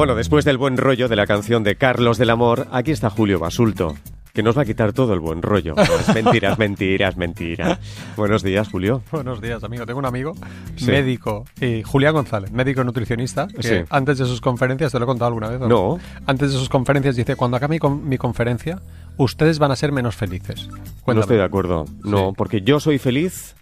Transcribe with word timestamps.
Bueno, 0.00 0.14
después 0.14 0.46
del 0.46 0.56
buen 0.56 0.78
rollo 0.78 1.08
de 1.08 1.14
la 1.16 1.26
canción 1.26 1.62
de 1.62 1.76
Carlos 1.76 2.16
del 2.16 2.30
Amor, 2.30 2.68
aquí 2.72 2.90
está 2.90 3.10
Julio 3.10 3.38
Basulto, 3.38 3.96
que 4.32 4.42
nos 4.42 4.56
va 4.56 4.62
a 4.62 4.64
quitar 4.64 4.94
todo 4.94 5.12
el 5.12 5.20
buen 5.20 5.42
rollo. 5.42 5.74
Es 5.76 6.14
mentiras, 6.14 6.58
mentiras, 6.58 7.18
mentiras. 7.18 7.78
Buenos 8.16 8.42
días, 8.42 8.66
Julio. 8.70 9.02
Buenos 9.12 9.42
días, 9.42 9.62
amigo. 9.62 9.84
Tengo 9.84 9.98
un 9.98 10.06
amigo 10.06 10.32
Sí. 10.76 10.86
médico, 10.86 11.44
y 11.60 11.82
Julián 11.82 12.14
González, 12.14 12.50
médico 12.50 12.82
nutricionista, 12.82 13.46
que 13.48 13.62
Sí. 13.62 13.74
antes 13.90 14.16
de 14.16 14.24
sus 14.24 14.40
conferencias, 14.40 14.90
¿te 14.90 14.98
lo 14.98 15.04
he 15.04 15.06
contado 15.06 15.26
alguna 15.26 15.50
vez? 15.50 15.60
o 15.60 15.68
No. 15.68 15.98
Antes 16.24 16.50
de 16.54 16.58
sus 16.58 16.70
conferencias 16.70 17.14
dice, 17.14 17.36
cuando 17.36 17.58
acabe 17.58 17.74
mi, 17.74 17.78
con- 17.78 18.08
mi 18.08 18.16
conferencia, 18.16 18.80
ustedes 19.18 19.58
van 19.58 19.70
a 19.70 19.76
ser 19.76 19.92
menos 19.92 20.16
felices. 20.16 20.70
No 21.06 21.20
estoy 21.20 21.36
de 21.36 21.44
acuerdo. 21.44 21.84
No, 22.04 22.28
Sí. 22.30 22.34
porque 22.38 22.62
yo 22.62 22.80
soy 22.80 22.96
feliz 22.96 23.54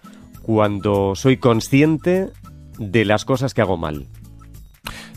cuando 0.43 1.16
soy 1.16 1.39
consciente 1.39 2.29
de 2.79 3.05
las 3.05 3.25
cosas 3.25 3.55
que 3.55 3.61
hago 3.61 3.77
mal. 3.77 4.07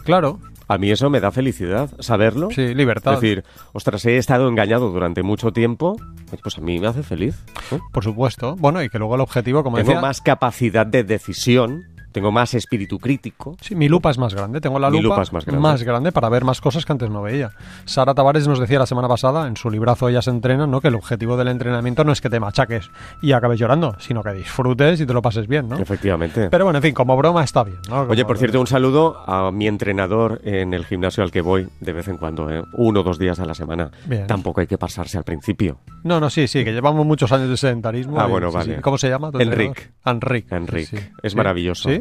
Claro, 0.04 0.40
A 0.72 0.78
mí 0.78 0.90
eso 0.90 1.10
me 1.10 1.20
da 1.20 1.32
felicidad, 1.32 1.90
saberlo. 2.00 2.48
sí, 2.50 2.74
libertad. 2.74 3.16
Es 3.16 3.20
decir, 3.20 3.44
ostras, 3.74 4.06
he 4.06 4.16
estado 4.16 4.48
engañado 4.48 4.90
durante 4.90 5.22
mucho 5.22 5.52
tiempo, 5.52 5.98
pues 6.42 6.58
a 6.58 6.62
mí 6.62 6.80
me 6.80 6.88
hace 6.88 7.04
feliz. 7.04 7.36
¿no? 7.72 7.82
por 7.92 8.06
supuesto. 8.06 8.56
Bueno, 8.56 8.82
y 8.82 8.88
que 8.88 8.98
luego 8.98 9.16
el 9.16 9.22
objetivo, 9.22 9.64
como 9.64 9.76
Tengo 9.76 9.90
decía... 9.90 10.02
más 10.02 10.22
capacidad 10.22 10.86
de 10.86 11.04
decisión, 11.04 11.84
tengo 12.12 12.32
más 12.32 12.54
espíritu 12.54 13.00
crítico. 13.00 13.56
Sí, 13.62 13.76
mi 13.76 13.90
lupa 13.90 14.12
es 14.12 14.18
más 14.18 14.34
grande. 14.34 14.62
Tengo 14.62 14.80
la 14.80 14.90
lupa, 14.90 15.02
lupa 15.04 15.22
es 15.24 15.34
más 15.34 15.84
grande. 15.84 16.12
para 16.12 16.30
ver 16.30 16.44
más 16.44 16.62
cosas 16.62 16.86
que 16.86 16.92
antes 16.92 17.10
no 17.10 17.22
veía. 17.22 17.52
Sara 17.86 18.14
Tavares 18.14 18.48
nos 18.48 18.60
decía 18.60 18.80
la 18.80 18.86
semana 18.86 19.08
pasada, 19.08 19.48
en 19.48 19.58
su 19.58 19.70
librazo 19.70 20.10
Ellas 20.10 20.28
entrenan, 20.28 20.70
¿no? 20.70 20.82
que 20.82 20.90
el 20.90 20.96
objetivo 20.96 21.38
del 21.38 21.48
entrenamiento 21.48 22.04
no 22.04 22.12
es 22.12 22.22
que 22.22 22.30
te 22.30 22.40
machaques 22.40 22.90
y 23.22 23.32
acabes 23.32 23.60
llorando, 23.60 23.96
sino 24.00 24.24
que 24.24 24.34
disfrutes 24.34 25.00
y 25.02 25.06
te 25.06 25.14
lo 25.14 25.22
pases 25.22 25.48
bien, 25.48 25.70
¿no? 25.70 25.78
Efectivamente. 25.78 26.50
Pero 26.50 26.66
bueno, 26.66 26.78
en 26.78 26.84
fin, 26.84 26.94
como 26.94 27.16
broma 27.18 27.44
está 27.44 27.64
bien, 27.64 27.80
¿no? 27.90 28.02
Oye, 28.02 28.26
por 28.26 28.38
cierto, 28.38 28.60
un 28.60 28.68
saludo 28.68 29.24
a 29.28 29.52
mi 29.52 29.68
entrenador 29.68 30.42
en 30.44 30.74
el 30.74 30.86
gimnasio 30.86 31.24
al 31.24 31.32
que 31.32 31.42
voy 31.42 31.68
de 31.80 31.94
vez 31.94 32.08
en 32.08 32.18
cuando, 32.18 32.50
¿eh? 32.50 32.64
uno 32.74 33.02
o 33.02 33.04
dos 33.04 33.20
días 33.20 33.40
a 33.40 33.46
la 33.46 33.54
semana. 33.54 33.92
Bien. 34.06 34.28
Tampoco 34.28 34.62
hay 34.62 34.68
que 34.68 34.78
pasarse 34.78 35.18
al 35.18 35.24
principio. 35.24 35.80
No, 36.04 36.20
no, 36.20 36.30
sí, 36.30 36.48
sí, 36.48 36.64
que 36.64 36.72
llevamos 36.74 37.06
muchos 37.06 37.32
años 37.32 37.50
de 37.50 37.58
sedentarismo. 37.58 38.20
Ah, 38.20 38.26
y- 38.28 38.32
bueno, 38.32 38.50
sí, 38.50 38.58
vale. 38.58 38.76
sí. 38.76 38.82
¿Cómo 38.82 38.98
se 38.98 39.10
llama? 39.10 39.32
Enric. 39.40 39.92
Enric. 40.06 40.52
Enric, 40.52 40.88
sí, 40.88 40.98
es 41.24 41.36
maravilloso. 41.36 41.90
¿Sí? 41.90 42.01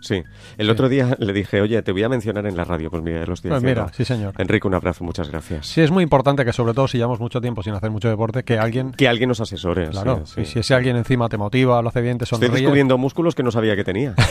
Sí. 0.00 0.22
El 0.56 0.70
otro 0.70 0.88
día 0.88 1.16
le 1.18 1.32
dije, 1.32 1.60
oye, 1.60 1.80
te 1.82 1.92
voy 1.92 2.02
a 2.02 2.08
mencionar 2.08 2.46
en 2.46 2.56
la 2.56 2.64
radio. 2.64 2.90
Pues 2.90 3.02
mira, 3.02 3.20
ya 3.20 3.26
lo 3.26 3.34
estoy 3.34 3.50
Pues 3.50 3.62
mira, 3.62 3.88
sí, 3.92 4.04
señor. 4.04 4.34
Enrique, 4.38 4.66
un 4.66 4.74
abrazo, 4.74 5.04
muchas 5.04 5.30
gracias. 5.30 5.66
Sí, 5.66 5.80
es 5.80 5.90
muy 5.90 6.02
importante 6.02 6.44
que 6.44 6.52
sobre 6.52 6.74
todo 6.74 6.88
si 6.88 6.98
llevamos 6.98 7.20
mucho 7.20 7.40
tiempo 7.40 7.62
sin 7.62 7.74
hacer 7.74 7.90
mucho 7.90 8.08
deporte, 8.08 8.42
que 8.44 8.58
alguien... 8.58 8.92
Que 8.92 9.08
alguien 9.08 9.28
nos 9.28 9.40
asesore. 9.40 9.88
Claro, 9.90 10.22
sí, 10.26 10.42
y 10.42 10.44
sí. 10.44 10.52
si 10.54 10.58
ese 10.60 10.74
alguien 10.74 10.96
encima 10.96 11.28
te 11.28 11.36
motiva, 11.36 11.80
lo 11.82 11.88
hace 11.88 12.00
bien, 12.00 12.18
te 12.18 12.24
Estoy 12.24 12.38
sonríe... 12.38 12.60
descubriendo 12.60 12.98
músculos 12.98 13.34
que 13.34 13.42
no 13.42 13.50
sabía 13.50 13.76
que 13.76 13.84
tenía. 13.84 14.14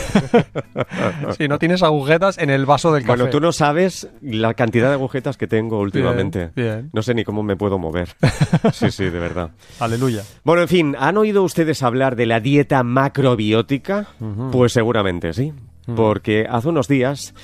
Si 1.38 1.48
no 1.48 1.58
tienes 1.58 1.82
agujetas 1.82 2.38
en 2.38 2.50
el 2.50 2.66
vaso 2.66 2.92
del 2.92 3.02
café. 3.02 3.16
Bueno, 3.18 3.30
tú 3.30 3.40
no 3.40 3.52
sabes 3.52 4.08
la 4.22 4.54
cantidad 4.54 4.88
de 4.88 4.94
agujetas 4.94 5.36
que 5.36 5.46
tengo 5.46 5.78
últimamente. 5.80 6.50
bien. 6.54 6.90
No 6.92 7.02
sé 7.02 7.14
ni 7.14 7.24
cómo 7.24 7.42
me 7.42 7.56
puedo 7.56 7.78
mover. 7.78 8.08
Sí, 8.72 8.90
sí, 8.90 9.04
de 9.04 9.18
verdad. 9.18 9.50
Aleluya. 9.80 10.22
Bueno, 10.44 10.62
en 10.62 10.68
fin, 10.68 10.96
¿han 10.98 11.16
oído 11.16 11.42
ustedes 11.42 11.82
hablar 11.82 12.16
de 12.16 12.26
la 12.26 12.40
dieta 12.40 12.82
macrobiótica? 12.82 14.06
Pues 14.52 14.72
seguramente 14.72 15.32
sí, 15.32 15.52
porque 15.96 16.46
hace 16.48 16.68
unos 16.68 16.88
días 16.88 17.34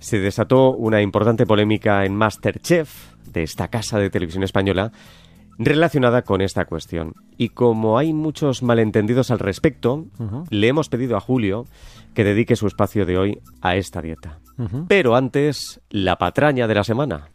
se 0.00 0.18
desató 0.18 0.72
una 0.72 1.00
importante 1.00 1.46
polémica 1.46 2.04
en 2.04 2.14
Masterchef 2.14 3.14
de 3.32 3.42
esta 3.42 3.68
casa 3.68 3.98
de 3.98 4.10
televisión 4.10 4.42
española 4.42 4.92
relacionada 5.58 6.22
con 6.22 6.40
esta 6.40 6.64
cuestión. 6.64 7.14
Y 7.36 7.50
como 7.50 7.98
hay 7.98 8.12
muchos 8.12 8.62
malentendidos 8.62 9.30
al 9.30 9.38
respecto, 9.38 10.06
le 10.50 10.68
hemos 10.68 10.88
pedido 10.88 11.16
a 11.16 11.20
Julio 11.20 11.66
que 12.14 12.24
dedique 12.24 12.56
su 12.56 12.66
espacio 12.66 13.06
de 13.06 13.18
hoy 13.18 13.38
a 13.60 13.76
esta 13.76 14.00
dieta. 14.00 14.40
Pero 14.88 15.16
antes, 15.16 15.80
la 15.90 16.16
patraña 16.16 16.66
de 16.66 16.74
la 16.74 16.84
semana. 16.84 17.28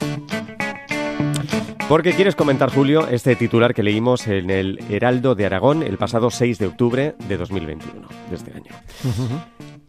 Porque 1.90 2.14
quieres 2.14 2.36
comentar, 2.36 2.72
Julio, 2.72 3.08
este 3.08 3.36
titular 3.36 3.74
que 3.74 3.82
leímos 3.82 4.28
en 4.28 4.52
el 4.52 4.80
Heraldo 4.90 5.34
de 5.34 5.48
Aragón 5.48 5.82
el 5.82 5.98
pasado 5.98 6.30
6 6.30 6.60
de 6.60 6.68
octubre 6.68 7.16
de 7.28 7.38
2021, 7.38 8.08
de 8.30 8.36
este 8.36 8.52
año. 8.54 8.72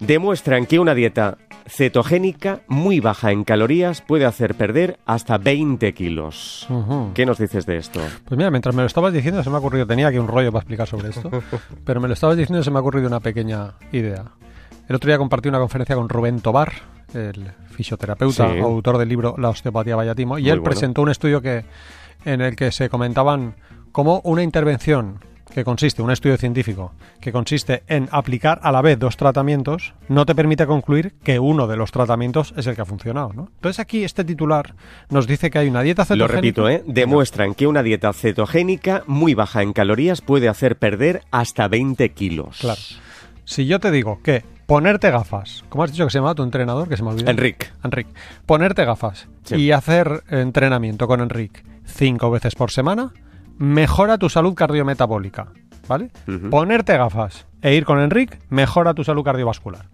Demuestran 0.01 0.65
que 0.67 0.79
una 0.79 0.95
dieta 0.95 1.37
cetogénica 1.67 2.61
muy 2.69 3.01
baja 3.01 3.33
en 3.33 3.45
calorías 3.45 4.01
puede 4.01 4.25
hacer 4.25 4.55
perder 4.55 4.99
hasta 5.05 5.37
20 5.39 5.93
kilos. 5.93 6.67
¿Qué 7.15 7.27
nos 7.27 7.39
dices 7.39 7.67
de 7.67 7.77
esto? 7.77 8.01
Pues 8.25 8.39
mira, 8.39 8.51
mientras 8.51 8.75
me 8.75 8.81
lo 8.83 8.87
estabas 8.87 9.13
diciendo 9.13 9.43
se 9.45 9.51
me 9.51 9.57
ha 9.57 9.59
ocurrido, 9.59 9.87
tenía 9.87 10.09
aquí 10.09 10.19
un 10.19 10.27
rollo 10.27 10.51
para 10.53 10.63
explicar 10.63 10.89
sobre 10.89 11.11
esto, 11.11 11.31
pero 11.85 12.01
me 12.01 12.09
lo 12.09 12.15
estabas 12.15 12.37
diciendo 12.37 12.61
y 12.61 12.65
se 12.65 12.71
me 12.71 12.79
ha 12.79 12.81
ocurrido 12.81 13.07
una 13.09 13.21
pequeña 13.21 13.75
idea. 13.93 14.25
El 14.89 14.97
otro 14.97 15.09
día 15.09 15.19
compartí 15.19 15.49
una 15.49 15.59
conferencia 15.59 15.95
con 15.95 16.09
Rubén 16.09 16.41
Tobar, 16.41 16.73
el 17.15 17.53
fisioterapeuta, 17.71 18.51
Sí. 18.53 18.59
autor 18.59 18.97
del 18.99 19.09
libro 19.09 19.35
La 19.39 19.51
osteopatía 19.51 19.97
Vallatimo, 19.97 20.39
y 20.39 20.43
Muy 20.43 20.51
él 20.51 20.61
bueno. 20.61 20.71
presentó 20.71 21.03
un 21.03 21.11
estudio 21.11 21.43
que, 21.43 21.65
en 22.25 22.41
el 22.41 22.57
que 22.57 22.73
se 22.73 22.89
comentaban 22.89 23.55
cómo 23.93 24.21
una 24.25 24.43
intervención 24.43 25.21
que 25.55 25.65
consiste, 25.65 26.03
un 26.03 26.11
estudio 26.11 26.37
científico, 26.37 26.93
que 27.21 27.33
consiste 27.33 27.83
en 27.89 28.09
aplicar 28.13 28.61
a 28.63 28.71
la 28.73 28.83
vez 28.83 28.99
dos 28.99 29.17
tratamientos, 29.17 29.95
no 30.09 30.25
te 30.27 30.35
permite 30.35 30.67
concluir 30.67 31.15
que 31.23 31.39
uno 31.39 31.67
de 31.67 31.77
los 31.77 31.91
tratamientos 31.91 32.55
es 32.57 32.67
el 32.67 32.77
que 32.77 32.83
ha 32.83 32.87
funcionado, 32.87 33.33
¿no? 33.33 33.49
Entonces 33.57 33.81
aquí 33.81 34.05
este 34.05 34.25
titular 34.25 34.75
nos 35.09 35.27
dice 35.27 35.51
que 35.51 35.59
hay 35.59 35.69
una 35.69 35.83
dieta 35.83 36.03
Lo 36.03 36.07
cetogénica... 36.07 36.37
repito, 36.37 36.69
¿eh? 36.69 36.83
Demuestran 36.87 37.55
que 37.55 37.67
una 37.67 37.83
dieta 37.83 38.13
cetogénica 38.13 39.03
muy 39.07 39.35
baja 39.35 39.63
en 39.63 39.73
calorías 39.73 40.21
puede 40.21 40.49
hacer 40.49 40.77
perder 40.77 41.23
hasta 41.31 41.69
20 41.69 42.11
kilos. 42.11 42.59
Claro. 42.61 42.81
Si 43.45 43.67
yo 43.67 43.81
te 43.81 43.91
digo 43.91 44.21
que 44.23 44.45
ponerte 44.67 45.11
gafas, 45.11 45.65
¿cómo 45.69 45.83
has 45.83 45.91
dicho 45.91 46.05
que 46.05 46.11
se 46.11 46.19
llama 46.19 46.35
tu 46.37 46.45
entrenador? 46.45 46.89
Que 46.89 46.97
se 46.97 47.03
me 47.03 47.11
olvidó. 47.11 47.29
Enric. 47.31 47.73
Enric. 47.83 48.07
Ponerte 48.47 48.85
gafas 48.85 49.27
Sí. 49.43 49.57
y 49.57 49.73
hacer 49.73 50.23
entrenamiento 50.31 51.09
con 51.09 51.21
Enric 51.21 51.65
cinco 51.85 52.31
veces 52.31 52.55
por 52.55 52.71
semana 52.71 53.13
mejora 53.61 54.17
tu 54.17 54.31
salud 54.31 54.55
cardiometabólica, 54.55 55.49
¿vale? 55.87 56.11
Ponerte 56.51 56.97
gafas 56.97 57.47
e 57.61 57.75
ir 57.75 57.85
con 57.85 58.01
Enric 58.01 58.39
mejora 58.49 58.95
tu 58.95 59.05
salud 59.05 59.23
cardiovascular. 59.23 59.87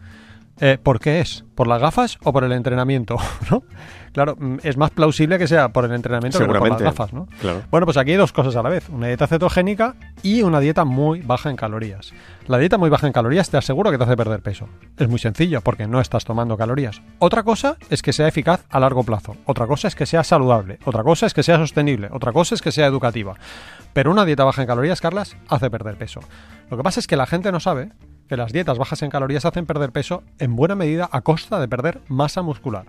Eh, 0.61 0.79
¿Por 0.83 1.01
qué 1.01 1.21
es? 1.21 1.45
¿Por 1.55 1.67
las 1.67 1.83
gafas 1.83 2.17
o 2.23 2.33
por 2.33 2.45
el 2.45 2.53
entrenamiento? 2.53 3.17
¿no? 3.51 3.65
Claro, 4.17 4.35
mm, 4.39 4.61
es 4.63 4.79
más 4.79 4.93
plausible 4.93 5.39
que 5.39 5.47
sea 5.47 5.69
por 5.75 5.85
el 5.85 5.93
entrenamiento 5.93 6.39
que 6.39 6.47
por 6.47 6.67
las 6.67 6.81
gafas, 6.81 7.13
¿no? 7.13 7.29
Claro. 7.39 7.65
Bueno, 7.71 7.85
pues 7.85 7.99
aquí 7.99 8.13
hay 8.13 8.17
dos 8.17 8.33
cosas 8.33 8.57
a 8.57 8.63
la 8.63 8.71
vez, 8.71 8.89
una 8.89 9.09
dieta 9.09 9.27
cetogénica 9.27 9.95
y 10.23 10.41
una 10.41 10.59
dieta 10.59 10.87
muy 10.87 11.21
baja 11.21 11.51
en 11.51 11.57
calorías. 11.57 12.15
La 12.47 12.57
dieta 12.57 12.79
muy 12.79 12.89
baja 12.89 13.07
en 13.07 13.13
calorías 13.13 13.51
te 13.51 13.59
aseguro 13.59 13.91
que 13.91 13.99
te 13.99 14.05
hace 14.05 14.17
perder 14.17 14.41
peso. 14.41 14.71
Es 14.97 15.07
muy 15.07 15.19
sencillo 15.19 15.61
porque 15.61 15.87
no 15.87 16.01
estás 16.01 16.25
tomando 16.25 16.57
calorías. 16.57 17.03
Otra 17.19 17.43
cosa 17.43 17.77
es 17.91 18.01
que 18.01 18.15
sea 18.15 18.27
eficaz 18.27 18.65
a 18.71 18.81
largo 18.81 19.05
plazo. 19.05 19.37
Otra 19.45 19.67
cosa 19.67 19.87
es 19.87 19.95
que 19.95 20.07
sea 20.07 20.25
saludable. 20.25 20.79
Otra 20.87 21.03
cosa 21.03 21.27
es 21.27 21.35
que 21.35 21.43
sea 21.43 21.59
sostenible. 21.59 22.09
Otra 22.11 22.33
cosa 22.33 22.55
es 22.55 22.63
que 22.63 22.73
sea 22.73 22.87
educativa. 22.87 23.35
Pero 23.93 24.11
una 24.11 24.25
dieta 24.25 24.45
baja 24.45 24.63
en 24.63 24.69
calorías, 24.69 25.03
Carlas, 25.03 25.37
hace 25.47 25.69
perder 25.69 25.99
peso. 25.99 26.21
Lo 26.71 26.79
que 26.79 26.83
pasa 26.83 27.01
es 27.01 27.07
que 27.07 27.17
la 27.17 27.27
gente 27.27 27.53
no 27.53 27.61
sabe 27.61 27.91
que 28.31 28.39
las 28.39 28.51
dietas 28.51 28.79
bajas 28.79 29.03
en 29.03 29.11
calorías 29.11 29.45
hacen 29.45 29.67
perder 29.67 29.93
peso 29.93 30.23
en 30.39 30.57
buena 30.57 30.75
medida 30.75 31.07
a 31.13 31.21
costa 31.21 31.61
de 31.61 31.69
perder 31.69 32.01
masa 32.09 32.41
muscular. 32.41 32.87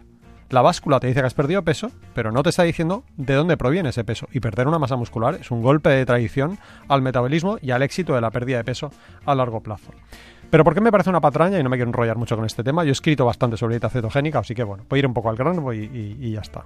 La 0.50 0.62
báscula 0.62 1.00
te 1.02 1.08
dice 1.08 1.20
que 1.20 1.26
has 1.26 1.34
perdido 1.34 1.64
peso, 1.64 1.92
pero 2.14 2.32
no 2.32 2.42
te 2.42 2.50
está 2.50 2.64
diciendo 2.64 3.04
de 3.18 3.34
dónde 3.34 3.58
proviene 3.58 3.90
ese 3.90 4.04
peso. 4.06 4.28
Y 4.32 4.40
perder 4.40 4.68
una 4.68 4.80
masa 4.80 4.96
muscular 4.96 5.36
es 5.36 5.52
un 5.52 5.62
golpe 5.62 5.90
de 5.90 6.06
traición 6.06 6.58
al 6.88 7.02
metabolismo 7.02 7.58
y 7.62 7.72
al 7.72 7.82
éxito 7.82 8.16
de 8.16 8.22
la 8.22 8.32
pérdida 8.32 8.58
de 8.58 8.64
peso 8.64 8.90
a 9.26 9.36
largo 9.36 9.62
plazo. 9.62 9.92
Pero 10.50 10.64
¿por 10.64 10.74
qué 10.74 10.80
me 10.80 10.92
parece 10.92 11.10
una 11.10 11.20
patraña? 11.20 11.60
Y 11.60 11.64
no 11.64 11.70
me 11.70 11.76
quiero 11.76 11.90
enrollar 11.90 12.16
mucho 12.16 12.38
con 12.38 12.46
este 12.46 12.64
tema. 12.64 12.86
Yo 12.86 12.90
he 12.90 12.92
escrito 12.94 13.26
bastante 13.26 13.58
sobre 13.58 13.74
dieta 13.76 13.90
cetogénica, 13.90 14.40
así 14.40 14.56
que 14.56 14.64
bueno, 14.64 14.86
voy 14.90 14.98
a 14.98 15.02
ir 15.02 15.08
un 15.08 15.14
poco 15.14 15.30
al 15.30 15.36
grano 15.36 15.74
y, 15.74 15.80
y- 16.22 16.32
ya 16.32 16.40
está. 16.40 16.64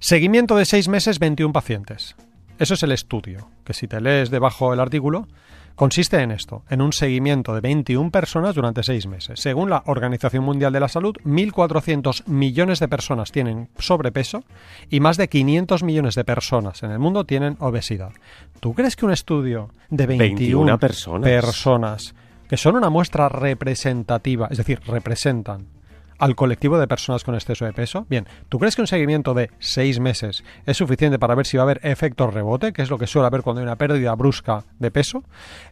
Seguimiento 0.00 0.56
de 0.56 0.64
6 0.64 0.88
meses, 0.88 1.18
21 1.20 1.52
pacientes. 1.52 2.16
Eso 2.58 2.74
es 2.74 2.82
el 2.82 2.92
estudio, 2.92 3.48
que 3.64 3.72
si 3.74 3.88
te 3.88 4.00
lees 4.00 4.30
debajo 4.30 4.72
el 4.74 4.80
artículo, 4.80 5.26
consiste 5.74 6.20
en 6.20 6.30
esto, 6.30 6.62
en 6.70 6.82
un 6.82 6.92
seguimiento 6.92 7.54
de 7.54 7.60
21 7.60 8.10
personas 8.10 8.54
durante 8.54 8.82
6 8.82 9.06
meses. 9.06 9.40
Según 9.40 9.70
la 9.70 9.82
Organización 9.86 10.44
Mundial 10.44 10.72
de 10.72 10.80
la 10.80 10.88
Salud, 10.88 11.16
1.400 11.24 12.26
millones 12.26 12.80
de 12.80 12.88
personas 12.88 13.32
tienen 13.32 13.68
sobrepeso 13.78 14.44
y 14.90 15.00
más 15.00 15.16
de 15.16 15.28
500 15.28 15.82
millones 15.82 16.14
de 16.14 16.24
personas 16.24 16.82
en 16.82 16.90
el 16.90 16.98
mundo 16.98 17.24
tienen 17.24 17.56
obesidad. 17.60 18.12
¿Tú 18.60 18.74
crees 18.74 18.96
que 18.96 19.04
un 19.04 19.12
estudio 19.12 19.70
de 19.90 20.06
21, 20.06 20.36
21 20.36 20.78
personas. 20.78 21.28
personas, 21.28 22.14
que 22.48 22.56
son 22.56 22.76
una 22.76 22.90
muestra 22.90 23.28
representativa, 23.28 24.48
es 24.50 24.58
decir, 24.58 24.80
representan 24.86 25.73
al 26.18 26.34
colectivo 26.34 26.78
de 26.78 26.86
personas 26.86 27.24
con 27.24 27.34
exceso 27.34 27.64
de 27.64 27.72
peso? 27.72 28.06
Bien, 28.08 28.26
¿tú 28.48 28.58
crees 28.58 28.76
que 28.76 28.82
un 28.82 28.86
seguimiento 28.86 29.34
de 29.34 29.50
seis 29.58 30.00
meses 30.00 30.44
es 30.66 30.76
suficiente 30.76 31.18
para 31.18 31.34
ver 31.34 31.46
si 31.46 31.56
va 31.56 31.62
a 31.62 31.64
haber 31.64 31.80
efecto 31.82 32.30
rebote, 32.30 32.72
que 32.72 32.82
es 32.82 32.90
lo 32.90 32.98
que 32.98 33.06
suele 33.06 33.26
haber 33.26 33.42
cuando 33.42 33.60
hay 33.60 33.66
una 33.66 33.76
pérdida 33.76 34.14
brusca 34.14 34.64
de 34.78 34.90
peso? 34.90 35.24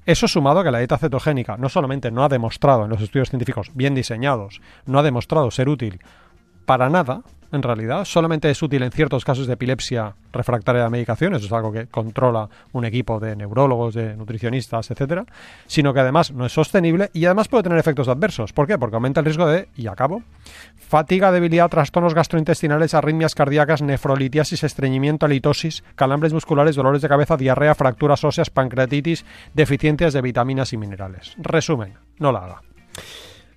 Eso 0.06 0.28
sumado 0.28 0.60
a 0.60 0.64
que 0.64 0.70
la 0.70 0.78
dieta 0.78 0.98
cetogénica 0.98 1.56
no 1.56 1.68
solamente 1.68 2.10
no 2.10 2.24
ha 2.24 2.28
demostrado 2.28 2.84
en 2.84 2.90
los 2.90 3.00
estudios 3.00 3.30
científicos 3.30 3.70
bien 3.74 3.94
diseñados, 3.94 4.60
no 4.86 4.98
ha 4.98 5.02
demostrado 5.02 5.50
ser 5.50 5.68
útil 5.68 6.00
para 6.66 6.88
nada, 6.88 7.22
en 7.52 7.62
realidad. 7.62 8.04
Solamente 8.04 8.50
es 8.50 8.62
útil 8.62 8.82
en 8.82 8.90
ciertos 8.90 9.24
casos 9.24 9.46
de 9.46 9.52
epilepsia 9.52 10.14
refractaria 10.32 10.82
a 10.82 10.84
la 10.84 10.90
medicación, 10.90 11.34
eso 11.34 11.46
es 11.46 11.52
algo 11.52 11.70
que 11.70 11.86
controla 11.86 12.48
un 12.72 12.84
equipo 12.84 13.20
de 13.20 13.36
neurólogos, 13.36 13.94
de 13.94 14.16
nutricionistas, 14.16 14.90
etcétera, 14.90 15.26
sino 15.66 15.92
que 15.92 16.00
además 16.00 16.32
no 16.32 16.46
es 16.46 16.52
sostenible 16.52 17.10
y 17.12 17.26
además 17.26 17.48
puede 17.48 17.64
tener 17.64 17.78
efectos 17.78 18.08
adversos. 18.08 18.52
¿Por 18.52 18.66
qué? 18.66 18.78
Porque 18.78 18.96
aumenta 18.96 19.20
el 19.20 19.26
riesgo 19.26 19.46
de, 19.46 19.68
y 19.76 19.86
acabo, 19.86 20.22
fatiga, 20.76 21.30
debilidad, 21.30 21.68
trastornos 21.68 22.14
gastrointestinales, 22.14 22.94
arritmias 22.94 23.34
cardíacas, 23.34 23.82
nefrolitiasis, 23.82 24.64
estreñimiento, 24.64 25.26
halitosis, 25.26 25.84
calambres 25.94 26.32
musculares, 26.32 26.76
dolores 26.76 27.02
de 27.02 27.08
cabeza, 27.08 27.36
diarrea, 27.36 27.74
fracturas 27.74 28.24
óseas, 28.24 28.50
pancreatitis, 28.50 29.24
deficiencias 29.54 30.14
de 30.14 30.22
vitaminas 30.22 30.72
y 30.72 30.78
minerales. 30.78 31.34
Resumen, 31.38 31.94
no 32.18 32.32
la 32.32 32.40
haga. 32.40 32.62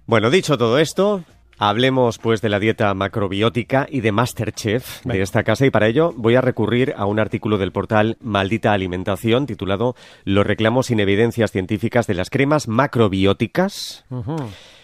Bueno, 0.07 0.29
dicho 0.29 0.57
todo 0.57 0.77
esto, 0.77 1.23
Hablemos 1.57 2.17
pues 2.17 2.41
de 2.41 2.49
la 2.49 2.59
dieta 2.59 2.93
macrobiótica 2.93 3.87
y 3.89 4.01
de 4.01 4.11
Masterchef 4.11 5.05
de 5.05 5.21
esta 5.21 5.43
casa 5.43 5.65
y 5.65 5.69
para 5.69 5.87
ello 5.87 6.13
voy 6.17 6.35
a 6.35 6.41
recurrir 6.41 6.93
a 6.97 7.05
un 7.05 7.17
artículo 7.17 7.57
del 7.57 7.71
portal 7.71 8.17
Maldita 8.19 8.73
Alimentación 8.73 9.45
titulado 9.45 9.95
Los 10.25 10.45
reclamos 10.45 10.87
sin 10.87 10.99
evidencias 10.99 11.51
científicas 11.51 12.07
de 12.07 12.15
las 12.15 12.29
cremas 12.29 12.67
macrobióticas. 12.67 14.03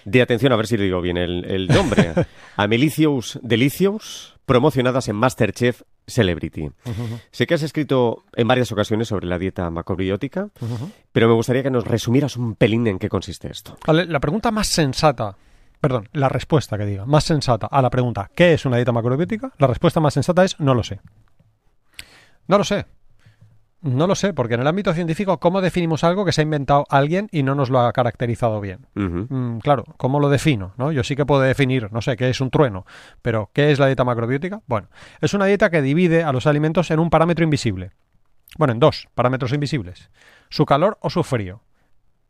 De 0.06 0.22
atención 0.22 0.54
a 0.54 0.56
ver 0.56 0.68
si 0.68 0.78
le 0.78 0.86
digo 0.86 1.02
bien 1.02 1.18
el, 1.18 1.68
nombre. 1.68 2.14
Amelicious 2.56 3.38
Delicious, 3.44 4.36
promocionadas 4.46 5.10
en 5.10 5.18
Masterchef 5.18 5.82
Celebrity. 6.08 6.70
Sé 7.32 7.48
que 7.48 7.54
has 7.54 7.64
escrito 7.64 8.24
en 8.34 8.48
varias 8.48 8.72
ocasiones 8.72 9.10
sobre 9.10 9.28
la 9.28 9.38
dieta 9.38 9.70
macrobiótica, 9.70 10.50
pero 11.12 11.28
me 11.28 11.34
gustaría 11.34 11.64
que 11.64 11.70
nos 11.70 11.86
resumieras 11.86 12.38
un 12.38 12.56
pelín 12.56 12.88
en 12.88 12.98
qué 12.98 13.10
consiste 13.10 13.52
esto. 13.52 13.76
la 13.88 14.20
pregunta 14.22 14.52
más 14.52 14.68
sensata 14.68 15.36
perdón, 15.82 16.08
la 16.14 16.30
respuesta 16.30 16.78
que 16.78 16.86
diga, 16.86 17.06
más 17.06 17.26
sensata 17.26 17.68
a 17.68 17.82
la 17.82 17.90
pregunta 17.90 18.30
¿qué 18.36 18.54
es 18.54 18.66
una 18.66 18.78
dieta 18.78 18.92
macrobiótica? 18.92 19.52
La 19.58 19.68
respuesta 19.68 20.00
más 20.00 20.14
sensata 20.14 20.44
es 20.46 20.60
no 20.60 20.74
lo 20.74 20.84
sé. 20.84 21.02
No 22.48 22.58
lo 22.58 22.64
sé. 22.64 22.86
No 23.82 24.06
lo 24.06 24.14
sé, 24.14 24.32
porque 24.32 24.54
en 24.54 24.62
el 24.62 24.68
ámbito 24.68 24.94
científico, 24.94 25.40
¿cómo 25.40 25.60
definimos 25.60 26.04
algo 26.04 26.24
que 26.24 26.32
se 26.32 26.42
ha 26.42 26.44
inventado 26.44 26.86
alguien 26.90 27.30
y 27.32 27.42
no 27.42 27.56
nos 27.56 27.72
lo 27.72 27.80
ha 27.80 27.92
caracterizado 27.94 28.62
bien? 28.62 28.86
Mm, 28.94 29.58
claro, 29.58 29.86
¿cómo 29.98 30.20
lo 30.20 30.30
defino? 30.30 30.74
¿no? 30.78 30.92
Yo 30.92 31.04
sí 31.04 31.16
que 31.16 31.26
puedo 31.26 31.42
definir, 31.42 31.92
no 31.92 32.04
sé, 32.04 32.16
qué 32.16 32.30
es 32.30 32.42
un 32.42 32.52
trueno, 32.52 32.86
pero 33.24 33.50
¿qué 33.54 33.72
es 33.72 33.80
la 33.80 33.88
dieta 33.88 34.04
macrobiótica? 34.04 34.62
Bueno, 34.68 34.90
es 35.20 35.34
una 35.34 35.46
dieta 35.46 35.72
que 35.72 35.82
divide 35.82 36.24
a 36.24 36.32
los 36.32 36.46
alimentos 36.46 36.92
en 36.92 37.00
un 37.00 37.10
parámetro 37.10 37.44
invisible. 37.44 37.90
Bueno, 38.56 38.74
en 38.74 38.80
dos 38.80 39.08
parámetros 39.16 39.52
invisibles. 39.52 40.12
Su 40.50 40.68
calor 40.68 41.00
o 41.02 41.10
su 41.10 41.24
frío 41.24 41.62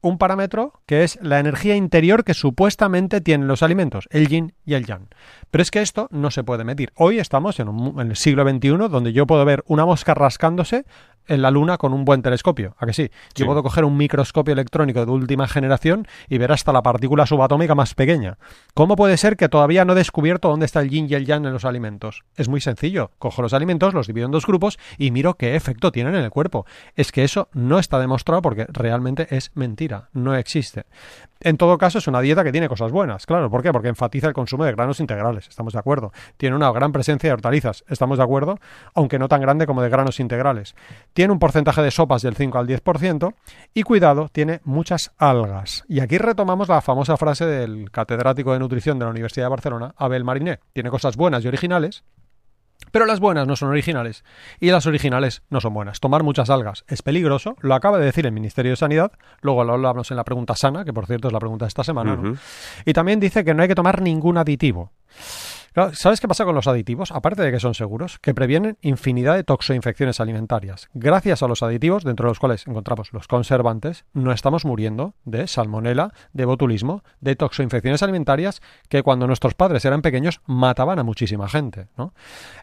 un 0.01 0.18
parámetro 0.18 0.81
que 0.86 1.03
es 1.03 1.19
la 1.21 1.39
energía 1.39 1.75
interior 1.75 2.24
que 2.24 2.33
supuestamente 2.33 3.21
tienen 3.21 3.48
los 3.48 3.63
alimentos, 3.63 4.07
el 4.12 4.27
yin 4.27 4.53
y 4.65 4.74
el 4.74 4.86
yang. 4.86 5.07
Pero 5.50 5.62
es 5.62 5.71
que 5.71 5.81
esto 5.81 6.07
no 6.12 6.31
se 6.31 6.44
puede 6.44 6.63
medir. 6.63 6.92
Hoy 6.95 7.19
estamos 7.19 7.59
en, 7.59 7.68
en 7.69 8.09
el 8.09 8.15
siglo 8.15 8.48
XXI 8.50 8.69
donde 8.89 9.13
yo 9.13 9.27
puedo 9.27 9.45
ver 9.45 9.63
una 9.68 9.86
mosca 9.86 10.13
rascándose 10.13 10.86
en 11.28 11.42
la 11.42 11.52
Luna 11.52 11.78
con 11.78 11.94
un 11.94 12.06
buen 12.06 12.22
telescopio. 12.22 12.76
¿A 12.78 12.86
que 12.86 12.94
sí? 12.94 13.10
Yo 13.36 13.46
puedo 13.46 13.64
coger 13.64 13.86
un 13.86 13.98
microscopio 13.98 14.54
electrónico 14.54 15.06
de 15.06 15.12
última 15.12 15.48
generación 15.48 16.08
y 16.30 16.38
ver 16.38 16.52
hasta 16.52 16.74
la 16.74 16.82
partícula 16.82 17.26
subatómica 17.26 17.76
más 17.76 17.94
pequeña. 17.94 18.38
¿Cómo 18.74 18.96
puede 18.96 19.18
ser 19.18 19.38
que 19.38 19.50
todavía 19.50 19.86
no 19.86 19.94
he 19.94 19.96
descubierto 19.96 20.50
dónde 20.50 20.66
está 20.66 20.82
el 20.82 20.90
yin 20.90 21.08
y 21.10 21.14
el 21.14 21.26
yang 21.26 21.46
en 21.46 21.54
los 21.54 21.66
alimentos? 21.66 22.24
Es 22.36 22.50
muy 22.50 22.62
sencillo. 22.62 23.12
Cojo 23.20 23.42
los 23.42 23.54
alimentos, 23.54 23.94
los 23.94 24.08
divido 24.08 24.26
en 24.26 24.32
dos 24.32 24.46
grupos 24.46 24.80
y 24.98 25.12
miro 25.12 25.36
qué 25.36 25.56
efecto 25.56 25.92
tienen 25.92 26.16
en 26.16 26.24
el 26.24 26.30
cuerpo. 26.30 26.66
Es 26.96 27.12
que 27.12 27.24
eso 27.24 27.50
no 27.54 27.80
está 27.80 28.00
demostrado 28.00 28.42
porque 28.42 28.66
realmente 28.70 29.28
es 29.36 29.52
mentira. 29.56 30.10
No 30.14 30.36
existe. 30.36 30.86
En 31.44 31.58
todo 31.58 31.78
caso, 31.78 31.98
es 31.98 32.08
una 32.08 32.22
dieta 32.22 32.44
que 32.44 32.52
tiene 32.52 32.70
cosas 32.70 32.92
buenas, 32.92 33.26
claro. 33.26 33.50
¿Por 33.50 33.64
qué? 33.64 33.72
Porque 33.72 33.88
enfatiza 33.88 34.28
el 34.28 34.34
consumo 34.34 34.64
de 34.64 34.72
granos 34.72 35.00
integrales, 35.00 35.48
estamos 35.48 35.74
de 35.74 35.80
acuerdo. 35.80 36.12
Tiene 36.38 36.56
una 36.56 36.72
gran 36.72 36.92
presencia 36.92 37.30
de 37.30 37.34
hortalizas, 37.34 37.84
estamos 37.90 38.20
de 38.20 38.24
acuerdo, 38.24 38.60
aunque 38.94 39.18
no 39.18 39.28
tan 39.28 39.42
grande 39.42 39.66
como 39.66 39.82
de 39.82 39.90
granos 39.90 40.20
integrales. 40.20 40.76
Tiene 41.14 41.34
un 41.34 41.40
porcentaje 41.40 41.82
de 41.82 41.90
sopas 41.90 42.22
del 42.22 42.36
5 42.36 42.58
al 42.60 42.68
10% 42.68 43.34
y, 43.74 43.84
cuidado, 43.84 44.30
tiene 44.32 44.62
muchas 44.64 45.12
algas. 45.18 45.84
Y 45.88 46.00
aquí 46.00 46.20
retomamos 46.20 46.70
la 46.70 46.82
famosa 46.82 47.18
frase 47.18 47.46
del 47.46 47.90
catedrático 47.90 48.54
de 48.54 48.60
nutrición 48.60 49.00
de 49.00 49.06
la 49.06 49.12
Universidad 49.12 49.46
de 49.46 49.50
Barcelona, 49.50 49.94
Abel 49.98 50.24
Mariné. 50.24 50.60
Tiene 50.74 50.92
cosas 50.92 51.18
buenas 51.18 51.44
y 51.44 51.48
originales, 51.48 52.04
pero 52.92 53.06
las 53.06 53.19
buenas 53.19 53.48
no 53.48 53.56
son 53.56 53.69
originales 53.69 54.24
y 54.60 54.72
las 54.72 54.86
originales 54.86 55.44
no 55.50 55.62
son 55.62 55.74
buenas. 55.74 56.00
Tomar 56.00 56.24
muchas 56.24 56.50
algas 56.50 56.83
es 56.88 57.01
peligroso, 57.01 57.56
lo 57.62 57.75
acaba 57.75 58.00
de 58.00 58.06
decir 58.06 58.25
el 58.25 58.31
Ministerio 58.31 58.72
de 58.72 58.75
Sanidad, 58.78 59.12
luego 59.42 59.63
lo 59.63 59.74
hablamos 59.74 60.12
en 60.12 60.18
la 60.18 60.24
pregunta 60.24 60.56
sana, 60.56 60.83
que 60.86 60.94
por 60.94 61.06
cierto 61.06 61.28
es 61.28 61.33
la 61.33 61.39
pregunta 61.39 61.66
de 61.66 61.69
esta 61.69 61.83
semana, 61.83 62.18
Y 62.86 62.94
también 62.94 63.19
dice 63.19 63.45
que 63.45 63.54
no 63.54 63.62
hay 63.62 63.68
que 63.68 63.75
tomar 63.75 64.01
ningún 64.01 64.38
aditivo. 64.38 64.92
¿Sabes 65.94 66.20
qué 66.20 66.28
pasa 66.28 66.44
con 66.44 66.54
los 66.54 66.68
aditivos? 66.68 67.12
Aparte 67.12 67.42
de 67.44 67.50
que 67.50 67.62
son 67.62 67.74
seguros, 67.74 68.20
que 68.20 68.34
previenen 68.34 68.78
infinidad 68.82 69.36
de 69.36 69.46
toxoinfecciones 69.46 70.20
alimentarias. 70.20 70.90
Gracias 70.94 71.44
a 71.44 71.48
los 71.48 71.64
aditivos, 71.64 72.04
dentro 72.04 72.26
de 72.26 72.32
los 72.32 72.40
cuales 72.40 72.68
encontramos 72.68 73.14
los 73.14 73.30
conservantes, 73.30 74.04
no 74.12 74.34
estamos 74.34 74.66
muriendo 74.66 75.14
de 75.24 75.48
salmonela, 75.48 76.12
de 76.34 76.44
botulismo, 76.44 77.04
de 77.22 77.38
toxoinfecciones 77.38 78.04
alimentarias 78.04 78.62
que 78.90 79.02
cuando 79.02 79.28
nuestros 79.28 79.54
padres 79.54 79.86
eran 79.86 80.02
pequeños 80.02 80.42
mataban 80.46 81.00
a 81.00 81.04
muchísima 81.04 81.48
gente. 81.48 81.88
¿no? 81.98 82.14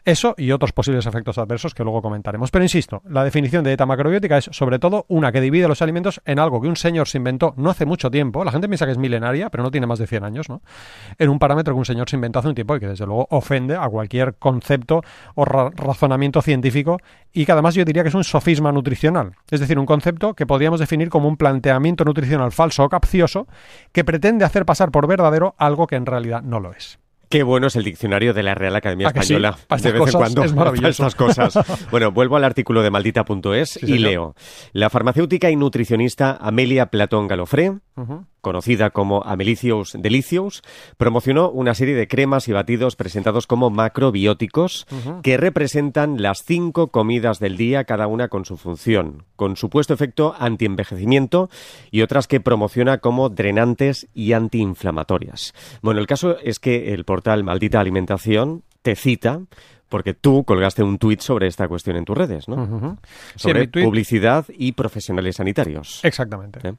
Eso 0.05 0.35
y 0.37 0.51
otros 0.51 0.71
posibles 0.71 1.07
efectos 1.07 1.39
adversos 1.39 1.73
que 1.73 1.83
luego 1.83 2.03
comentaremos. 2.03 2.51
Pero 2.51 2.63
insisto, 2.63 3.01
la 3.05 3.23
definición 3.23 3.63
de 3.63 3.71
dieta 3.71 3.87
macrobiótica 3.87 4.37
es 4.37 4.49
sobre 4.51 4.77
todo 4.77 5.05
una 5.07 5.31
que 5.31 5.41
divide 5.41 5.67
los 5.67 5.81
alimentos 5.81 6.21
en 6.25 6.37
algo 6.37 6.61
que 6.61 6.67
un 6.67 6.75
señor 6.75 7.07
se 7.07 7.17
inventó 7.17 7.55
no 7.57 7.71
hace 7.71 7.87
mucho 7.87 8.11
tiempo. 8.11 8.43
La 8.43 8.51
gente 8.51 8.67
piensa 8.67 8.85
que 8.85 8.91
es 8.91 8.99
milenaria, 8.99 9.49
pero 9.49 9.63
no 9.63 9.71
tiene 9.71 9.87
más 9.87 9.97
de 9.97 10.05
100 10.05 10.23
años, 10.25 10.47
¿no? 10.47 10.61
En 11.17 11.29
un 11.29 11.39
parámetro 11.39 11.73
que 11.73 11.79
un 11.79 11.85
señor 11.85 12.07
se 12.07 12.15
inventó 12.15 12.37
hace 12.37 12.49
un 12.49 12.55
tiempo 12.55 12.75
y 12.75 12.79
que 12.79 12.98
desde 12.99 13.07
luego 13.07 13.27
ofende 13.31 13.75
a 13.75 13.87
cualquier 13.87 14.35
concepto 14.35 15.01
o 15.35 15.45
razonamiento 15.45 16.41
científico 16.41 16.97
y 17.31 17.45
que 17.45 17.51
además 17.53 17.75
yo 17.75 17.85
diría 17.85 18.03
que 18.03 18.09
es 18.09 18.15
un 18.15 18.25
sofisma 18.25 18.71
nutricional, 18.71 19.35
es 19.49 19.59
decir, 19.61 19.79
un 19.79 19.85
concepto 19.85 20.33
que 20.33 20.45
podríamos 20.45 20.81
definir 20.81 21.09
como 21.09 21.29
un 21.29 21.37
planteamiento 21.37 22.03
nutricional 22.03 22.51
falso 22.51 22.83
o 22.83 22.89
capcioso 22.89 23.47
que 23.93 24.03
pretende 24.03 24.43
hacer 24.43 24.65
pasar 24.65 24.91
por 24.91 25.07
verdadero 25.07 25.55
algo 25.57 25.87
que 25.87 25.95
en 25.95 26.05
realidad 26.05 26.41
no 26.41 26.59
lo 26.59 26.73
es. 26.73 26.99
Qué 27.29 27.43
bueno 27.43 27.67
es 27.67 27.75
el 27.75 27.83
diccionario 27.83 28.33
de 28.33 28.41
la 28.41 28.55
Real 28.55 28.75
Academia 28.75 29.07
Española. 29.07 29.55
de 29.69 29.91
vez 29.91 30.01
en 30.01 30.11
cuando. 30.13 30.43
Es 30.43 30.53
maravilloso. 30.55 30.89
Estas 31.05 31.13
cosas. 31.13 31.87
bueno, 31.91 32.11
vuelvo 32.11 32.37
al 32.37 32.43
artículo 32.43 32.81
de 32.81 32.89
maldita.es 32.89 33.83
y 33.83 33.99
leo. 33.99 34.33
La 34.73 34.89
farmacéutica 34.89 35.51
y 35.51 35.55
nutricionista 35.55 36.39
Amelia 36.41 36.87
Platón 36.87 37.27
Galofré 37.27 37.77
conocida 38.41 38.89
como 38.91 39.23
Amelicious 39.23 39.97
Delicious, 39.97 40.61
promocionó 40.97 41.49
una 41.49 41.73
serie 41.73 41.95
de 41.95 42.07
cremas 42.07 42.47
y 42.47 42.53
batidos 42.53 42.95
presentados 42.95 43.47
como 43.47 43.69
macrobióticos 43.69 44.87
que 45.23 45.37
representan 45.37 46.21
las 46.21 46.43
cinco 46.43 46.87
comidas 46.87 47.39
del 47.39 47.57
día, 47.57 47.83
cada 47.83 48.07
una 48.07 48.27
con 48.27 48.45
su 48.45 48.57
función, 48.57 49.23
con 49.35 49.55
supuesto 49.55 49.93
efecto 49.93 50.35
antienvejecimiento 50.37 51.49
y 51.91 52.01
otras 52.01 52.27
que 52.27 52.39
promociona 52.39 52.99
como 52.99 53.29
drenantes 53.29 54.07
y 54.13 54.33
antiinflamatorias. 54.33 55.53
Bueno, 55.81 55.99
el 55.99 56.07
caso 56.07 56.37
es 56.39 56.59
que 56.59 56.93
el 56.93 57.05
portal 57.05 57.43
Maldita 57.43 57.79
Alimentación 57.79 58.63
te 58.81 58.95
cita 58.95 59.41
porque 59.89 60.13
tú 60.13 60.43
colgaste 60.43 60.83
un 60.83 60.99
tuit 60.99 61.21
sobre 61.21 61.47
esta 61.47 61.67
cuestión 61.67 61.97
en 61.97 62.05
tus 62.05 62.17
redes, 62.17 62.47
¿no? 62.47 62.97
Sobre 63.35 63.67
publicidad 63.67 64.45
y 64.49 64.73
profesionales 64.73 65.37
sanitarios. 65.37 65.99
Exactamente. 66.03 66.59
¿Eh? 66.63 66.73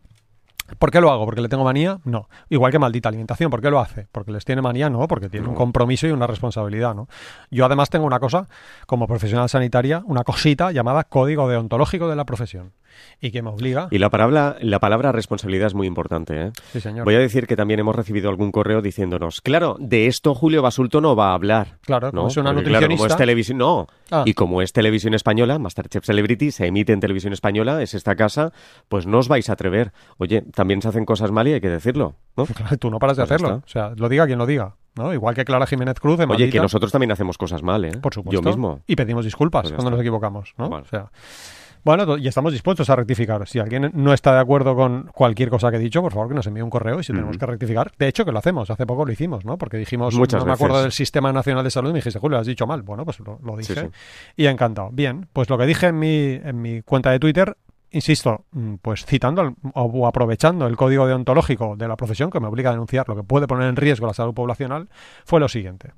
¿Por 0.79 0.91
qué 0.91 1.01
lo 1.01 1.11
hago? 1.11 1.25
¿Porque 1.25 1.41
le 1.41 1.49
tengo 1.49 1.65
manía? 1.65 2.01
No. 2.05 2.29
Igual 2.49 2.73
que 2.73 2.79
maldita 2.79 3.09
alimentación. 3.09 3.51
¿Por 3.51 3.61
qué 3.61 3.71
lo 3.71 3.81
hace? 3.81 4.07
¿Porque 4.13 4.33
les 4.33 4.45
tiene 4.45 4.63
manía? 4.63 4.91
No, 4.91 5.07
porque 5.09 5.29
tiene 5.29 5.49
un 5.49 5.55
compromiso 5.55 6.07
y 6.07 6.11
una 6.11 6.27
responsabilidad, 6.27 6.95
¿no? 6.95 7.09
Yo 7.51 7.65
además 7.65 7.91
tengo 7.91 8.07
una 8.07 8.21
cosa, 8.21 8.49
como 8.87 9.07
profesional 9.07 9.49
sanitaria, 9.49 10.03
una 10.07 10.25
cosita 10.25 10.73
llamada 10.73 11.05
código 11.05 11.49
deontológico 11.49 12.09
de 12.09 12.17
la 12.17 12.25
profesión 12.25 12.73
y 13.21 13.31
que 13.31 13.43
me 13.43 13.51
obliga. 13.51 13.89
Y 13.91 13.99
la 13.99 14.11
palabra, 14.11 14.57
la 14.61 14.79
palabra 14.79 15.13
responsabilidad 15.13 15.69
es 15.69 15.75
muy 15.75 15.87
importante. 15.87 16.47
¿eh? 16.47 16.53
Sí, 16.73 16.81
señor. 16.81 17.05
Voy 17.05 17.15
a 17.15 17.19
decir 17.19 17.47
que 17.47 17.57
también 17.57 17.81
hemos 17.81 17.95
recibido 17.95 18.31
algún 18.31 18.53
correo 18.53 18.83
diciéndonos, 18.83 19.41
claro, 19.41 19.77
de 19.79 20.07
esto 20.07 20.35
Julio 20.35 20.63
Basulto 20.63 21.01
no 21.01 21.17
va 21.17 21.31
a 21.31 21.35
hablar. 21.35 21.79
Claro, 21.83 22.11
¿no? 22.13 22.29
es 22.29 22.37
una 22.37 22.53
nutricionista. 22.53 22.97
como 22.97 23.07
es 23.07 23.17
televisión, 23.17 23.59
no. 23.59 23.87
Ah. 24.11 24.23
Y 24.27 24.35
como 24.35 24.63
es 24.63 24.73
televisión 24.73 25.15
española, 25.15 25.59
Masterchef 25.59 26.05
Celebrity 26.05 26.51
se 26.51 26.67
emite 26.67 26.93
en 26.93 27.01
televisión 27.01 27.33
española, 27.33 27.83
es 27.83 27.95
esta 27.95 28.17
casa, 28.17 28.53
pues 28.89 29.07
no 29.07 29.19
os 29.19 29.29
vais 29.29 29.49
a 29.51 29.53
atrever. 29.53 29.93
Oye, 30.19 30.43
también 30.43 30.83
se 30.83 30.89
hacen 30.89 31.05
cosas 31.05 31.31
mal 31.31 31.47
y 31.49 31.55
hay 31.55 31.61
que 31.61 31.69
decirlo. 31.69 32.15
¿no? 32.37 32.47
Claro, 32.47 32.77
tú 32.77 32.91
no 32.91 32.99
paras 32.99 33.17
de 33.17 33.23
pues 33.23 33.33
hacerlo. 33.33 33.63
O 33.65 33.69
sea, 33.69 33.93
lo 33.97 34.09
diga 34.09 34.27
quien 34.27 34.39
lo 34.39 34.47
diga. 34.47 34.75
¿no? 34.97 35.13
Igual 35.13 35.35
que 35.35 35.45
Clara 35.45 35.67
Jiménez 35.67 35.99
Cruz. 36.01 36.21
Oye, 36.29 36.51
que 36.51 36.61
nosotros 36.61 36.93
también 36.93 37.13
hacemos 37.13 37.39
cosas 37.39 37.63
mal, 37.63 37.85
¿eh? 37.85 37.93
Por 37.99 38.15
supuesto. 38.15 38.43
Yo 38.43 38.47
mismo. 38.47 38.81
Y 38.87 38.97
pedimos 38.97 39.25
disculpas 39.25 39.63
pues 39.63 39.75
cuando 39.75 39.91
nos 39.91 40.01
equivocamos, 40.01 40.55
¿no? 40.59 40.69
O 40.69 40.85
sea. 40.85 41.11
Bueno, 41.85 42.19
y 42.19 42.29
estamos 42.29 42.53
dispuestos 42.53 42.91
a 42.91 42.97
rectificar. 42.97 43.47
Si 43.49 43.59
alguien 43.59 43.91
no 43.95 44.13
está 44.13 44.35
de 44.35 44.41
acuerdo 44.41 44.77
con 44.77 45.11
cualquier 45.15 45.49
cosa 45.49 45.71
que 45.71 45.77
he 45.77 45.81
dicho, 45.81 46.03
por 46.03 46.13
favor 46.13 46.29
que 46.29 46.35
nos 46.35 46.47
envíe 46.47 46.63
un 46.63 46.71
correo 46.71 47.01
y 47.01 47.05
si 47.05 47.13
tenemos 47.13 47.39
que 47.39 47.47
rectificar. 47.47 47.93
De 47.99 48.09
hecho, 48.09 48.25
que 48.25 48.33
lo 48.33 48.39
hacemos. 48.39 48.71
Hace 48.71 48.87
poco 48.87 49.05
lo 49.05 49.13
hicimos, 49.13 49.45
¿no? 49.45 49.57
Porque 49.57 49.77
dijimos, 49.77 50.15
Muchas 50.15 50.41
no 50.41 50.47
me 50.47 50.53
acuerdo 50.53 50.83
del 50.83 50.93
Sistema 50.93 51.33
Nacional 51.33 51.65
de 51.65 51.71
Salud 51.71 51.91
y 51.91 51.93
me 51.95 51.99
dijiste, 51.99 52.19
Julio, 52.19 52.39
has 52.39 52.47
dicho 52.47 52.67
mal. 52.67 52.83
Bueno, 52.83 53.05
pues 53.05 53.19
lo, 53.21 53.57
dije 53.57 53.91
y 54.37 54.47
encantado. 54.47 54.91
Bien, 54.93 55.29
pues 55.33 55.49
lo 55.49 55.57
que 55.59 55.67
dije 55.67 55.87
en 55.87 55.99
mi, 55.99 56.41
en 56.43 56.61
mi 56.61 56.83
cuenta 56.83 57.11
de 57.11 57.19
Twitter 57.19 57.57
insisto, 57.93 58.45
mm, 58.53 58.75
pues 58.83 59.05
citando 59.05 59.55
o 59.75 60.07
aprovechando 60.07 60.67
el 60.67 60.77
código 60.77 61.07
deontológico 61.07 61.77
de 61.77 61.89
la 61.89 61.97
profesión 61.97 62.31
que 62.31 62.41
me 62.41 62.47
obliga 62.47 62.71
a 62.71 62.73
denunciar 62.73 63.09
lo 63.09 63.17
que 63.17 63.23
puede 63.23 63.47
poner 63.47 63.69
en 63.69 63.77
riesgo 63.77 64.07
la 64.07 64.15
salud 64.15 64.35
poblacional, 64.35 64.89
fue 65.25 65.41
lo 65.41 65.49
siguiente. 65.49 65.93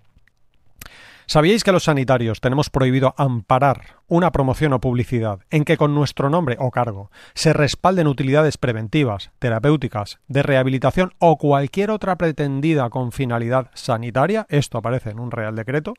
¿Sabíais 1.27 1.65
que 1.65 1.73
los 1.73 1.85
sanitarios 1.85 2.41
tenemos 2.41 2.71
prohibido 2.71 3.15
amparar 3.17 3.99
una 4.09 4.33
promoción 4.33 4.73
o 4.73 4.81
publicidad 4.81 5.41
en 5.51 5.65
que 5.65 5.77
con 5.77 5.95
nuestro 5.95 6.31
nombre 6.31 6.57
o 6.59 6.71
cargo 6.71 7.11
se 7.35 7.53
respalden 7.53 8.07
utilidades 8.07 8.59
preventivas, 8.59 9.31
terapéuticas, 9.39 10.19
de 10.29 10.43
rehabilitación 10.43 11.15
o 11.19 11.39
cualquier 11.39 11.91
otra 11.91 12.17
pretendida 12.17 12.91
con 12.91 13.13
finalidad 13.13 13.71
sanitaria? 13.75 14.47
Esto 14.49 14.79
aparece 14.79 15.11
en 15.11 15.21
un 15.21 15.31
Real 15.31 15.57
Decreto. 15.57 15.95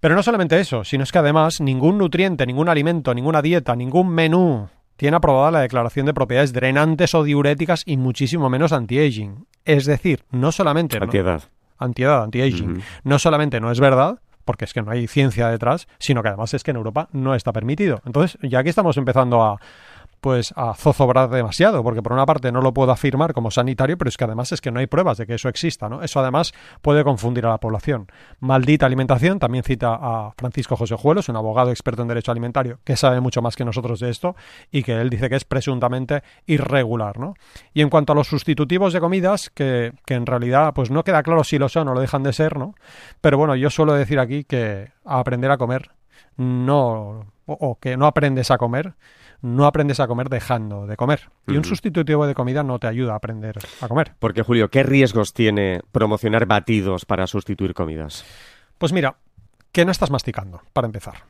Pero 0.00 0.14
no 0.14 0.22
solamente 0.22 0.60
eso, 0.60 0.84
sino 0.84 1.04
es 1.04 1.12
que 1.12 1.18
además 1.18 1.60
ningún 1.60 1.98
nutriente, 1.98 2.46
ningún 2.46 2.68
alimento, 2.68 3.14
ninguna 3.14 3.40
dieta, 3.40 3.74
ningún 3.76 4.08
menú 4.08 4.68
tiene 4.96 5.16
aprobada 5.16 5.50
la 5.50 5.60
declaración 5.60 6.06
de 6.06 6.14
propiedades 6.14 6.52
drenantes 6.52 7.14
o 7.14 7.24
diuréticas 7.24 7.82
y 7.86 7.96
muchísimo 7.96 8.48
menos 8.50 8.72
anti-aging. 8.72 9.46
Es 9.64 9.86
decir, 9.86 10.24
no 10.30 10.52
solamente... 10.52 10.98
Antiedad. 10.98 11.42
Antiedad, 11.78 12.22
anti-aging. 12.22 12.82
No 13.02 13.18
solamente 13.18 13.60
no 13.60 13.70
es 13.70 13.80
verdad, 13.80 14.20
porque 14.44 14.64
es 14.64 14.72
que 14.72 14.82
no 14.82 14.90
hay 14.90 15.06
ciencia 15.06 15.48
detrás, 15.48 15.88
sino 15.98 16.22
que 16.22 16.28
además 16.28 16.54
es 16.54 16.62
que 16.62 16.70
en 16.70 16.76
Europa 16.76 17.08
no 17.12 17.34
está 17.34 17.52
permitido. 17.52 18.00
Entonces, 18.04 18.38
ya 18.42 18.60
aquí 18.60 18.68
estamos 18.68 18.96
empezando 18.96 19.42
a 19.42 19.58
pues 20.24 20.54
a 20.56 20.72
zozobrar 20.72 21.28
demasiado, 21.28 21.82
porque 21.82 22.00
por 22.00 22.14
una 22.14 22.24
parte 22.24 22.50
no 22.50 22.62
lo 22.62 22.72
puedo 22.72 22.90
afirmar 22.90 23.34
como 23.34 23.50
sanitario, 23.50 23.98
pero 23.98 24.08
es 24.08 24.16
que 24.16 24.24
además 24.24 24.52
es 24.52 24.62
que 24.62 24.70
no 24.70 24.80
hay 24.80 24.86
pruebas 24.86 25.18
de 25.18 25.26
que 25.26 25.34
eso 25.34 25.50
exista, 25.50 25.90
¿no? 25.90 26.00
Eso 26.00 26.18
además 26.18 26.54
puede 26.80 27.04
confundir 27.04 27.44
a 27.44 27.50
la 27.50 27.58
población. 27.58 28.06
Maldita 28.40 28.86
alimentación, 28.86 29.38
también 29.38 29.64
cita 29.64 29.98
a 30.00 30.32
Francisco 30.38 30.76
José 30.76 30.94
Juelos, 30.94 31.28
un 31.28 31.36
abogado 31.36 31.68
experto 31.68 32.00
en 32.00 32.08
derecho 32.08 32.32
alimentario, 32.32 32.78
que 32.84 32.96
sabe 32.96 33.20
mucho 33.20 33.42
más 33.42 33.54
que 33.54 33.66
nosotros 33.66 34.00
de 34.00 34.08
esto 34.08 34.34
y 34.70 34.82
que 34.82 34.98
él 34.98 35.10
dice 35.10 35.28
que 35.28 35.36
es 35.36 35.44
presuntamente 35.44 36.22
irregular, 36.46 37.18
¿no? 37.18 37.34
Y 37.74 37.82
en 37.82 37.90
cuanto 37.90 38.14
a 38.14 38.16
los 38.16 38.26
sustitutivos 38.26 38.94
de 38.94 39.00
comidas, 39.00 39.50
que, 39.50 39.92
que 40.06 40.14
en 40.14 40.24
realidad 40.24 40.72
pues 40.72 40.90
no 40.90 41.04
queda 41.04 41.22
claro 41.22 41.44
si 41.44 41.58
lo 41.58 41.68
son 41.68 41.88
o 41.88 41.92
lo 41.92 42.00
dejan 42.00 42.22
de 42.22 42.32
ser, 42.32 42.56
¿no? 42.56 42.74
Pero 43.20 43.36
bueno, 43.36 43.56
yo 43.56 43.68
suelo 43.68 43.92
decir 43.92 44.18
aquí 44.18 44.44
que 44.44 44.90
aprender 45.04 45.50
a 45.50 45.58
comer 45.58 45.90
no 46.38 47.26
o 47.44 47.78
que 47.78 47.98
no 47.98 48.06
aprendes 48.06 48.50
a 48.50 48.56
comer, 48.56 48.94
no 49.44 49.66
aprendes 49.66 50.00
a 50.00 50.08
comer 50.08 50.30
dejando 50.30 50.86
de 50.86 50.96
comer. 50.96 51.28
Y 51.46 51.58
un 51.58 51.64
sustitutivo 51.64 52.26
de 52.26 52.34
comida 52.34 52.62
no 52.62 52.78
te 52.78 52.86
ayuda 52.86 53.12
a 53.12 53.16
aprender 53.16 53.58
a 53.82 53.88
comer. 53.88 54.14
Porque, 54.18 54.42
Julio, 54.42 54.70
¿qué 54.70 54.82
riesgos 54.82 55.34
tiene 55.34 55.82
promocionar 55.92 56.46
batidos 56.46 57.04
para 57.04 57.26
sustituir 57.26 57.74
comidas? 57.74 58.24
Pues 58.78 58.94
mira, 58.94 59.16
que 59.70 59.84
no 59.84 59.92
estás 59.92 60.10
masticando, 60.10 60.62
para 60.72 60.86
empezar. 60.86 61.24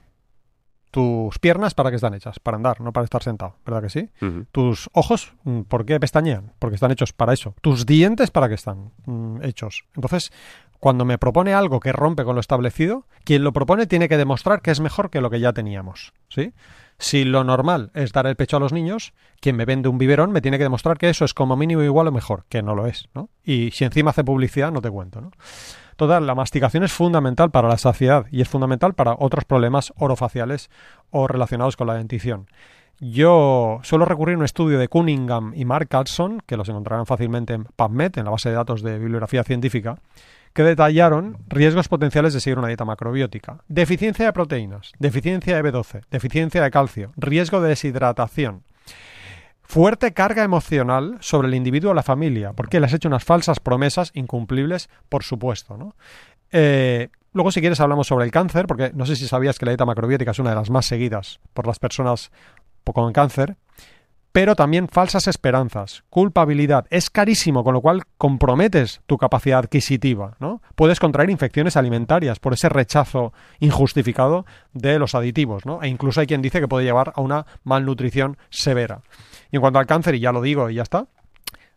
Tus 0.93 1.41
piernas, 1.41 1.75
¿para 1.75 1.91
qué 1.91 1.97
están 1.97 2.15
hechas? 2.15 2.39
Para 2.39 2.57
andar, 2.57 2.81
no 2.81 2.93
para 2.93 3.03
estar 3.03 3.21
sentado, 3.21 3.57
¿verdad 3.67 3.83
que 3.83 3.91
sí? 3.91 4.09
Tus 4.53 4.89
ojos, 4.93 5.35
mm, 5.43 5.63
¿por 5.63 5.85
qué 5.85 5.99
pestañean? 5.99 6.53
Porque 6.61 6.77
están 6.77 6.93
hechos 6.93 7.13
para 7.13 7.33
eso. 7.33 7.57
Tus 7.63 7.85
dientes, 7.85 8.31
¿para 8.31 8.49
qué 8.49 8.55
están 8.55 8.93
mm, 9.07 9.43
hechos? 9.43 9.87
Entonces, 9.97 10.31
cuando 10.79 11.05
me 11.05 11.19
propone 11.19 11.53
algo 11.53 11.81
que 11.81 11.91
rompe 11.91 12.23
con 12.23 12.37
lo 12.37 12.41
establecido, 12.41 13.09
quien 13.25 13.43
lo 13.43 13.53
propone 13.53 13.89
tiene 13.89 14.09
que 14.09 14.17
demostrar 14.17 14.63
que 14.63 14.71
es 14.71 14.79
mejor 14.79 15.11
que 15.11 15.21
lo 15.21 15.31
que 15.31 15.41
ya 15.41 15.53
teníamos, 15.53 16.13
¿sí? 16.29 16.53
Si 16.99 17.25
lo 17.25 17.45
normal 17.45 17.91
es 17.95 18.13
dar 18.13 18.27
el 18.27 18.37
pecho 18.37 18.57
a 18.57 18.61
los 18.61 18.73
niños, 18.73 19.13
quien 19.41 19.57
me 19.57 19.65
vende 19.65 19.89
un 19.89 19.99
biberón 19.99 20.31
me 20.31 20.41
tiene 20.41 20.59
que 20.59 20.65
demostrar 20.65 20.97
que 20.97 21.11
eso 21.11 21.25
es 21.25 21.35
como 21.35 21.57
mínimo 21.57 21.83
igual 21.83 22.09
o 22.09 22.13
mejor, 22.13 22.45
que 22.49 22.63
no 22.63 22.75
lo 22.75 22.87
es, 22.87 23.09
¿no? 23.15 23.29
Y 23.43 23.71
si 23.73 23.85
encima 23.85 24.11
hace 24.11 24.25
publicidad, 24.25 24.73
no 24.73 24.81
te 24.81 24.91
cuento, 24.91 25.21
¿no? 25.21 25.31
Total, 25.97 26.27
la 26.27 26.35
masticación 26.35 26.83
es 26.83 26.93
fundamental 26.93 27.51
para 27.51 27.69
la 27.69 27.79
saciedad 27.79 28.27
y 28.31 28.41
es 28.41 28.49
fundamental 28.49 28.95
para 28.95 29.17
otros 29.19 29.45
problemas 29.45 29.93
orofaciales 29.97 30.71
o 31.11 31.29
relacionados 31.29 31.77
con 31.77 31.87
la 31.87 31.95
dentición. 31.95 32.49
Yo 33.01 33.81
suelo 33.83 34.05
recurrir 34.05 34.37
a 34.37 34.39
un 34.39 34.45
estudio 34.45 34.79
de 34.79 34.89
Cunningham 34.89 35.53
y 35.55 35.65
Mark 35.65 35.89
Carlson, 35.89 36.41
que 36.47 36.57
los 36.57 36.69
encontrarán 36.69 37.07
fácilmente 37.07 37.55
en 37.55 37.65
PubMed, 37.65 38.19
en 38.19 38.25
la 38.25 38.31
base 38.31 38.51
de 38.51 38.55
datos 38.55 38.83
de 38.83 38.99
bibliografía 38.99 39.45
científica, 39.45 39.99
que 40.55 40.63
detallaron 40.63 41.37
riesgos 41.49 41.89
potenciales 41.89 42.33
de 42.33 42.41
seguir 42.41 42.59
una 42.59 42.69
dieta 42.69 42.85
macrobiótica. 42.85 43.59
Deficiencia 43.69 44.25
de 44.25 44.33
proteínas, 44.33 44.93
deficiencia 44.99 45.61
de 45.61 45.73
B12, 45.73 46.05
deficiencia 46.11 46.63
de 46.63 46.71
calcio, 46.71 47.13
riesgo 47.17 47.61
de 47.61 47.69
deshidratación, 47.69 48.63
Fuerte 49.67 50.13
carga 50.13 50.45
emocional 50.45 51.17
sobre 51.21 51.49
el 51.49 51.55
individuo 51.55 51.93
o 51.93 51.95
la 51.95 52.03
familia, 52.03 52.53
porque 52.53 52.79
le 52.79 52.87
has 52.87 52.93
hecho 52.93 53.09
unas 53.09 53.25
falsas 53.25 53.61
promesas 53.61 54.11
incumplibles, 54.15 54.91
por 55.09 55.25
supuesto. 55.25 55.79
¿no? 55.79 55.97
Eh, 56.53 57.09
luego, 57.33 57.51
si 57.51 57.61
quieres, 57.61 57.81
hablamos 57.81 58.07
sobre 58.07 58.27
el 58.27 58.31
cáncer, 58.31 58.67
porque 58.67 58.93
no 58.95 59.07
sé 59.07 59.17
si 59.17 59.27
sabías 59.27 59.59
que 59.59 59.65
la 59.65 59.73
dieta 59.73 59.87
macrobiótica 59.87 60.33
es 60.33 60.39
una 60.39 60.51
de 60.51 60.57
las 60.57 60.71
más 60.71 60.87
seguidas 60.87 61.41
por 61.55 61.67
las 61.67 61.79
personas 61.79 62.31
con 62.85 63.13
cáncer, 63.15 63.57
pero 64.35 64.57
también 64.57 64.89
falsas 64.89 65.29
esperanzas, 65.29 66.03
culpabilidad. 66.11 66.87
Es 66.91 67.09
carísimo, 67.09 67.63
con 67.63 67.73
lo 67.73 67.81
cual 67.81 68.03
comprometes 68.19 69.01
tu 69.07 69.17
capacidad 69.17 69.61
adquisitiva. 69.61 70.35
¿no? 70.41 70.61
Puedes 70.75 70.99
contraer 70.99 71.31
infecciones 71.31 71.77
alimentarias 71.77 72.41
por 72.41 72.53
ese 72.53 72.69
rechazo 72.69 73.33
injustificado 73.61 74.45
de 74.73 74.99
los 74.99 75.15
aditivos. 75.15 75.65
¿no? 75.67 75.81
E 75.85 75.89
incluso 75.89 76.21
hay 76.21 76.27
quien 76.27 76.43
dice 76.43 76.59
que 76.59 76.67
puede 76.67 76.85
llevar 76.85 77.13
a 77.15 77.21
una 77.21 77.47
malnutrición 77.63 78.37
severa. 78.51 79.03
Y 79.53 79.57
en 79.57 79.61
cuanto 79.61 79.79
al 79.79 79.87
cáncer, 79.87 80.17
y 80.17 80.21
ya 80.21 80.33
lo 80.33 80.43
digo 80.43 80.69
y 80.69 80.75
ya 80.75 80.83
está. 80.83 81.07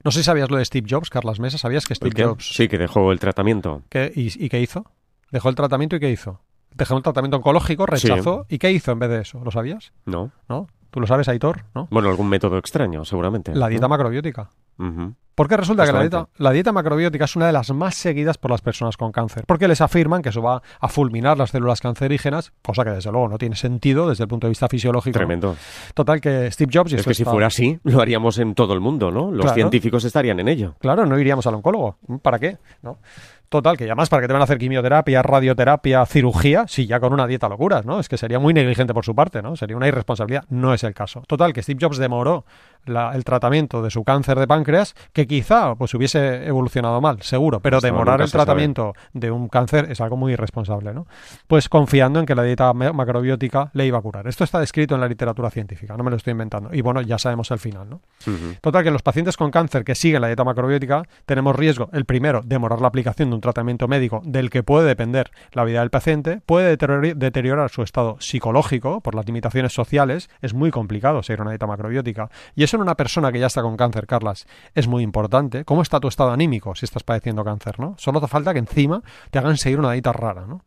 No 0.04 0.10
sé 0.10 0.20
si 0.20 0.24
sabías 0.24 0.50
lo 0.50 0.58
de 0.58 0.66
Steve 0.66 0.88
Jobs, 0.90 1.12
Carlas 1.12 1.40
Mesa. 1.40 1.60
¿Sabías 1.60 1.86
que 1.86 1.94
Steve 1.94 2.12
¿El? 2.20 2.26
Jobs 2.28 2.56
Sí, 2.56 2.68
que 2.68 2.80
dejó 2.80 3.12
el 3.12 3.20
tratamiento. 3.20 3.84
¿qué- 3.90 4.12
y, 4.16 4.32
y 4.44 4.50
qué 4.50 4.60
hizo? 4.62 4.84
Dejó 5.30 5.50
el 5.50 5.56
tratamiento 5.56 5.96
y 5.96 6.00
qué 6.00 6.10
hizo? 6.10 6.42
Dejó 6.74 6.96
un 6.96 7.04
tratamiento 7.04 7.38
oncológico, 7.38 7.86
rechazó. 7.86 8.48
¿Y 8.50 8.58
qué 8.58 8.72
hizo 8.72 8.92
en 8.94 9.00
vez 9.00 9.10
de 9.12 9.22
eso? 9.22 9.44
¿Lo 9.44 9.52
sabías? 9.52 9.94
No. 10.06 10.32
¿No? 10.50 10.68
¿Tú 10.92 11.00
lo 11.00 11.08
sabes, 11.08 11.28
Aitor? 11.28 11.64
¿No? 11.76 11.88
Bueno, 11.92 12.10
algún 12.10 12.30
método 12.30 12.58
extraño, 12.58 13.04
seguramente. 13.06 13.54
La 13.56 13.68
dieta 13.68 13.86
¿no? 13.86 13.90
macrobiótica. 13.90 14.50
Ujú. 14.80 15.14
Porque 15.36 15.56
resulta 15.56 15.86
que 15.86 15.92
la 15.92 16.00
dieta, 16.02 16.28
la 16.38 16.50
dieta 16.52 16.72
macrobiótica 16.72 17.26
es 17.26 17.36
una 17.36 17.46
de 17.46 17.52
las 17.52 17.70
más 17.72 17.94
seguidas 17.94 18.40
por 18.40 18.50
las 18.50 18.62
personas 18.62 18.98
con 18.98 19.12
cáncer. 19.12 19.44
Porque 19.46 19.68
les 19.68 19.82
afirman 19.82 20.24
que 20.24 20.30
eso 20.30 20.42
va 20.42 20.64
a 20.80 20.88
fulminar 20.88 21.38
las 21.38 21.52
células 21.52 21.80
cancerígenas, 21.80 22.54
cosa 22.64 22.84
que 22.84 22.90
desde 22.90 23.12
luego 23.12 23.28
no 23.28 23.38
tiene 23.38 23.56
sentido 23.56 24.10
desde 24.10 24.24
el 24.24 24.28
punto 24.30 24.48
de 24.48 24.50
vista 24.50 24.68
fisiológico. 24.68 25.14
Tremendo. 25.14 25.56
Total, 25.94 26.20
que 26.22 26.50
Steve 26.52 26.72
Jobs... 26.74 26.92
y 26.94 26.96
Es 26.96 27.06
que 27.06 27.14
si 27.14 27.22
está- 27.22 27.32
fuera 27.32 27.48
así, 27.48 27.80
lo 27.84 28.02
haríamos 28.02 28.40
en 28.40 28.56
todo 28.56 28.74
el 28.74 28.80
mundo, 28.80 29.12
¿no? 29.12 29.30
Los 29.30 29.42
Claro. 29.42 29.54
científicos 29.54 30.04
estarían 30.06 30.40
en 30.40 30.48
ello. 30.48 30.74
Claro, 30.80 31.06
no 31.06 31.20
iríamos 31.20 31.46
al 31.46 31.54
oncólogo. 31.54 31.98
¿Para 32.24 32.40
qué? 32.40 32.58
¿No? 32.82 32.98
Total, 33.50 33.78
que 33.78 33.88
ya 33.88 33.96
más 33.96 34.10
para 34.10 34.22
que 34.22 34.28
te 34.28 34.34
van 34.34 34.42
a 34.42 34.44
hacer 34.44 34.58
quimioterapia, 34.58 35.22
radioterapia, 35.24 36.06
cirugía, 36.06 36.66
si 36.68 36.86
ya 36.86 37.00
con 37.00 37.14
una 37.14 37.26
dieta 37.28 37.48
locuras, 37.48 37.86
¿no? 37.86 38.00
Es 38.00 38.10
que 38.10 38.18
sería 38.18 38.40
muy 38.40 38.54
negligente 38.54 38.94
por 38.94 39.06
su 39.06 39.16
parte, 39.16 39.42
¿no? 39.42 39.56
Sería 39.56 39.78
una 39.78 39.88
irresponsabilidad. 39.88 40.44
No 40.50 40.74
es 40.74 40.84
el 40.84 40.94
caso. 40.94 41.24
Total, 41.28 41.54
que 41.54 41.62
Steve 41.64 41.80
Jobs 41.82 41.98
demoró 41.98 42.44
la- 42.86 43.14
el 43.16 43.24
tratamiento 43.24 43.82
de 43.82 43.90
su 43.90 44.04
cáncer 44.04 44.38
de 44.40 44.48
páncreas, 44.48 44.96
que 45.14 45.28
quizá 45.28 45.76
pues 45.76 45.94
hubiese 45.94 46.46
evolucionado 46.46 47.00
mal, 47.02 47.22
seguro, 47.22 47.60
pero 47.60 47.78
Esto 47.78 47.88
demorar 47.88 48.22
el 48.22 48.28
sabe. 48.28 48.44
tratamiento 48.46 48.94
de 49.14 49.32
un 49.32 49.48
cáncer 49.50 49.88
es 49.92 50.00
algo 50.02 50.18
muy 50.18 50.34
irresponsable, 50.34 50.94
¿no? 50.94 51.08
Pues 51.48 51.70
confiando 51.70 52.20
en 52.20 52.26
que 52.26 52.36
la 52.36 52.44
dieta 52.44 52.74
ma- 52.74 52.94
macrobiótica 52.94 53.70
le 53.74 53.86
iba 53.86 53.98
a 53.98 54.02
curar. 54.02 54.28
Esto 54.28 54.44
está 54.44 54.60
descrito 54.60 54.96
en 54.96 55.02
la 55.02 55.08
literatura 55.08 55.50
científica, 55.50 55.96
no 55.98 56.04
me 56.04 56.10
lo 56.12 56.18
estoy 56.18 56.32
inventando. 56.32 56.70
Y 56.74 56.82
bueno, 56.82 57.02
ya 57.02 57.18
sabemos 57.18 57.50
el 57.52 57.60
final, 57.60 57.90
¿no? 57.90 58.02
Total, 58.62 58.84
que 58.84 58.90
en 58.90 58.94
los 58.94 59.04
pacientes 59.04 59.36
con 59.38 59.52
cáncer 59.52 59.84
que 59.84 59.96
siguen 59.96 60.22
la 60.22 60.28
dieta 60.28 60.44
macrobiótica 60.44 61.04
tenemos 61.26 61.56
riesgo, 61.56 61.90
el 61.94 62.06
primero, 62.06 62.42
demorar 62.44 62.82
la 62.82 62.88
aplicación 62.88 63.30
de 63.30 63.37
un 63.38 63.42
tratamiento 63.42 63.88
médico 63.88 64.22
del 64.26 64.50
que 64.50 64.64
puede 64.64 64.88
depender 64.88 65.32
la 65.54 65.64
vida 65.64 65.80
del 65.80 65.90
paciente, 65.90 66.42
puede 66.46 66.76
deteriorar 66.78 67.70
su 67.70 67.84
estado 67.84 68.18
psicológico 68.20 69.02
por 69.02 69.16
las 69.16 69.26
limitaciones 69.26 69.74
sociales, 69.74 70.30
es 70.42 70.54
muy 70.54 70.72
complicado 70.72 71.24
seguir 71.24 71.42
una 71.42 71.52
dieta 71.52 71.68
macrobiótica. 71.68 72.30
Y 72.56 72.64
eso 72.64 72.78
en 72.78 72.82
una 72.82 72.96
persona 72.96 73.32
que 73.32 73.40
ya 73.40 73.48
está 73.48 73.62
con 73.62 73.78
cáncer, 73.78 74.08
Carlas, 74.08 74.48
es 74.76 74.88
muy 74.88 75.04
importante. 75.04 75.64
¿Cómo 75.66 75.82
está 75.82 76.00
tu 76.00 76.08
estado 76.08 76.32
anímico 76.32 76.76
si 76.76 76.86
estás 76.86 77.04
padeciendo 77.04 77.44
cáncer, 77.44 77.80
no? 77.80 77.96
Solo 77.98 78.20
hace 78.20 78.28
falta 78.28 78.54
que 78.54 78.60
encima 78.60 79.02
te 79.32 79.40
hagan 79.40 79.58
seguir 79.58 79.80
una 79.80 79.92
dieta 79.92 80.12
rara, 80.14 80.46
¿no? 80.48 80.62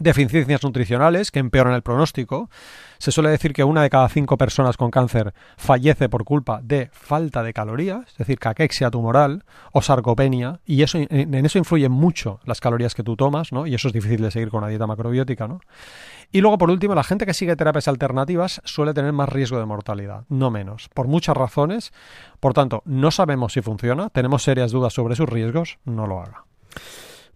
Deficiencias 0.00 0.62
nutricionales 0.62 1.30
que 1.30 1.38
empeoran 1.38 1.74
el 1.74 1.82
pronóstico. 1.82 2.50
Se 2.98 3.12
suele 3.12 3.30
decir 3.30 3.52
que 3.52 3.64
una 3.64 3.82
de 3.82 3.90
cada 3.90 4.08
cinco 4.08 4.36
personas 4.36 4.76
con 4.76 4.90
cáncer 4.90 5.32
fallece 5.56 6.08
por 6.08 6.24
culpa 6.24 6.60
de 6.62 6.90
falta 6.92 7.42
de 7.42 7.52
calorías, 7.52 8.06
es 8.08 8.16
decir, 8.16 8.38
caquexia 8.38 8.90
tumoral 8.90 9.44
o 9.72 9.82
sarcopenia, 9.82 10.60
y 10.64 10.82
eso, 10.82 10.98
en 10.98 11.44
eso 11.44 11.58
influyen 11.58 11.92
mucho 11.92 12.40
las 12.44 12.60
calorías 12.60 12.94
que 12.94 13.02
tú 13.02 13.16
tomas, 13.16 13.52
¿no? 13.52 13.66
Y 13.66 13.74
eso 13.74 13.88
es 13.88 13.94
difícil 13.94 14.20
de 14.20 14.30
seguir 14.30 14.50
con 14.50 14.58
una 14.58 14.68
dieta 14.68 14.86
macrobiótica, 14.86 15.46
¿no? 15.46 15.60
Y 16.30 16.40
luego, 16.40 16.58
por 16.58 16.70
último, 16.70 16.94
la 16.94 17.04
gente 17.04 17.24
que 17.24 17.34
sigue 17.34 17.56
terapias 17.56 17.88
alternativas 17.88 18.60
suele 18.64 18.92
tener 18.92 19.12
más 19.12 19.28
riesgo 19.28 19.58
de 19.58 19.64
mortalidad, 19.64 20.24
no 20.28 20.50
menos, 20.50 20.90
por 20.92 21.06
muchas 21.06 21.36
razones. 21.36 21.92
Por 22.40 22.52
tanto, 22.52 22.82
no 22.84 23.10
sabemos 23.10 23.54
si 23.54 23.62
funciona, 23.62 24.10
tenemos 24.10 24.42
serias 24.42 24.70
dudas 24.70 24.92
sobre 24.92 25.16
sus 25.16 25.28
riesgos, 25.28 25.78
no 25.84 26.06
lo 26.06 26.20
haga. 26.20 26.44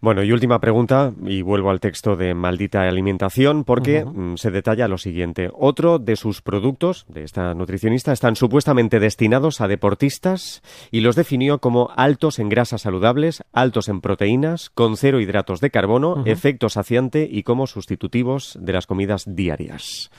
Bueno, 0.02 0.24
y 0.24 0.32
última 0.32 0.58
pregunta, 0.58 1.12
y 1.24 1.42
vuelvo 1.42 1.70
al 1.70 1.78
texto 1.78 2.16
de 2.16 2.34
Maldita 2.34 2.88
Alimentación, 2.88 3.62
porque 3.62 4.04
mm, 4.04 4.34
se 4.34 4.50
detalla 4.50 4.88
lo 4.88 4.98
siguiente. 4.98 5.48
Otro 5.54 6.00
de 6.00 6.16
sus 6.16 6.42
productos, 6.42 7.06
de 7.06 7.22
esta 7.22 7.54
nutricionista, 7.54 8.12
están 8.12 8.34
supuestamente 8.34 8.98
destinados 8.98 9.60
a 9.60 9.68
deportistas 9.68 10.60
y 10.90 11.02
los 11.02 11.14
definió 11.14 11.60
como 11.60 11.88
altos 11.94 12.40
en 12.40 12.48
grasas 12.48 12.82
saludables, 12.82 13.44
altos 13.52 13.88
en 13.88 14.00
proteínas, 14.00 14.70
con 14.70 14.96
cero 14.96 15.20
hidratos 15.20 15.60
de 15.60 15.70
carbono, 15.70 16.24
efecto 16.26 16.68
saciante 16.68 17.28
y 17.30 17.44
como 17.44 17.68
sustitutivos 17.68 18.58
de 18.60 18.72
las 18.72 18.88
comidas 18.88 19.22
diarias. 19.28 20.10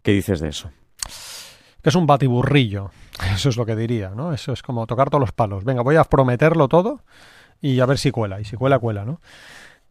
¿Qué 0.00 0.12
dices 0.12 0.40
de 0.40 0.48
eso? 0.48 0.70
que 1.82 1.90
es 1.90 1.94
un 1.94 2.06
batiburrillo. 2.06 2.90
Eso 3.34 3.48
es 3.50 3.56
lo 3.56 3.64
que 3.64 3.76
diría, 3.76 4.10
¿no? 4.10 4.32
Eso 4.32 4.52
es 4.52 4.60
como 4.60 4.88
tocar 4.88 5.08
todos 5.08 5.20
los 5.20 5.30
palos. 5.30 5.62
Venga, 5.62 5.82
voy 5.82 5.94
a 5.94 6.02
prometerlo 6.02 6.66
todo 6.66 7.02
y 7.66 7.80
a 7.80 7.86
ver 7.86 7.98
si 7.98 8.10
cuela. 8.10 8.40
Y 8.40 8.44
si 8.44 8.56
cuela, 8.56 8.78
cuela, 8.78 9.04
¿no? 9.04 9.20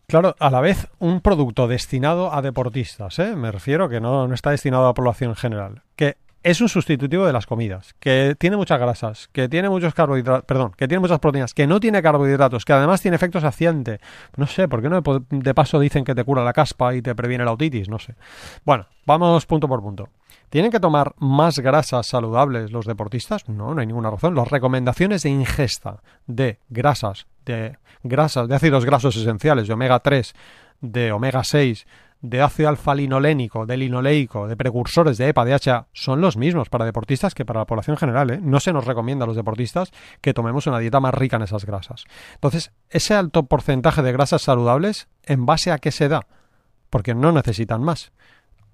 Claro, 0.07 0.35
a 0.39 0.49
la 0.51 0.61
vez 0.61 0.87
un 0.99 1.21
producto 1.21 1.67
destinado 1.67 2.31
a 2.33 2.41
deportistas, 2.41 3.17
¿eh? 3.17 3.35
me 3.35 3.51
refiero 3.51 3.89
que 3.89 3.99
no, 3.99 4.27
no 4.27 4.35
está 4.35 4.51
destinado 4.51 4.83
a 4.83 4.89
la 4.89 4.93
población 4.93 5.31
en 5.31 5.35
general, 5.35 5.81
que 5.95 6.17
es 6.45 6.61
un 6.61 6.69
sustitutivo 6.69 7.25
de 7.25 7.33
las 7.33 7.47
comidas, 7.47 7.95
que 7.99 8.35
tiene 8.37 8.55
muchas 8.55 8.79
grasas, 8.79 9.29
que 9.31 9.49
tiene 9.49 9.67
muchos 9.67 9.95
carbohidratos, 9.95 10.45
perdón, 10.45 10.73
que 10.77 10.87
tiene 10.87 10.99
muchas 10.99 11.17
proteínas, 11.17 11.55
que 11.55 11.65
no 11.65 11.79
tiene 11.79 12.03
carbohidratos, 12.03 12.63
que 12.65 12.71
además 12.71 13.01
tiene 13.01 13.15
efecto 13.15 13.41
saciante. 13.41 13.99
No 14.37 14.45
sé, 14.45 14.67
¿por 14.67 14.83
qué 14.83 14.89
no 14.89 15.01
de 15.01 15.53
paso 15.55 15.79
dicen 15.79 16.05
que 16.05 16.13
te 16.13 16.23
cura 16.23 16.43
la 16.43 16.53
caspa 16.53 16.93
y 16.93 17.01
te 17.01 17.15
previene 17.15 17.45
la 17.45 17.51
otitis? 17.51 17.89
No 17.89 17.97
sé. 17.97 18.13
Bueno, 18.63 18.85
vamos 19.07 19.47
punto 19.47 19.67
por 19.67 19.81
punto. 19.81 20.09
¿Tienen 20.51 20.69
que 20.69 20.79
tomar 20.79 21.15
más 21.17 21.57
grasas 21.57 22.05
saludables 22.05 22.71
los 22.71 22.85
deportistas? 22.85 23.49
No, 23.49 23.73
no 23.73 23.81
hay 23.81 23.87
ninguna 23.87 24.11
razón. 24.11 24.35
Las 24.35 24.47
recomendaciones 24.47 25.23
de 25.23 25.31
ingesta 25.31 26.03
de 26.27 26.59
grasas, 26.69 27.25
de 27.43 27.79
grasas, 28.03 28.47
de 28.47 28.53
ácidos 28.53 28.85
grasos 28.85 29.15
esenciales, 29.15 29.67
de 29.67 29.73
omega 29.73 29.97
3, 29.99 30.35
de 30.81 31.11
omega 31.11 31.43
6, 31.43 31.87
de 32.21 32.41
ácido 32.41 32.69
alfa-linolénico, 32.69 33.65
de 33.65 33.77
linoleico, 33.77 34.47
de 34.47 34.57
precursores 34.57 35.17
de 35.17 35.29
EPA, 35.29 35.45
DHA, 35.45 35.87
son 35.93 36.21
los 36.21 36.37
mismos 36.37 36.69
para 36.69 36.85
deportistas 36.85 37.35
que 37.35 37.45
para 37.45 37.61
la 37.61 37.65
población 37.65 37.97
general. 37.97 38.31
¿eh? 38.31 38.39
No 38.41 38.59
se 38.59 38.73
nos 38.73 38.85
recomienda 38.85 39.25
a 39.25 39.27
los 39.27 39.35
deportistas 39.35 39.91
que 40.21 40.33
tomemos 40.33 40.67
una 40.67 40.79
dieta 40.79 40.99
más 40.99 41.13
rica 41.13 41.35
en 41.35 41.43
esas 41.43 41.65
grasas. 41.65 42.05
Entonces, 42.33 42.71
ese 42.89 43.13
alto 43.13 43.43
porcentaje 43.43 44.01
de 44.01 44.11
grasas 44.11 44.41
saludables, 44.41 45.07
¿en 45.23 45.45
base 45.45 45.71
a 45.71 45.77
qué 45.77 45.91
se 45.91 46.07
da? 46.07 46.27
Porque 46.89 47.13
no 47.13 47.31
necesitan 47.31 47.83
más. 47.83 48.11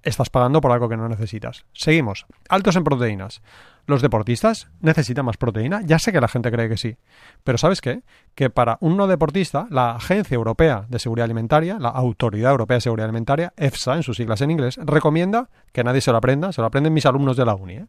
Estás 0.02 0.30
pagando 0.30 0.60
por 0.60 0.72
algo 0.72 0.88
que 0.88 0.96
no 0.96 1.08
necesitas. 1.08 1.64
Seguimos. 1.72 2.26
Altos 2.48 2.76
en 2.76 2.84
proteínas. 2.84 3.42
¿Los 3.86 4.00
deportistas 4.00 4.68
necesitan 4.80 5.24
más 5.24 5.36
proteína? 5.36 5.80
Ya 5.84 5.98
sé 5.98 6.12
que 6.12 6.20
la 6.20 6.28
gente 6.28 6.52
cree 6.52 6.68
que 6.68 6.76
sí. 6.76 6.96
Pero 7.42 7.58
¿sabes 7.58 7.80
qué? 7.80 8.02
Que 8.34 8.48
para 8.48 8.78
un 8.80 8.96
no 8.96 9.08
deportista, 9.08 9.66
la 9.70 9.96
Agencia 9.96 10.36
Europea 10.36 10.86
de 10.88 11.00
Seguridad 11.00 11.24
Alimentaria, 11.24 11.78
la 11.80 11.88
Autoridad 11.88 12.52
Europea 12.52 12.76
de 12.76 12.82
Seguridad 12.82 13.06
Alimentaria, 13.06 13.52
EFSA 13.56 13.96
en 13.96 14.02
sus 14.04 14.16
siglas 14.16 14.40
en 14.40 14.52
inglés, 14.52 14.78
recomienda 14.82 15.50
que 15.72 15.82
nadie 15.82 16.00
se 16.00 16.12
lo 16.12 16.18
aprenda, 16.18 16.52
se 16.52 16.60
lo 16.60 16.68
aprenden 16.68 16.92
mis 16.92 17.06
alumnos 17.06 17.36
de 17.36 17.44
la 17.44 17.54
uni. 17.54 17.80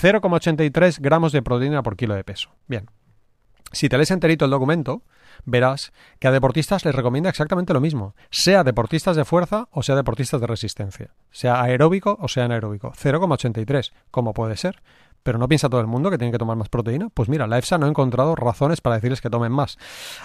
0,83 0.00 0.88
¿eh? 0.88 0.98
gramos 1.00 1.32
de 1.32 1.42
proteína 1.42 1.82
por 1.82 1.96
kilo 1.96 2.14
de 2.14 2.24
peso. 2.24 2.50
Bien. 2.66 2.88
Si 3.72 3.88
te 3.88 3.98
lees 3.98 4.12
enterito 4.12 4.44
el 4.44 4.50
documento, 4.52 5.02
verás 5.44 5.92
que 6.20 6.28
a 6.28 6.30
deportistas 6.30 6.84
les 6.84 6.94
recomienda 6.94 7.28
exactamente 7.28 7.74
lo 7.74 7.80
mismo, 7.80 8.14
sea 8.30 8.62
deportistas 8.62 9.16
de 9.16 9.24
fuerza 9.24 9.68
o 9.72 9.82
sea 9.82 9.96
deportistas 9.96 10.40
de 10.40 10.46
resistencia, 10.46 11.14
sea 11.30 11.60
aeróbico 11.60 12.16
o 12.20 12.28
sea 12.28 12.44
anaeróbico. 12.44 12.92
0,83. 12.92 13.92
¿Cómo 14.10 14.32
puede 14.32 14.56
ser? 14.56 14.80
Pero 15.24 15.38
no 15.38 15.48
piensa 15.48 15.68
todo 15.68 15.80
el 15.80 15.88
mundo 15.88 16.10
que 16.10 16.18
tiene 16.18 16.30
que 16.30 16.38
tomar 16.38 16.56
más 16.56 16.68
proteína. 16.68 17.08
Pues 17.12 17.28
mira, 17.28 17.48
la 17.48 17.58
EFSA 17.58 17.78
no 17.78 17.86
ha 17.86 17.88
encontrado 17.88 18.36
razones 18.36 18.80
para 18.80 18.96
decirles 18.96 19.20
que 19.20 19.30
tomen 19.30 19.50
más. 19.50 19.78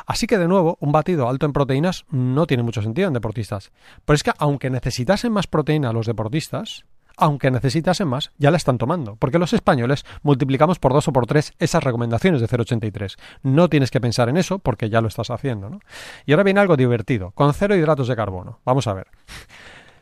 Así 0.06 0.28
que 0.28 0.38
de 0.38 0.48
nuevo, 0.48 0.78
un 0.82 0.92
batido 0.92 1.28
alto 1.28 1.48
en 1.48 1.54
proteínas 1.54 2.06
no 2.12 2.46
tiene 2.46 2.62
mucho 2.62 2.84
sentido 2.84 3.08
en 3.08 3.14
deportistas. 3.14 3.72
Pero 4.06 4.16
es 4.16 4.24
que 4.24 4.34
aunque 4.38 4.70
necesitasen 4.70 5.32
más 5.32 5.48
proteína 5.48 5.94
los 5.94 6.06
deportistas, 6.06 6.86
aunque 7.20 7.52
necesitasen 7.52 8.08
más, 8.08 8.32
ya 8.38 8.52
la 8.52 8.58
están 8.58 8.78
tomando. 8.78 9.16
Porque 9.16 9.40
los 9.40 9.54
españoles 9.54 10.06
multiplicamos 10.22 10.80
por 10.80 10.94
dos 10.94 11.08
o 11.08 11.14
por 11.14 11.28
tres 11.28 11.54
esas 11.60 11.84
recomendaciones 11.84 12.42
de 12.42 12.48
0,83. 12.48 13.18
No 13.44 13.70
tienes 13.70 13.92
que 13.92 14.02
pensar 14.02 14.30
en 14.30 14.38
eso 14.38 14.60
porque 14.60 14.90
ya 14.90 15.02
lo 15.02 15.08
estás 15.08 15.30
haciendo. 15.30 15.70
¿no? 15.70 15.80
Y 16.26 16.34
ahora 16.34 16.44
viene 16.44 16.60
algo 16.60 16.78
divertido, 16.78 17.32
con 17.32 17.54
cero 17.54 17.76
hidratos 17.76 18.08
de 18.08 18.16
carbono. 18.16 18.60
Vamos 18.66 18.88
a 18.88 18.94
ver. 18.94 19.08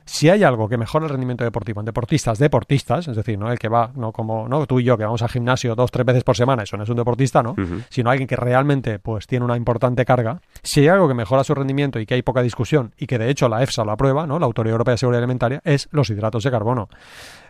Si 0.08 0.30
hay 0.30 0.44
algo 0.44 0.70
que 0.70 0.78
mejora 0.78 1.06
el 1.06 1.10
rendimiento 1.10 1.44
deportivo 1.44 1.82
en 1.82 1.86
deportistas, 1.86 2.40
deportistas, 2.40 3.10
es 3.10 3.16
decir, 3.16 3.38
no 3.38 3.52
el 3.52 3.60
que 3.60 3.68
va, 3.68 3.92
no 3.94 4.14
como 4.14 4.48
no 4.48 4.66
tú 4.66 4.80
y 4.80 4.86
yo 4.86 4.98
que 4.98 5.04
vamos 5.04 5.22
al 5.22 5.28
gimnasio 5.28 5.76
dos, 5.76 5.92
tres 5.92 6.06
veces 6.06 6.24
por 6.24 6.38
semana, 6.38 6.64
eso 6.64 6.78
no 6.78 6.84
es 6.84 6.90
un 6.90 6.96
deportista, 6.96 7.44
¿no? 7.44 7.56
Sino 7.90 8.10
alguien 8.10 8.26
que 8.26 8.38
realmente 8.38 9.00
pues 9.00 9.28
tiene 9.28 9.44
una 9.44 9.58
importante 9.58 10.06
carga. 10.06 10.40
Si 10.64 10.80
hay 10.80 10.88
algo 10.88 11.10
que 11.10 11.14
mejora 11.14 11.44
su 11.44 11.54
rendimiento 11.54 12.00
y 12.00 12.06
que 12.06 12.14
hay 12.14 12.22
poca 12.22 12.42
discusión 12.42 12.94
y 12.98 13.06
que 13.06 13.18
de 13.18 13.30
hecho 13.30 13.50
la 13.50 13.62
EFSA 13.62 13.84
lo 13.84 13.92
aprueba, 13.92 14.26
¿no? 14.26 14.40
La 14.40 14.46
Autoridad 14.46 14.72
Europea 14.72 14.94
de 14.94 14.98
Seguridad 14.98 15.24
Alimentaria, 15.24 15.62
es 15.66 15.90
los 15.92 16.10
hidratos 16.10 16.44
de 16.44 16.52
carbono. 16.52 16.88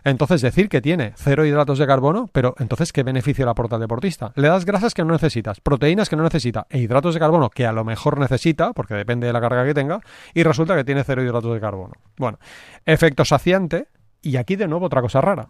Entonces, 0.04 0.40
decir 0.40 0.68
que 0.68 0.80
tiene 0.80 1.12
cero 1.16 1.44
hidratos 1.44 1.78
de 1.78 1.86
carbono, 1.86 2.28
pero 2.32 2.54
entonces, 2.58 2.92
¿qué 2.92 3.02
beneficio 3.02 3.44
le 3.44 3.50
aporta 3.50 3.76
al 3.76 3.80
deportista? 3.80 4.32
Le 4.36 4.48
das 4.48 4.64
grasas 4.64 4.94
que 4.94 5.04
no 5.04 5.12
necesitas, 5.12 5.60
proteínas 5.60 6.08
que 6.08 6.16
no 6.16 6.22
necesita 6.22 6.66
e 6.70 6.78
hidratos 6.78 7.14
de 7.14 7.20
carbono 7.20 7.50
que 7.50 7.66
a 7.66 7.72
lo 7.72 7.84
mejor 7.84 8.18
necesita, 8.18 8.72
porque 8.72 8.94
depende 8.94 9.26
de 9.26 9.32
la 9.32 9.40
carga 9.40 9.64
que 9.64 9.74
tenga, 9.74 10.00
y 10.34 10.42
resulta 10.42 10.76
que 10.76 10.84
tiene 10.84 11.04
cero 11.04 11.22
hidratos 11.22 11.52
de 11.52 11.60
carbono. 11.60 11.94
Bueno, 12.16 12.38
efecto 12.84 13.24
saciante, 13.24 13.88
y 14.22 14.36
aquí 14.36 14.56
de 14.56 14.68
nuevo 14.68 14.86
otra 14.86 15.00
cosa 15.00 15.20
rara. 15.20 15.48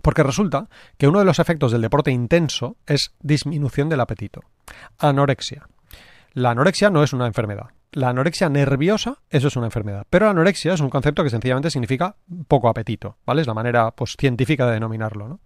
Porque 0.00 0.22
resulta 0.22 0.68
que 0.96 1.06
uno 1.06 1.18
de 1.18 1.24
los 1.26 1.38
efectos 1.38 1.70
del 1.70 1.82
deporte 1.82 2.10
intenso 2.10 2.76
es 2.86 3.14
disminución 3.20 3.88
del 3.88 4.00
apetito. 4.00 4.40
Anorexia. 4.98 5.68
La 6.32 6.50
anorexia 6.50 6.88
no 6.88 7.02
es 7.02 7.12
una 7.12 7.26
enfermedad 7.26 7.66
la 7.92 8.08
anorexia 8.08 8.48
nerviosa, 8.48 9.18
eso 9.30 9.48
es 9.48 9.56
una 9.56 9.66
enfermedad. 9.66 10.06
Pero 10.10 10.24
la 10.26 10.32
anorexia 10.32 10.74
es 10.74 10.80
un 10.80 10.90
concepto 10.90 11.22
que 11.22 11.30
sencillamente 11.30 11.70
significa 11.70 12.16
poco 12.48 12.68
apetito, 12.68 13.18
¿vale? 13.24 13.42
Es 13.42 13.46
la 13.46 13.54
manera 13.54 13.90
pues, 13.92 14.16
científica 14.18 14.66
de 14.66 14.72
denominarlo, 14.72 15.28
¿no? 15.28 15.40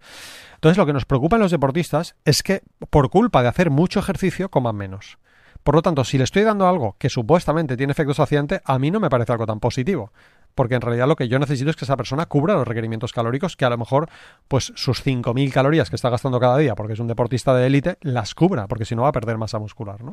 Entonces, 0.55 0.77
lo 0.77 0.85
que 0.85 0.93
nos 0.93 1.05
preocupa 1.05 1.35
en 1.35 1.43
los 1.43 1.51
deportistas 1.51 2.15
es 2.25 2.41
que 2.41 2.63
por 2.89 3.09
culpa 3.09 3.43
de 3.43 3.49
hacer 3.49 3.69
mucho 3.69 3.99
ejercicio 3.99 4.49
coman 4.49 4.75
menos. 4.75 5.19
Por 5.63 5.75
lo 5.75 5.81
tanto, 5.81 6.03
si 6.03 6.17
le 6.17 6.23
estoy 6.23 6.43
dando 6.43 6.67
algo 6.67 6.95
que 6.97 7.09
supuestamente 7.09 7.75
tiene 7.75 7.91
efecto 7.91 8.13
saciante, 8.13 8.61
a 8.63 8.79
mí 8.79 8.89
no 8.89 8.99
me 8.99 9.09
parece 9.09 9.33
algo 9.33 9.45
tan 9.45 9.59
positivo 9.59 10.13
porque 10.57 10.75
en 10.75 10.81
realidad 10.81 11.07
lo 11.07 11.15
que 11.15 11.29
yo 11.29 11.37
necesito 11.39 11.69
es 11.69 11.75
que 11.75 11.85
esa 11.85 11.95
persona 11.95 12.25
cubra 12.25 12.55
los 12.55 12.67
requerimientos 12.67 13.13
calóricos, 13.13 13.55
que 13.55 13.63
a 13.63 13.69
lo 13.69 13.77
mejor 13.77 14.09
pues 14.47 14.73
sus 14.75 15.05
5.000 15.05 15.53
calorías 15.53 15.89
que 15.89 15.95
está 15.95 16.09
gastando 16.09 16.39
cada 16.39 16.57
día, 16.57 16.73
porque 16.73 16.93
es 16.93 16.99
un 16.99 17.07
deportista 17.07 17.53
de 17.53 17.67
élite, 17.67 17.97
las 18.01 18.33
cubra, 18.33 18.67
porque 18.67 18.83
si 18.83 18.95
no 18.95 19.03
va 19.03 19.09
a 19.09 19.11
perder 19.11 19.37
masa 19.37 19.59
muscular. 19.59 20.03
¿no? 20.03 20.11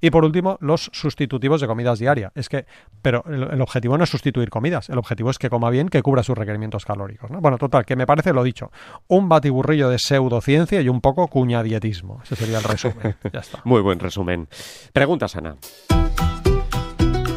Y 0.00 0.10
por 0.10 0.24
último, 0.24 0.56
los 0.60 0.90
sustitutivos 0.92 1.60
de 1.60 1.66
comidas 1.66 1.98
diarias. 1.98 2.32
Es 2.34 2.48
que, 2.48 2.64
pero 3.02 3.22
el, 3.28 3.60
objetivo 3.60 3.98
no 3.98 4.04
es 4.04 4.10
sustituir 4.10 4.48
comidas, 4.48 4.88
el 4.88 4.98
objetivo 4.98 5.30
es 5.30 5.38
que 5.38 5.50
coma 5.50 5.68
bien, 5.68 5.90
que 5.90 6.02
cubra 6.02 6.22
sus 6.22 6.36
requerimientos 6.36 6.86
calóricos. 6.86 7.30
¿no? 7.30 7.42
Bueno, 7.42 7.58
total, 7.58 7.84
que 7.84 7.94
me 7.94 8.06
parece 8.06 8.32
lo 8.32 8.42
dicho, 8.42 8.72
un 9.08 9.28
batiburrillo 9.28 9.90
de 9.90 9.98
pseudociencia 9.98 10.80
y 10.80 10.88
un 10.88 11.02
poco 11.02 11.28
cuñadietismo. 11.28 12.22
Ese 12.24 12.34
sería 12.34 12.58
el 12.58 12.64
resumen. 12.64 13.14
ya 13.32 13.40
está. 13.40 13.60
Muy 13.64 13.82
buen 13.82 14.00
resumen. 14.00 14.48
Preguntas, 14.94 15.36
Ana. 15.36 15.56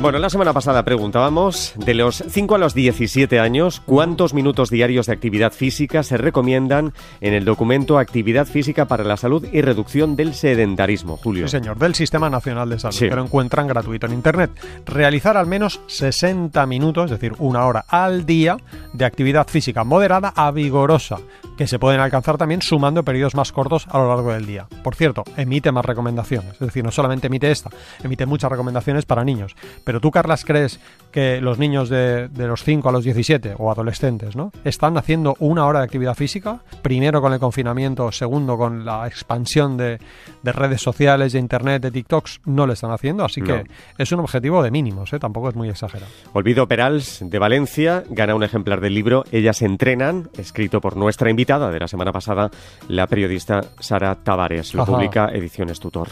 Bueno, 0.06 0.20
la 0.20 0.30
semana 0.30 0.54
pasada 0.54 0.86
preguntábamos, 0.86 1.74
de 1.78 1.96
los 1.96 2.24
5 2.28 2.54
a 2.54 2.58
los 2.60 2.76
17 2.76 3.40
años, 3.40 3.82
¿cuántos 3.88 4.36
minutos 4.36 4.70
diarios 4.70 5.08
de 5.08 5.14
actividad 5.14 5.52
física 5.52 6.04
se 6.04 6.18
recomiendan 6.18 6.94
en 7.22 7.34
el 7.34 7.44
documento 7.44 7.98
Actividad 7.98 8.46
Física 8.46 8.86
para 8.86 9.04
la 9.04 9.18
Salud 9.18 9.48
y 9.52 9.62
Reducción 9.62 10.16
del 10.16 10.36
Sedentarismo, 10.36 11.18
Julio? 11.18 11.48
Sí, 11.48 11.58
señor, 11.58 11.80
del 11.80 11.96
Sistema 11.96 12.30
Nacional 12.30 12.70
de 12.70 12.78
Salud, 12.78 13.00
que 13.00 13.16
lo 13.16 13.24
encuentran 13.24 13.66
gratuito 13.66 14.06
en 14.06 14.14
Internet. 14.14 14.52
Realizar 14.86 15.38
al 15.38 15.48
menos 15.48 15.82
60 15.88 16.64
minutos, 16.68 17.06
es 17.06 17.20
decir, 17.20 17.34
una 17.40 17.66
hora 17.66 17.84
al 17.90 18.28
día, 18.28 18.58
de 18.94 19.06
actividad 19.06 19.48
física 19.48 19.84
moderada 19.84 20.32
a 20.36 20.52
vigorosa, 20.52 21.18
que 21.58 21.66
se 21.66 21.80
pueden 21.80 22.00
alcanzar 22.00 22.38
también 22.38 22.62
sumando 22.62 23.04
periodos 23.04 23.34
más 23.34 23.52
cortos 23.52 23.88
a 23.90 23.98
lo 23.98 24.10
largo 24.10 24.34
del 24.34 24.46
día. 24.46 24.68
Por 24.84 24.94
cierto, 24.94 25.24
emite 25.36 25.72
más 25.72 25.84
recomendaciones, 25.84 26.54
es 26.54 26.60
decir, 26.60 26.84
no 26.84 26.92
solamente 26.92 27.26
emite 27.26 27.50
esta, 27.50 27.72
emite 28.04 28.28
muchas 28.28 28.52
recomendaciones 28.52 29.06
para 29.06 29.24
niños, 29.24 29.56
pero 29.84 29.95
tú, 30.00 30.12
Carlas, 30.12 30.46
crees 30.46 30.80
que 31.12 31.40
los 31.40 31.58
niños 31.58 31.88
de, 31.88 32.30
los 32.36 32.64
5 32.64 32.90
a 32.90 32.92
los 32.92 33.04
17 33.06 33.56
o 33.58 33.72
adolescentes, 33.72 34.36
¿no? 34.36 34.52
Están 34.66 34.98
haciendo 34.98 35.36
una 35.40 35.66
hora 35.66 35.80
de 35.80 35.86
actividad 35.86 36.14
física, 36.14 36.60
primero 36.82 37.22
con 37.22 37.32
el 37.32 37.40
confinamiento, 37.40 38.12
segundo 38.12 38.58
con 38.58 38.84
la 38.84 39.08
expansión 39.08 39.78
de, 39.78 40.00
redes 40.44 40.82
sociales, 40.82 41.34
de 41.34 41.40
internet, 41.40 41.82
de 41.82 41.92
TikToks, 41.92 42.42
no 42.46 42.68
lo 42.68 42.74
están 42.74 42.92
haciendo, 42.92 43.24
así 43.24 43.42
que 43.42 43.64
es 43.98 44.12
un 44.12 44.20
objetivo 44.20 44.62
de 44.62 44.72
mínimos, 44.72 45.14
¿eh? 45.14 45.20
tampoco 45.20 45.50
es 45.50 45.56
muy 45.56 45.70
exagerado. 45.70 46.12
Olvido 46.34 46.68
Perals 46.68 47.20
de 47.22 47.40
Valencia 47.40 48.04
gana 48.10 48.36
un 48.36 48.44
ejemplar 48.44 48.82
del 48.82 48.94
libro 48.94 49.24
Ellas 49.32 49.62
entrenan, 49.62 50.30
escrito 50.38 50.82
por 50.82 50.98
nuestra 50.98 51.30
invitada 51.30 51.72
de 51.72 51.80
la 51.80 51.88
semana 51.88 52.12
pasada, 52.12 52.52
la 52.90 53.08
periodista 53.08 53.62
Sara 53.80 54.16
Tavares. 54.16 54.74
Lo 54.74 54.86
publica 54.86 55.30
Ediciones 55.30 55.80
Tutor. 55.80 56.10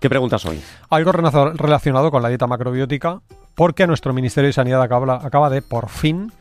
¿Qué 0.00 0.08
preguntas 0.08 0.46
hoy? 0.46 0.58
Algo 0.88 1.12
relacionado 1.12 2.10
con 2.10 2.22
la 2.22 2.30
dieta 2.30 2.46
macrobiótica, 2.46 3.20
porque 3.54 3.86
nuestro 3.86 4.14
Ministerio 4.14 4.48
de 4.48 4.54
Sanidad 4.54 4.82
acaba, 4.82 5.50
de, 5.50 5.60
por 5.60 5.90
fin, 5.90 6.32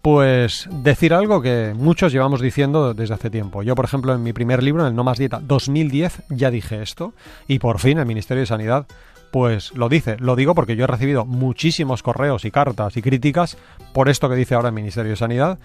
pues 0.00 0.66
decir 0.70 1.12
algo 1.12 1.42
que 1.42 1.74
muchos 1.76 2.12
llevamos 2.12 2.40
diciendo 2.40 2.94
desde 2.94 3.12
hace 3.12 3.28
tiempo. 3.28 3.62
Yo, 3.62 3.74
por 3.74 3.84
ejemplo, 3.84 4.14
en 4.14 4.22
mi 4.22 4.32
primer 4.32 4.62
libro, 4.62 4.82
en 4.82 4.88
el 4.88 4.96
No 4.96 5.04
Más 5.04 5.18
Dieta 5.18 5.38
2010, 5.42 6.22
ya 6.30 6.50
dije 6.50 6.80
esto, 6.80 7.12
y 7.46 7.58
por 7.58 7.78
fin 7.78 7.98
el 7.98 8.06
Ministerio 8.06 8.40
de 8.40 8.46
Sanidad 8.46 8.86
pues 9.30 9.74
lo 9.74 9.88
dice. 9.88 10.16
Lo 10.20 10.36
digo 10.36 10.54
porque 10.54 10.76
yo 10.76 10.84
he 10.84 10.86
recibido 10.86 11.26
muchísimos 11.26 12.04
correos 12.04 12.44
y 12.44 12.52
cartas 12.52 12.96
y 12.96 13.02
críticas 13.02 13.58
por 13.92 14.08
esto 14.08 14.28
que 14.28 14.36
dice 14.36 14.54
ahora 14.54 14.68
el 14.68 14.74
Ministerio 14.74 15.10
de 15.10 15.16
Sanidad 15.16 15.58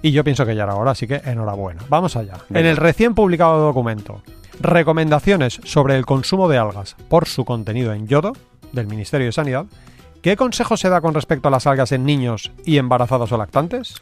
y 0.00 0.12
yo 0.12 0.22
pienso 0.22 0.46
que 0.46 0.54
ya 0.54 0.62
era 0.62 0.76
hora, 0.76 0.92
así 0.92 1.08
que 1.08 1.20
enhorabuena. 1.24 1.82
Vamos 1.88 2.14
allá. 2.14 2.34
En 2.50 2.64
el 2.64 2.76
recién 2.76 3.16
publicado 3.16 3.60
documento 3.60 4.22
Recomendaciones 4.60 5.60
sobre 5.64 5.96
el 5.96 6.06
consumo 6.06 6.48
de 6.48 6.58
algas 6.58 6.96
por 7.08 7.28
su 7.28 7.44
contenido 7.44 7.92
en 7.92 8.06
yodo 8.06 8.32
del 8.72 8.86
Ministerio 8.86 9.26
de 9.26 9.32
Sanidad. 9.32 9.66
¿Qué 10.22 10.36
consejo 10.36 10.76
se 10.76 10.88
da 10.88 11.00
con 11.00 11.14
respecto 11.14 11.48
a 11.48 11.50
las 11.50 11.66
algas 11.66 11.92
en 11.92 12.04
niños 12.04 12.50
y 12.64 12.78
embarazados 12.78 13.30
o 13.32 13.36
lactantes? 13.36 13.94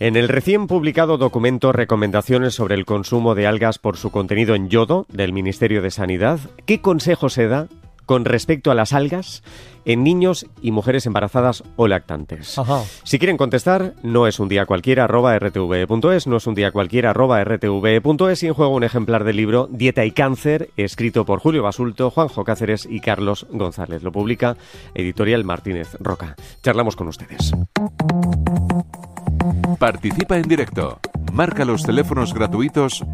En 0.00 0.16
el 0.16 0.28
recién 0.28 0.66
publicado 0.66 1.18
documento 1.18 1.72
Recomendaciones 1.72 2.54
sobre 2.54 2.74
el 2.74 2.84
consumo 2.84 3.34
de 3.34 3.46
algas 3.46 3.78
por 3.78 3.96
su 3.96 4.10
contenido 4.10 4.54
en 4.54 4.70
yodo 4.70 5.06
del 5.08 5.32
Ministerio 5.32 5.82
de 5.82 5.90
Sanidad, 5.90 6.40
¿qué 6.66 6.80
consejo 6.80 7.28
se 7.28 7.46
da 7.46 7.68
con 8.08 8.24
respecto 8.24 8.70
a 8.70 8.74
las 8.74 8.94
algas 8.94 9.42
en 9.84 10.02
niños 10.02 10.46
y 10.62 10.70
mujeres 10.70 11.04
embarazadas 11.04 11.62
o 11.76 11.88
lactantes. 11.88 12.58
Ajá. 12.58 12.82
Si 13.04 13.18
quieren 13.18 13.36
contestar, 13.36 13.92
no 14.02 14.26
es 14.26 14.40
un 14.40 14.48
día 14.48 14.64
cualquiera 14.64 15.04
arroba 15.04 15.38
rtv.es, 15.38 16.26
no 16.26 16.38
es 16.38 16.46
un 16.46 16.54
día 16.54 16.72
cualquiera 16.72 17.10
arroba 17.10 17.44
rtv.es 17.44 18.42
y 18.42 18.46
en 18.46 18.54
juego 18.54 18.74
un 18.74 18.82
ejemplar 18.82 19.24
del 19.24 19.36
libro 19.36 19.68
Dieta 19.70 20.06
y 20.06 20.12
Cáncer, 20.12 20.70
escrito 20.78 21.26
por 21.26 21.38
Julio 21.40 21.62
Basulto, 21.62 22.10
Juanjo 22.10 22.44
Cáceres 22.44 22.88
y 22.90 23.00
Carlos 23.00 23.46
González. 23.50 24.02
Lo 24.02 24.10
publica 24.10 24.56
Editorial 24.94 25.44
Martínez 25.44 25.94
Roca. 26.00 26.34
Charlamos 26.62 26.96
con 26.96 27.08
ustedes. 27.08 27.52
Participa 29.78 30.38
en 30.38 30.48
directo. 30.48 30.98
Marca 31.34 31.66
los 31.66 31.82
teléfonos 31.82 32.32
gratuitos 32.32 33.04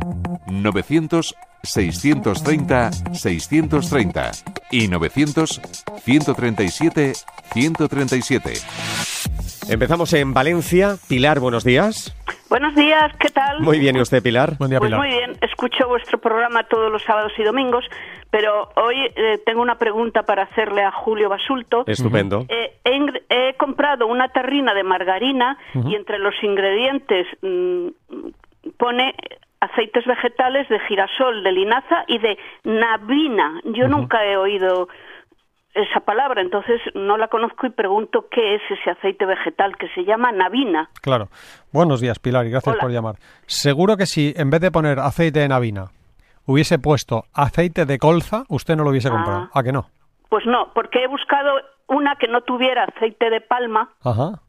900 0.46 1.34
630 1.62 2.90
630 3.12 4.30
y 4.70 4.88
900 4.88 5.60
137 6.04 7.12
137. 7.52 8.52
Empezamos 9.68 10.12
en 10.12 10.34
Valencia. 10.34 10.96
Pilar, 11.08 11.40
buenos 11.40 11.64
días. 11.64 12.14
Buenos 12.50 12.74
días, 12.74 13.12
¿qué 13.18 13.30
tal? 13.30 13.60
Muy 13.60 13.78
bien, 13.78 13.96
¿y 13.96 14.00
usted, 14.00 14.22
Pilar? 14.22 14.56
Buen 14.58 14.70
día, 14.70 14.78
Pues 14.78 14.88
Pilar. 14.88 15.00
muy 15.00 15.08
bien, 15.08 15.36
escucho 15.40 15.88
vuestro 15.88 16.18
programa 16.18 16.64
todos 16.64 16.92
los 16.92 17.02
sábados 17.02 17.32
y 17.38 17.42
domingos, 17.42 17.84
pero 18.30 18.70
hoy 18.76 18.96
eh, 19.16 19.40
tengo 19.46 19.62
una 19.62 19.76
pregunta 19.76 20.24
para 20.24 20.42
hacerle 20.42 20.82
a 20.82 20.92
Julio 20.92 21.28
Basulto. 21.28 21.84
Estupendo. 21.86 22.44
Eh, 22.48 22.78
he, 22.84 23.54
comprado 23.56 24.06
una 24.06 24.28
tarrina 24.28 24.74
de 24.74 24.82
margarina 24.82 25.56
y 25.86 25.94
entre 25.94 26.18
los 26.18 26.34
ingredientes 26.42 27.26
mm, 27.40 27.88
pone 28.76 29.14
aceites 29.64 30.04
vegetales 30.06 30.68
de 30.68 30.78
girasol, 30.80 31.42
de 31.42 31.52
linaza 31.52 32.04
y 32.06 32.18
de 32.18 32.38
nabina. 32.64 33.60
Yo 33.64 33.88
nunca 33.88 34.24
he 34.24 34.36
oído 34.36 34.88
esa 35.74 36.00
palabra, 36.00 36.40
entonces 36.40 36.80
no 36.94 37.16
la 37.16 37.26
conozco 37.28 37.66
y 37.66 37.70
pregunto 37.70 38.26
qué 38.30 38.54
es 38.54 38.62
ese 38.70 38.90
aceite 38.90 39.26
vegetal 39.26 39.76
que 39.76 39.88
se 39.88 40.04
llama 40.04 40.30
nabina. 40.30 40.88
Claro. 41.02 41.28
Buenos 41.72 42.00
días, 42.00 42.18
Pilar, 42.20 42.46
y 42.46 42.50
gracias 42.50 42.74
Hola. 42.74 42.80
por 42.82 42.92
llamar. 42.92 43.16
Seguro 43.46 43.96
que 43.96 44.06
si 44.06 44.32
en 44.36 44.50
vez 44.50 44.60
de 44.60 44.70
poner 44.70 45.00
aceite 45.00 45.40
de 45.40 45.48
navina 45.48 45.86
hubiese 46.46 46.78
puesto 46.78 47.24
aceite 47.34 47.86
de 47.86 47.98
colza, 47.98 48.44
usted 48.48 48.76
no 48.76 48.84
lo 48.84 48.90
hubiese 48.90 49.08
Ah. 49.08 49.12
comprado. 49.12 49.48
¿A 49.52 49.62
que 49.64 49.72
no? 49.72 49.86
Pues 50.28 50.46
no, 50.46 50.70
porque 50.74 51.02
he 51.02 51.08
buscado 51.08 51.50
una 51.88 52.16
que 52.16 52.28
no 52.28 52.42
tuviera 52.42 52.84
aceite 52.84 53.28
de 53.30 53.40
palma 53.40 53.90
Ajá. 54.04 54.40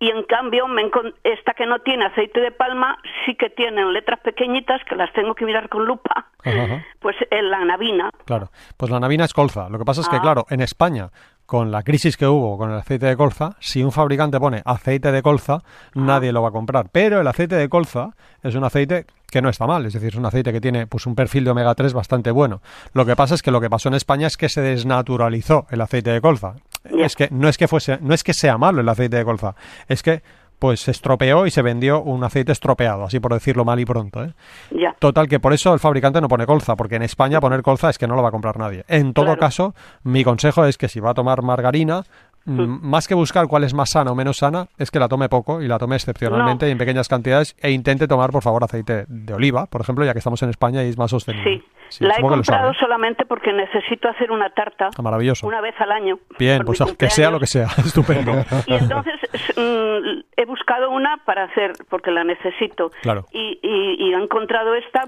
Y 0.00 0.10
en 0.10 0.22
cambio 0.24 0.66
me 0.68 0.82
esta 1.24 1.54
que 1.54 1.66
no 1.66 1.80
tiene 1.80 2.06
aceite 2.06 2.40
de 2.40 2.50
palma 2.52 2.98
sí 3.26 3.34
que 3.34 3.50
tienen 3.50 3.92
letras 3.92 4.20
pequeñitas 4.20 4.80
que 4.88 4.94
las 4.96 5.12
tengo 5.12 5.34
que 5.34 5.44
mirar 5.44 5.68
con 5.68 5.84
lupa. 5.86 6.26
Ajá, 6.44 6.64
ajá. 6.64 6.84
Pues 7.00 7.16
en 7.30 7.50
la 7.50 7.64
navina. 7.64 8.10
Claro. 8.24 8.48
Pues 8.76 8.90
la 8.90 9.00
navina 9.00 9.24
es 9.24 9.32
colza. 9.32 9.68
Lo 9.68 9.78
que 9.78 9.84
pasa 9.84 10.00
es 10.00 10.08
que, 10.08 10.16
Ah. 10.16 10.20
claro, 10.20 10.46
en 10.50 10.60
España, 10.60 11.10
con 11.46 11.70
la 11.70 11.82
crisis 11.82 12.16
que 12.16 12.26
hubo 12.26 12.58
con 12.58 12.70
el 12.70 12.76
aceite 12.78 13.06
de 13.06 13.16
colza, 13.16 13.56
si 13.60 13.82
un 13.82 13.92
fabricante 13.92 14.38
pone 14.38 14.62
aceite 14.64 15.10
de 15.12 15.22
colza, 15.22 15.62
nadie 15.94 16.32
lo 16.32 16.42
va 16.42 16.48
a 16.48 16.52
comprar. 16.52 16.86
Pero 16.92 17.20
el 17.20 17.26
aceite 17.26 17.54
de 17.56 17.68
colza 17.68 18.10
es 18.42 18.54
un 18.54 18.64
aceite 18.64 19.06
que 19.30 19.42
no 19.42 19.48
está 19.48 19.66
mal, 19.66 19.84
es 19.86 19.92
decir, 19.92 20.08
es 20.08 20.14
un 20.16 20.24
aceite 20.26 20.52
que 20.52 20.60
tiene 20.60 20.86
pues 20.86 21.06
un 21.06 21.14
perfil 21.14 21.44
de 21.44 21.50
omega 21.50 21.74
3 21.74 21.92
bastante 21.92 22.30
bueno. 22.30 22.62
Lo 22.94 23.04
que 23.04 23.14
pasa 23.16 23.34
es 23.34 23.42
que 23.42 23.50
lo 23.50 23.60
que 23.60 23.68
pasó 23.70 23.88
en 23.88 23.94
España 23.94 24.26
es 24.26 24.36
que 24.36 24.48
se 24.48 24.60
desnaturalizó 24.62 25.66
el 25.70 25.80
aceite 25.80 26.10
de 26.10 26.20
colza. 26.20 26.54
Es 26.98 27.14
que 27.16 27.28
no 27.30 27.48
es 27.48 27.58
que 27.58 27.68
fuese, 27.68 27.98
no 28.00 28.14
es 28.14 28.24
que 28.24 28.32
sea 28.34 28.56
malo 28.56 28.80
el 28.80 28.88
aceite 28.88 29.16
de 29.16 29.24
colza, 29.24 29.54
es 29.88 30.02
que 30.02 30.22
pues 30.58 30.80
se 30.80 30.90
estropeó 30.90 31.46
y 31.46 31.52
se 31.52 31.62
vendió 31.62 32.00
un 32.02 32.24
aceite 32.24 32.50
estropeado, 32.50 33.04
así 33.04 33.20
por 33.20 33.32
decirlo 33.32 33.64
mal 33.64 33.78
y 33.78 33.84
pronto, 33.84 34.24
¿eh? 34.24 34.32
Ya. 34.72 34.96
Total, 34.98 35.28
que 35.28 35.38
por 35.38 35.52
eso 35.52 35.72
el 35.72 35.78
fabricante 35.78 36.20
no 36.20 36.26
pone 36.26 36.46
colza, 36.46 36.74
porque 36.74 36.96
en 36.96 37.02
España 37.02 37.40
poner 37.40 37.62
colza 37.62 37.90
es 37.90 37.98
que 37.98 38.08
no 38.08 38.16
lo 38.16 38.22
va 38.24 38.30
a 38.30 38.32
comprar 38.32 38.58
nadie. 38.58 38.84
En 38.88 39.12
todo 39.12 39.26
Claro. 39.26 39.38
caso, 39.40 39.74
mi 40.02 40.24
consejo 40.24 40.64
es 40.64 40.76
que 40.76 40.88
si 40.88 40.98
va 40.98 41.10
a 41.10 41.14
tomar 41.14 41.42
margarina, 41.42 42.02
más 42.48 43.06
que 43.06 43.14
buscar 43.14 43.46
cuál 43.46 43.64
es 43.64 43.74
más 43.74 43.90
sana 43.90 44.10
o 44.12 44.14
menos 44.14 44.38
sana, 44.38 44.66
es 44.78 44.90
que 44.90 44.98
la 44.98 45.08
tome 45.08 45.28
poco 45.28 45.60
y 45.62 45.68
la 45.68 45.78
tome 45.78 45.96
excepcionalmente 45.96 46.64
No. 46.66 46.68
y 46.68 46.72
en 46.72 46.78
pequeñas 46.78 47.08
cantidades 47.08 47.54
e 47.60 47.70
intente 47.70 48.08
tomar, 48.08 48.30
por 48.30 48.42
favor, 48.42 48.64
aceite 48.64 49.04
de 49.08 49.34
oliva, 49.34 49.66
por 49.66 49.80
ejemplo, 49.80 50.04
ya 50.04 50.12
que 50.12 50.18
estamos 50.18 50.42
en 50.42 50.50
España 50.50 50.82
y 50.84 50.88
es 50.88 50.98
más 50.98 51.10
sostenible. 51.10 51.62
Sí. 51.90 52.04
la 52.04 52.14
he 52.18 52.20
comprado 52.20 52.74
solamente 52.74 53.24
porque 53.24 53.50
necesito 53.52 54.08
hacer 54.08 54.30
una 54.30 54.50
tarta 54.50 54.90
Ah, 54.96 55.02
maravilloso. 55.02 55.46
una 55.46 55.60
vez 55.62 55.74
al 55.80 55.90
año. 55.92 56.18
Bien, 56.38 56.62
pues 56.66 56.78
que 56.98 57.08
sea 57.10 57.30
lo 57.30 57.40
que 57.40 57.46
sea, 57.46 57.66
estupendo. 57.78 58.32
Y 58.66 58.74
entonces 58.74 59.14
mm, 59.56 60.20
he 60.36 60.44
buscado 60.44 60.90
una 60.90 61.16
para 61.24 61.44
hacer, 61.44 61.72
porque 61.88 62.10
la 62.10 62.24
necesito. 62.24 62.90
Claro. 63.02 63.24
Y, 63.32 63.58
y- 63.62 63.96
y 64.08 64.12
he 64.12 64.16
encontrado 64.22 64.74
esta 64.74 65.04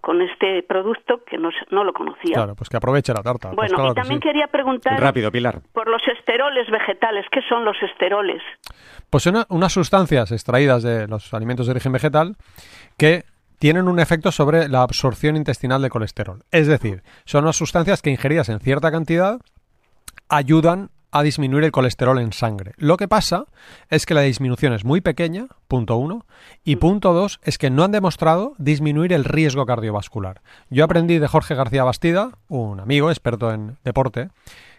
con 0.00 0.20
este 0.22 0.62
producto 0.62 1.22
que 1.24 1.38
no, 1.38 1.50
no 1.70 1.84
lo 1.84 1.92
conocía. 1.92 2.34
Claro, 2.34 2.54
pues 2.54 2.68
que 2.68 2.76
aproveche 2.76 3.12
la 3.12 3.22
tarta. 3.22 3.48
pues 3.50 3.56
Bueno, 3.56 3.74
claro 3.76 3.90
y 3.90 3.94
que 3.94 4.00
también 4.00 4.20
sí. 4.20 4.28
quería 4.28 4.46
preguntar 4.48 5.00
Rápido, 5.00 5.30
Pilar. 5.32 5.60
por 5.72 5.88
los 5.88 6.02
esteroles 6.08 6.70
vegetales. 6.70 7.24
¿Qué 7.32 7.40
son 7.48 7.64
los 7.64 7.76
esteroles? 7.82 8.42
Pues 9.10 9.22
son 9.24 9.36
una- 9.36 9.46
unas 9.48 9.72
sustancias 9.72 10.30
extraídas 10.32 10.82
de 10.82 11.08
los 11.08 11.32
alimentos 11.34 11.66
de 11.66 11.72
origen 11.72 11.92
vegetal 11.92 12.36
que 12.98 13.24
tienen 13.58 13.88
un 13.88 13.98
efecto 14.00 14.30
sobre 14.32 14.68
la 14.68 14.82
absorción 14.82 15.36
intestinal 15.36 15.80
de 15.80 15.88
colesterol. 15.88 16.42
Es 16.50 16.66
decir, 16.66 17.02
son 17.24 17.44
unas 17.44 17.56
sustancias 17.56 18.02
que 18.02 18.10
ingeridas 18.10 18.48
en 18.50 18.60
cierta 18.60 18.90
cantidad 18.90 19.38
ayudan 20.28 20.90
a 21.14 21.22
disminuir 21.22 21.62
el 21.62 21.70
colesterol 21.70 22.18
en 22.18 22.32
sangre. 22.32 22.72
Lo 22.76 22.96
que 22.96 23.06
pasa 23.06 23.44
es 23.88 24.04
que 24.04 24.14
la 24.14 24.22
disminución 24.22 24.72
es 24.72 24.84
muy 24.84 25.00
pequeña, 25.00 25.46
punto 25.68 25.96
uno, 25.96 26.26
y 26.64 26.74
punto 26.76 27.12
dos 27.12 27.38
es 27.44 27.56
que 27.56 27.70
no 27.70 27.84
han 27.84 27.92
demostrado 27.92 28.54
disminuir 28.58 29.12
el 29.12 29.24
riesgo 29.24 29.64
cardiovascular. 29.64 30.42
Yo 30.70 30.84
aprendí 30.84 31.20
de 31.20 31.28
Jorge 31.28 31.54
García 31.54 31.84
Bastida, 31.84 32.32
un 32.48 32.80
amigo 32.80 33.10
experto 33.10 33.52
en 33.52 33.78
deporte, 33.84 34.30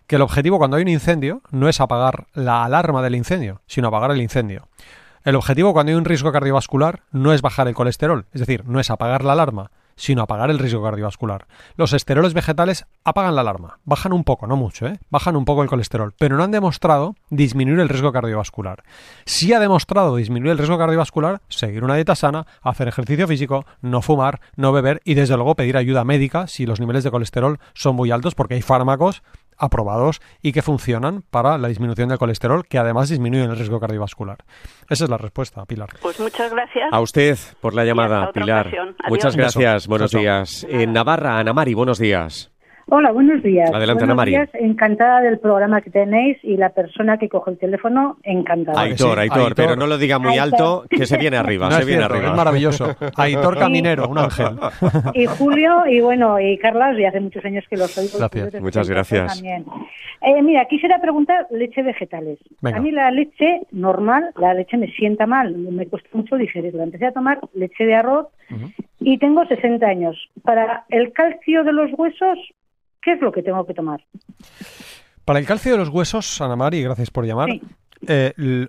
que 0.08 0.17
el 0.17 0.21
objetivo 0.21 0.58
cuando 0.58 0.76
hay 0.76 0.84
un 0.84 0.89
incendio 0.89 1.41
no 1.52 1.69
es 1.69 1.80
apagar 1.80 2.28
la 2.34 2.65
alarma 2.65 3.02
del 3.02 3.15
incendio, 3.15 3.62
sino 3.65 3.88
apagar 3.88 4.12
el 4.12 4.21
incendio. 4.21 4.67
El 5.24 5.38
objetivo 5.38 5.71
cuando 5.71 5.91
hay 5.91 5.95
un 5.95 6.04
riesgo 6.04 6.34
cardiovascular 6.34 7.04
no 7.12 7.32
es 7.32 7.41
bajar 7.41 7.69
el 7.69 7.76
colesterol, 7.76 8.26
es 8.34 8.41
decir, 8.41 8.65
no 8.65 8.82
es 8.82 8.89
apagar 8.89 9.24
la 9.24 9.32
alarma, 9.32 9.71
sino 9.95 10.21
apagar 10.21 10.49
el 10.49 10.60
riesgo 10.60 10.84
cardiovascular. 10.84 11.47
Los 11.75 11.93
esteroles 11.93 12.34
vegetales 12.34 12.86
apagan 13.03 13.36
la 13.36 13.41
alarma, 13.41 13.79
bajan 13.86 14.13
un 14.13 14.23
poco, 14.23 14.47
no 14.47 14.55
mucho, 14.55 14.88
¿eh? 14.88 14.99
bajan 15.10 15.36
un 15.36 15.45
poco 15.45 15.63
el 15.63 15.69
colesterol, 15.69 16.13
pero 16.17 16.38
no 16.38 16.43
han 16.43 16.51
demostrado 16.51 17.15
disminuir 17.29 17.79
el 17.79 17.89
riesgo 17.89 18.12
cardiovascular. 18.12 18.84
Si 19.25 19.53
ha 19.53 19.60
demostrado 19.60 20.15
disminuir 20.15 20.51
el 20.51 20.58
riesgo 20.58 20.77
cardiovascular, 20.77 21.41
seguir 21.49 21.84
una 21.84 21.95
dieta 21.95 22.15
sana, 22.15 22.45
hacer 22.62 22.88
ejercicio 22.88 23.27
físico, 23.27 23.65
no 23.81 24.01
fumar, 24.01 24.41
no 24.55 24.71
beber 24.71 25.01
y 25.05 25.13
desde 25.13 25.36
luego 25.36 25.55
pedir 25.55 25.77
ayuda 25.77 26.03
médica 26.03 26.47
si 26.47 26.65
los 26.65 26.79
niveles 26.79 27.03
de 27.03 27.12
colesterol 27.12 27.60
son 27.73 27.95
muy 27.95 28.12
altos 28.12 28.36
porque 28.36 28.55
hay 28.55 28.62
fármacos 28.62 29.23
aprobados 29.57 30.21
y 30.41 30.51
que 30.51 30.61
funcionan 30.61 31.23
para 31.29 31.57
la 31.57 31.67
disminución 31.67 32.09
del 32.09 32.17
colesterol, 32.17 32.65
que 32.67 32.77
además 32.77 33.09
disminuyen 33.09 33.49
el 33.49 33.57
riesgo 33.57 33.79
cardiovascular. 33.79 34.37
Esa 34.89 35.05
es 35.05 35.09
la 35.09 35.17
respuesta, 35.17 35.65
Pilar. 35.65 35.89
Pues 36.01 36.19
muchas 36.19 36.51
gracias. 36.51 36.91
A 36.91 37.01
usted 37.01 37.37
por 37.61 37.73
la 37.73 37.85
llamada, 37.85 38.31
Pilar. 38.31 38.71
Muchas 39.07 39.35
gracias. 39.35 39.87
Buenos 39.87 40.11
días. 40.11 40.65
En 40.69 40.93
Navarra, 40.93 41.39
Ana 41.39 41.53
Mari, 41.53 41.73
buenos 41.73 41.99
días. 41.99 42.54
Hola, 42.88 43.12
buenos 43.12 43.41
días. 43.41 43.67
Adelante, 43.74 44.04
buenos 44.04 44.04
Ana 44.04 44.15
María. 44.15 44.39
días, 44.41 44.50
encantada 44.54 45.21
del 45.21 45.39
programa 45.39 45.82
que 45.82 45.89
tenéis 45.89 46.38
y 46.43 46.56
la 46.56 46.69
persona 46.69 47.17
que 47.17 47.28
coge 47.30 47.50
el 47.52 47.58
teléfono, 47.58 48.17
encantada. 48.21 48.80
Aitor, 48.80 49.17
Aitor, 49.17 49.38
Aitor. 49.39 49.56
pero 49.56 49.76
no 49.76 49.88
lo 49.88 49.98
diga 49.98 50.19
muy 50.19 50.34
Aitor. 50.38 50.43
alto, 50.43 50.86
que 50.88 51.08
se 51.08 51.17
viene 51.17 51.36
arriba, 51.38 51.65
No 51.67 51.78
se 51.78 51.84
viene 51.86 52.02
cierto, 52.02 52.13
arriba. 52.13 52.30
es 52.32 52.38
maravilloso. 52.38 52.95
Aitor 53.17 53.58
Caminero, 53.58 54.08
un 54.08 54.19
ángel. 54.19 54.58
Y 55.15 55.26
Julio, 55.26 55.88
y 55.88 56.00
bueno, 56.00 56.39
y 56.39 56.60
Carlos, 56.60 57.00
y 57.00 57.06
hace 57.06 57.19
muchos 57.21 57.43
años 57.43 57.65
que 57.67 57.76
los 57.76 57.98
oigo. 57.98 58.19
Gracias. 58.19 58.62
Muchas 58.62 58.88
gracias. 58.88 59.34
También. 59.34 59.65
Eh, 60.21 60.41
mira, 60.43 60.65
quisiera 60.65 61.02
preguntar 61.02 61.48
leche 61.50 61.82
vegetales. 61.82 62.38
Venga. 62.62 62.78
A 62.78 62.82
mí 62.82 62.91
la 62.91 63.10
leche 63.10 63.62
normal, 63.71 64.32
la 64.38 64.54
leche 64.54 64.78
me 64.78 64.91
sienta 64.91 65.26
mal, 65.26 65.56
me 65.58 65.88
cuesta 65.88 66.10
mucho 66.13 66.36
digerirla. 66.38 66.84
Empecé 66.84 67.08
a 67.08 67.12
tomar 67.13 67.39
leche 67.56 67.84
de 67.84 67.95
arroz 67.95 68.28
y 69.00 69.17
tengo 69.17 69.43
60 69.45 69.84
años. 69.88 70.30
Para 70.43 70.86
el 70.89 71.12
calcio 71.13 71.63
de 71.63 71.74
los 71.74 71.89
huesos, 71.98 72.38
¿qué 73.05 73.13
es 73.13 73.21
lo 73.21 73.31
que 73.31 73.43
tengo 73.43 73.65
que 73.65 73.73
tomar? 73.75 74.03
Para 75.23 75.39
el 75.39 75.45
calcio 75.45 75.71
de 75.71 75.77
los 75.77 75.89
huesos, 75.89 76.41
Ana 76.41 76.55
Mari, 76.55 76.81
gracias 76.81 77.11
por 77.11 77.25
llamar. 77.25 77.49
Sí. 77.49 77.61
eh, 78.07 78.67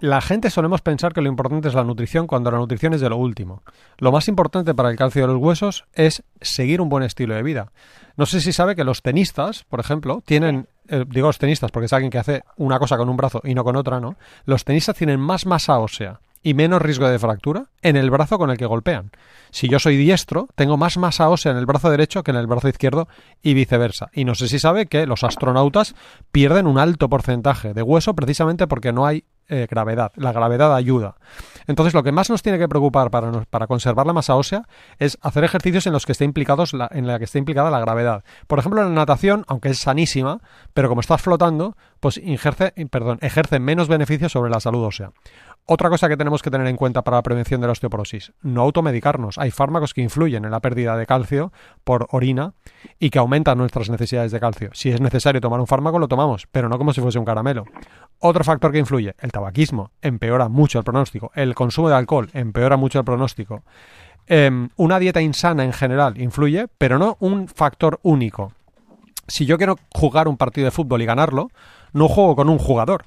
la 0.00 0.20
gente 0.20 0.50
solemos 0.50 0.80
pensar 0.80 1.12
que 1.12 1.20
lo 1.20 1.28
importante 1.28 1.66
es 1.66 1.74
la 1.74 1.82
nutrición 1.82 2.28
cuando 2.28 2.52
la 2.52 2.58
nutrición 2.58 2.94
es 2.94 3.00
de 3.00 3.08
lo 3.08 3.16
último. 3.16 3.62
Lo 3.98 4.12
más 4.12 4.28
importante 4.28 4.72
para 4.72 4.90
el 4.90 4.96
calcio 4.96 5.22
de 5.22 5.32
los 5.32 5.42
huesos 5.42 5.86
es 5.92 6.22
seguir 6.40 6.80
un 6.80 6.88
buen 6.88 7.02
estilo 7.02 7.34
de 7.34 7.42
vida. 7.42 7.72
No 8.16 8.24
sé 8.26 8.40
si 8.40 8.52
sabe 8.52 8.76
que 8.76 8.84
los 8.84 9.02
tenistas, 9.02 9.64
por 9.64 9.80
ejemplo, 9.80 10.22
tienen, 10.24 10.68
eh, 10.88 11.04
digo 11.08 11.26
los 11.26 11.38
tenistas 11.38 11.72
porque 11.72 11.86
es 11.86 11.92
alguien 11.92 12.10
que 12.10 12.18
hace 12.18 12.42
una 12.56 12.78
cosa 12.78 12.96
con 12.96 13.08
un 13.08 13.16
brazo 13.16 13.40
y 13.42 13.54
no 13.54 13.64
con 13.64 13.74
otra, 13.74 13.98
¿no? 13.98 14.16
Los 14.44 14.64
tenistas 14.64 14.96
tienen 14.96 15.18
más 15.18 15.46
masa 15.46 15.78
ósea 15.80 16.20
y 16.42 16.54
menos 16.54 16.82
riesgo 16.82 17.08
de 17.08 17.18
fractura 17.18 17.66
en 17.82 17.96
el 17.96 18.10
brazo 18.10 18.38
con 18.38 18.50
el 18.50 18.56
que 18.56 18.66
golpean. 18.66 19.10
Si 19.50 19.68
yo 19.68 19.78
soy 19.78 19.96
diestro, 19.96 20.48
tengo 20.54 20.76
más 20.76 20.98
masa 20.98 21.28
ósea 21.28 21.52
en 21.52 21.58
el 21.58 21.66
brazo 21.66 21.90
derecho 21.90 22.22
que 22.22 22.30
en 22.30 22.36
el 22.36 22.46
brazo 22.46 22.68
izquierdo 22.68 23.08
y 23.42 23.54
viceversa. 23.54 24.10
Y 24.12 24.24
no 24.24 24.34
sé 24.34 24.48
si 24.48 24.58
sabe 24.58 24.86
que 24.86 25.06
los 25.06 25.24
astronautas 25.24 25.94
pierden 26.32 26.66
un 26.66 26.78
alto 26.78 27.08
porcentaje 27.08 27.74
de 27.74 27.82
hueso 27.82 28.14
precisamente 28.14 28.66
porque 28.66 28.92
no 28.92 29.06
hay 29.06 29.24
eh, 29.50 29.66
gravedad. 29.70 30.12
La 30.16 30.32
gravedad 30.32 30.74
ayuda. 30.74 31.16
Entonces, 31.66 31.94
lo 31.94 32.02
que 32.02 32.12
más 32.12 32.28
nos 32.28 32.42
tiene 32.42 32.58
que 32.58 32.68
preocupar 32.68 33.10
para, 33.10 33.32
para 33.48 33.66
conservar 33.66 34.06
la 34.06 34.12
masa 34.12 34.36
ósea 34.36 34.64
es 34.98 35.16
hacer 35.22 35.42
ejercicios 35.42 35.86
en 35.86 35.94
los 35.94 36.04
que 36.04 36.12
esté 36.12 36.26
implicados 36.26 36.74
en 36.74 37.06
la 37.06 37.18
que 37.18 37.24
esté 37.24 37.38
implicada 37.38 37.70
la 37.70 37.80
gravedad. 37.80 38.24
Por 38.46 38.58
ejemplo, 38.58 38.82
la 38.82 38.90
natación, 38.90 39.46
aunque 39.48 39.70
es 39.70 39.78
sanísima, 39.78 40.40
pero 40.74 40.90
como 40.90 41.00
estás 41.00 41.22
flotando, 41.22 41.78
pues 41.98 42.20
ejerce 42.22 43.58
menos 43.58 43.88
beneficios 43.88 44.32
sobre 44.32 44.50
la 44.50 44.60
salud 44.60 44.84
ósea. 44.84 45.12
Otra 45.70 45.90
cosa 45.90 46.08
que 46.08 46.16
tenemos 46.16 46.40
que 46.40 46.50
tener 46.50 46.66
en 46.66 46.76
cuenta 46.76 47.02
para 47.02 47.18
la 47.18 47.22
prevención 47.22 47.60
de 47.60 47.66
la 47.66 47.74
osteoporosis, 47.74 48.32
no 48.40 48.62
automedicarnos. 48.62 49.36
Hay 49.36 49.50
fármacos 49.50 49.92
que 49.92 50.00
influyen 50.00 50.46
en 50.46 50.50
la 50.50 50.60
pérdida 50.60 50.96
de 50.96 51.04
calcio 51.04 51.52
por 51.84 52.06
orina 52.10 52.54
y 52.98 53.10
que 53.10 53.18
aumentan 53.18 53.58
nuestras 53.58 53.90
necesidades 53.90 54.32
de 54.32 54.40
calcio. 54.40 54.70
Si 54.72 54.88
es 54.88 54.98
necesario 55.02 55.42
tomar 55.42 55.60
un 55.60 55.66
fármaco, 55.66 55.98
lo 55.98 56.08
tomamos, 56.08 56.48
pero 56.50 56.70
no 56.70 56.78
como 56.78 56.94
si 56.94 57.02
fuese 57.02 57.18
un 57.18 57.26
caramelo. 57.26 57.66
Otro 58.18 58.44
factor 58.44 58.72
que 58.72 58.78
influye, 58.78 59.14
el 59.18 59.30
tabaquismo, 59.30 59.90
empeora 60.00 60.48
mucho 60.48 60.78
el 60.78 60.86
pronóstico. 60.86 61.32
El 61.34 61.54
consumo 61.54 61.90
de 61.90 61.96
alcohol 61.96 62.30
empeora 62.32 62.78
mucho 62.78 63.00
el 63.00 63.04
pronóstico. 63.04 63.62
Em, 64.26 64.70
una 64.76 64.98
dieta 64.98 65.20
insana 65.20 65.64
en 65.64 65.74
general 65.74 66.18
influye, 66.18 66.68
pero 66.78 66.98
no 66.98 67.18
un 67.20 67.46
factor 67.46 68.00
único. 68.02 68.54
Si 69.26 69.44
yo 69.44 69.58
quiero 69.58 69.76
jugar 69.94 70.28
un 70.28 70.38
partido 70.38 70.64
de 70.64 70.70
fútbol 70.70 71.02
y 71.02 71.04
ganarlo, 71.04 71.50
no 71.92 72.08
juego 72.08 72.36
con 72.36 72.48
un 72.48 72.56
jugador, 72.56 73.04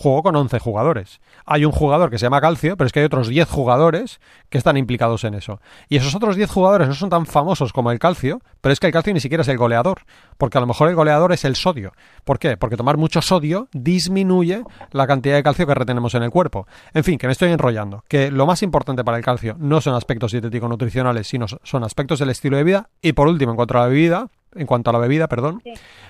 juego 0.00 0.22
con 0.22 0.34
11 0.34 0.58
jugadores. 0.58 1.20
Hay 1.44 1.66
un 1.66 1.72
jugador 1.72 2.10
que 2.10 2.18
se 2.18 2.24
llama 2.24 2.40
Calcio, 2.40 2.76
pero 2.78 2.86
es 2.86 2.92
que 2.92 3.00
hay 3.00 3.04
otros 3.04 3.28
10 3.28 3.46
jugadores 3.48 4.18
que 4.48 4.56
están 4.56 4.78
implicados 4.78 5.24
en 5.24 5.34
eso. 5.34 5.60
Y 5.90 5.96
esos 5.96 6.14
otros 6.14 6.36
10 6.36 6.50
jugadores 6.50 6.88
no 6.88 6.94
son 6.94 7.10
tan 7.10 7.26
famosos 7.26 7.74
como 7.74 7.90
el 7.90 7.98
Calcio, 7.98 8.40
pero 8.62 8.72
es 8.72 8.80
que 8.80 8.86
el 8.86 8.94
Calcio 8.94 9.12
ni 9.12 9.20
siquiera 9.20 9.42
es 9.42 9.48
el 9.48 9.58
goleador, 9.58 10.02
porque 10.38 10.56
a 10.56 10.62
lo 10.62 10.66
mejor 10.66 10.88
el 10.88 10.94
goleador 10.94 11.32
es 11.32 11.44
el 11.44 11.54
sodio. 11.54 11.92
¿Por 12.24 12.38
qué? 12.38 12.56
Porque 12.56 12.78
tomar 12.78 12.96
mucho 12.96 13.20
sodio 13.20 13.68
disminuye 13.72 14.64
la 14.92 15.06
cantidad 15.06 15.36
de 15.36 15.42
calcio 15.42 15.66
que 15.66 15.74
retenemos 15.74 16.14
en 16.14 16.22
el 16.22 16.30
cuerpo. 16.30 16.66
En 16.94 17.04
fin, 17.04 17.18
que 17.18 17.26
me 17.26 17.32
estoy 17.32 17.50
enrollando, 17.50 18.02
que 18.08 18.30
lo 18.30 18.46
más 18.46 18.62
importante 18.62 19.04
para 19.04 19.18
el 19.18 19.24
calcio 19.24 19.56
no 19.58 19.82
son 19.82 19.94
aspectos 19.94 20.32
dietético-nutricionales, 20.32 21.26
sino 21.26 21.46
son 21.46 21.84
aspectos 21.84 22.18
del 22.18 22.30
estilo 22.30 22.56
de 22.56 22.64
vida. 22.64 22.88
Y 23.02 23.12
por 23.12 23.28
último, 23.28 23.52
en 23.52 23.56
cuanto 23.56 23.76
a 23.76 23.82
la 23.82 23.88
bebida, 23.88 24.28
en 24.54 24.66
cuanto 24.66 24.90
a 24.90 24.92
la 24.94 24.98
bebida, 24.98 25.28
perdón, 25.28 25.62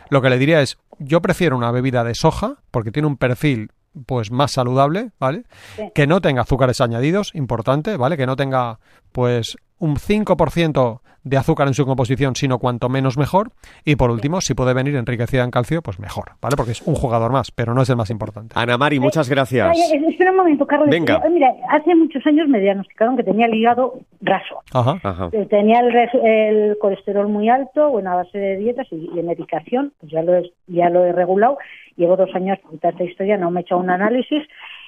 lo 0.09 0.22
que 0.22 0.31
le 0.31 0.38
diría 0.38 0.62
es, 0.62 0.79
yo 0.98 1.20
prefiero 1.20 1.57
una 1.57 1.70
bebida 1.70 2.05
de 2.05 2.14
soja 2.14 2.57
porque 2.70 2.92
tiene 2.92 3.09
un 3.09 3.16
perfil 3.16 3.72
pues 4.07 4.31
más 4.31 4.53
saludable, 4.53 5.11
¿vale? 5.18 5.44
Sí. 5.76 5.90
Que 5.94 6.07
no 6.07 6.20
tenga 6.20 6.42
azúcares 6.42 6.81
añadidos, 6.81 7.35
importante, 7.35 7.96
¿vale? 7.96 8.16
Que 8.16 8.26
no 8.26 8.37
tenga 8.37 8.79
pues 9.12 9.57
un 9.81 9.97
5% 9.97 11.01
de 11.23 11.37
azúcar 11.37 11.69
en 11.69 11.75
su 11.75 11.85
composición, 11.85 12.35
sino 12.35 12.59
cuanto 12.59 12.88
menos 12.88 13.19
mejor. 13.19 13.51
Y 13.85 13.97
por 13.97 14.11
último, 14.11 14.40
si 14.40 14.55
puede 14.55 14.73
venir 14.73 14.95
enriquecida 14.97 15.45
en 15.45 15.51
calcio, 15.51 15.83
pues 15.83 15.99
mejor, 15.99 16.31
¿vale? 16.40 16.57
Porque 16.57 16.73
es 16.73 16.81
un 16.83 16.95
jugador 16.95 17.31
más, 17.31 17.51
pero 17.51 17.75
no 17.75 17.83
es 17.83 17.90
el 17.90 17.97
más 17.97 18.09
importante. 18.11 18.55
Ana 18.59 18.79
Mari, 18.79 19.01
muchas 19.01 19.29
gracias. 19.29 19.69
Ay, 19.71 19.83
ay, 19.93 20.05
espera 20.12 20.31
un 20.31 20.38
momento, 20.38 20.66
Carlos. 20.66 20.88
Venga. 20.88 21.21
Yo- 21.23 21.31
mira, 21.31 21.53
hace 21.71 21.95
muchos 21.95 22.27
años 22.27 22.49
me 22.49 22.59
diagnosticaron 22.61 23.19
que 23.19 23.23
tenía 23.25 23.45
el 23.47 23.55
hígado 23.55 23.99
graso. 24.21 24.62
Ajá. 24.73 24.99
Ajá. 25.03 25.29
Eh, 25.33 25.45
Tenía 25.51 25.81
el, 25.81 25.93
res- 25.93 26.14
el 26.23 26.79
colesterol 26.81 27.29
muy 27.29 27.51
alto, 27.51 27.90
bueno, 27.90 28.12
a 28.12 28.14
base 28.16 28.38
de 28.38 28.57
dietas 28.57 28.87
y, 28.90 29.09
de 29.14 29.23
medicación, 29.23 29.93
pues 30.01 30.11
ya 30.12 30.23
lo, 30.23 30.37
he, 30.37 30.51
ya 30.69 30.88
lo 30.88 31.05
he 31.05 31.12
regulado. 31.12 31.59
Llevo 31.97 32.16
dos 32.16 32.31
años 32.35 32.59
con 32.62 32.77
esta 32.83 33.05
historia, 33.05 33.37
no 33.37 33.51
me 33.51 33.61
he 33.61 33.62
hecho 33.62 33.77
un 33.77 33.90
análisis. 33.90 34.43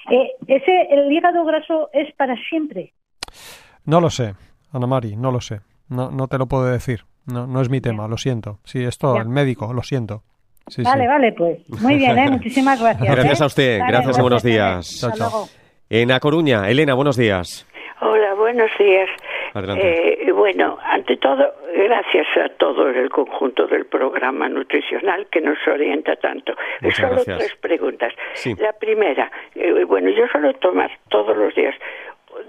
Eh, 0.09 0.31
ese, 0.47 0.87
¿El 0.89 1.11
hígado 1.11 1.45
graso 1.45 1.89
es 1.93 2.11
para 2.15 2.35
siempre? 2.49 2.91
No 3.85 4.01
lo 4.01 4.09
sé, 4.09 4.33
Ana 4.73 4.87
Mari, 4.87 5.15
no 5.15 5.31
lo 5.31 5.39
sé. 5.39 5.61
No, 5.87 6.09
no 6.09 6.27
te 6.27 6.39
lo 6.39 6.47
puedo 6.47 6.65
decir. 6.65 7.01
No, 7.31 7.45
no 7.45 7.61
es 7.61 7.69
mi 7.69 7.79
tema, 7.79 8.07
lo 8.07 8.17
siento. 8.17 8.59
Sí, 8.63 8.83
esto, 8.83 9.15
el 9.17 9.29
médico, 9.29 9.71
lo 9.71 9.83
siento. 9.83 10.23
Sí, 10.67 10.81
vale, 10.81 11.03
sí. 11.03 11.07
vale, 11.07 11.31
pues. 11.33 11.81
Muy 11.81 11.95
bien, 11.95 12.17
¿eh? 12.17 12.29
Muchísimas 12.31 12.81
gracias. 12.81 13.15
Gracias 13.15 13.39
¿eh? 13.39 13.43
a 13.43 13.47
usted, 13.47 13.79
Vale, 13.79 13.91
gracias 13.91 14.17
y 14.17 14.21
buenos 14.21 14.43
días. 14.43 14.99
Chao, 14.99 15.11
chao. 15.11 15.45
En 15.89 16.11
A 16.11 16.19
Coruña, 16.19 16.67
Elena, 16.69 16.95
buenos 16.95 17.17
días. 17.17 17.67
Hola, 18.01 18.33
buenos 18.33 18.71
días. 18.79 19.09
Adelante. 19.53 20.27
Eh, 20.27 20.31
bueno, 20.31 20.79
ante 20.83 21.17
todo, 21.17 21.53
gracias 21.73 22.25
a 22.43 22.49
todo 22.57 22.89
el 22.89 23.09
conjunto 23.09 23.67
del 23.67 23.85
programa 23.85 24.49
nutricional 24.49 25.27
que 25.31 25.39
nos 25.39 25.57
orienta 25.67 26.15
tanto. 26.15 26.53
Muchas 26.81 26.97
Solo 26.97 27.13
gracias. 27.13 27.37
tres 27.37 27.55
preguntas. 27.61 28.11
Sí. 28.33 28.55
La 28.57 28.73
primera, 28.73 29.31
eh, 29.53 29.83
bueno, 29.85 30.09
yo 30.09 30.27
suelo 30.27 30.53
tomar 30.55 30.89
todos 31.09 31.37
los 31.37 31.53
días 31.53 31.75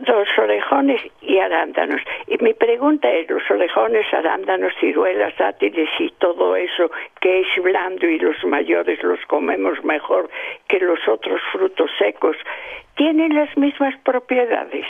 dos 0.00 0.28
orejones 0.38 1.00
y 1.20 1.38
arándanos. 1.38 2.00
Y 2.26 2.42
mi 2.42 2.54
pregunta 2.54 3.10
es, 3.10 3.28
los 3.28 3.42
orejones, 3.50 4.06
arándanos, 4.12 4.72
ciruelas, 4.80 5.34
dátiles 5.38 5.88
y 5.98 6.10
todo 6.18 6.56
eso 6.56 6.90
que 7.20 7.40
es 7.40 7.62
blando 7.62 8.06
y 8.06 8.18
los 8.18 8.42
mayores 8.44 9.02
los 9.02 9.20
comemos 9.26 9.82
mejor 9.84 10.28
que 10.68 10.78
los 10.78 10.98
otros 11.08 11.40
frutos 11.52 11.90
secos, 11.98 12.36
¿tienen 12.96 13.34
las 13.34 13.56
mismas 13.56 13.94
propiedades? 14.04 14.86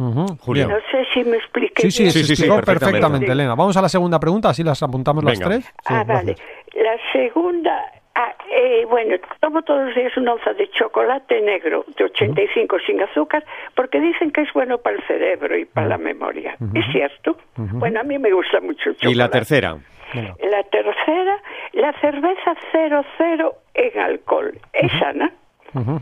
Julio. 0.00 0.66
bien. 0.66 0.68
No 0.68 0.78
sé 0.90 1.06
si 1.12 1.24
me 1.24 1.36
expliqué. 1.36 1.82
Sí, 1.82 1.90
sí, 1.90 2.02
bien. 2.04 2.12
Sí, 2.12 2.24
sí, 2.24 2.36
sí, 2.36 2.42
perfectamente. 2.48 2.80
perfectamente, 2.80 3.32
Elena. 3.32 3.54
Vamos 3.54 3.76
a 3.76 3.82
la 3.82 3.88
segunda 3.88 4.18
pregunta, 4.18 4.48
así 4.48 4.62
las 4.62 4.82
apuntamos 4.82 5.22
las 5.22 5.38
tres. 5.38 5.64
Sí, 5.64 5.94
ah, 5.94 6.04
vale. 6.04 6.34
La 6.74 6.96
segunda, 7.12 7.99
ah, 8.14 8.34
eh, 8.50 8.84
bueno, 8.88 9.16
tomo 9.40 9.62
todos 9.62 9.86
los 9.86 9.94
días 9.94 10.16
una 10.16 10.34
onza 10.34 10.52
de 10.52 10.68
chocolate 10.70 11.40
negro 11.40 11.84
de 11.96 12.04
85 12.04 12.78
sin 12.86 13.02
azúcar 13.02 13.44
porque 13.74 14.00
dicen 14.00 14.30
que 14.30 14.42
es 14.42 14.52
bueno 14.52 14.78
para 14.78 14.96
el 14.96 15.02
cerebro 15.06 15.56
y 15.56 15.64
para 15.64 15.88
la 15.88 15.98
memoria. 15.98 16.56
¿Es 16.74 16.84
cierto? 16.92 17.36
Bueno, 17.56 18.00
a 18.00 18.02
mí 18.02 18.18
me 18.18 18.32
gusta 18.32 18.60
mucho 18.60 18.90
el 18.90 18.96
chocolate. 18.96 19.10
Y 19.10 19.14
la 19.14 19.28
tercera. 19.28 19.76
La 20.14 20.62
tercera, 20.64 21.36
la 21.72 21.92
cerveza 22.00 22.56
00 22.72 23.54
en 23.74 24.00
alcohol. 24.00 24.58
¿Es 24.72 24.90
sana? 24.98 25.32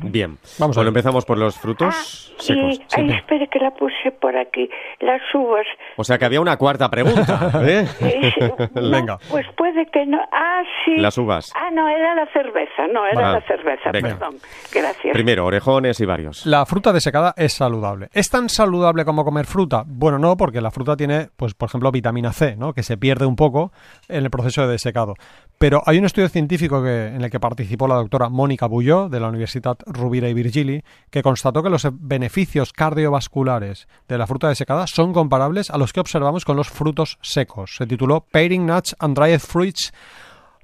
Bien. 0.02 0.38
Vamos 0.58 0.76
bueno, 0.76 0.88
empezamos 0.88 1.24
por 1.24 1.38
los 1.38 1.56
Ah, 1.56 1.60
frutos 1.60 2.32
y, 2.38 2.42
secos. 2.42 2.80
ay, 2.96 3.10
espere 3.12 3.48
que 3.48 3.58
la 3.58 3.70
puse 3.72 4.10
por 4.20 4.36
aquí. 4.36 4.68
Las 5.00 5.20
uvas. 5.34 5.66
O 5.96 6.04
sea 6.04 6.18
que 6.18 6.24
había 6.24 6.40
una 6.40 6.56
cuarta 6.56 6.88
pregunta. 6.90 7.50
¿eh? 7.66 7.86
No, 8.74 8.90
Venga. 8.90 9.18
Pues 9.30 9.46
puede 9.56 9.86
que 9.86 10.06
no. 10.06 10.18
Ah, 10.32 10.62
sí. 10.84 10.96
Las 10.96 11.18
uvas. 11.18 11.52
Ah, 11.54 11.70
no, 11.72 11.88
era 11.88 12.14
la 12.14 12.26
cerveza. 12.32 12.86
No, 12.92 13.04
era 13.06 13.20
Vale. 13.20 13.40
la 13.40 13.46
cerveza. 13.46 13.90
Venga. 13.92 14.08
Perdón. 14.10 14.34
Gracias. 14.72 15.12
Primero, 15.12 15.44
orejones 15.46 16.00
y 16.00 16.04
varios. 16.06 16.46
La 16.46 16.64
fruta 16.66 16.92
desecada 16.92 17.34
es 17.36 17.52
saludable. 17.52 18.08
¿Es 18.12 18.30
tan 18.30 18.48
saludable 18.48 19.04
como 19.04 19.24
comer 19.24 19.46
fruta? 19.46 19.82
Bueno, 19.86 20.18
no, 20.18 20.36
porque 20.36 20.60
la 20.60 20.70
fruta 20.70 20.96
tiene, 20.96 21.28
pues, 21.36 21.54
por 21.54 21.68
ejemplo, 21.68 21.90
vitamina 21.92 22.32
C, 22.32 22.56
¿no? 22.56 22.72
Que 22.72 22.82
se 22.82 22.96
pierde 22.96 23.26
un 23.26 23.36
poco 23.36 23.72
en 24.08 24.24
el 24.24 24.30
proceso 24.30 24.62
de 24.62 24.68
desecado. 24.72 25.14
Pero 25.58 25.82
hay 25.86 25.98
un 25.98 26.04
estudio 26.04 26.28
científico 26.28 26.86
en 26.86 27.20
el 27.20 27.30
que 27.32 27.40
participó 27.40 27.88
la 27.88 27.96
doctora 27.96 28.28
Mónica 28.28 28.66
Bulló, 28.66 29.08
de 29.08 29.18
la 29.18 29.26
Universidad 29.26 29.76
Rovira 29.86 30.28
y 30.28 30.34
Virgili, 30.34 30.84
que 31.10 31.24
constató 31.24 31.64
que 31.64 31.68
los 31.68 31.84
beneficios 31.90 32.72
cardiovasculares 32.72 33.88
de 34.06 34.18
la 34.18 34.28
fruta 34.28 34.48
desecada 34.48 34.86
son 34.86 35.12
comparables 35.12 35.70
a 35.70 35.78
los 35.78 35.92
que 35.92 35.98
observamos 35.98 36.44
con 36.44 36.56
los 36.56 36.68
frutos 36.68 37.18
secos. 37.22 37.74
Se 37.76 37.88
tituló 37.88 38.24
Pairing 38.30 38.66
Nuts 38.66 38.94
and 39.00 39.18
Dried 39.18 39.40
Fruits 39.40 39.92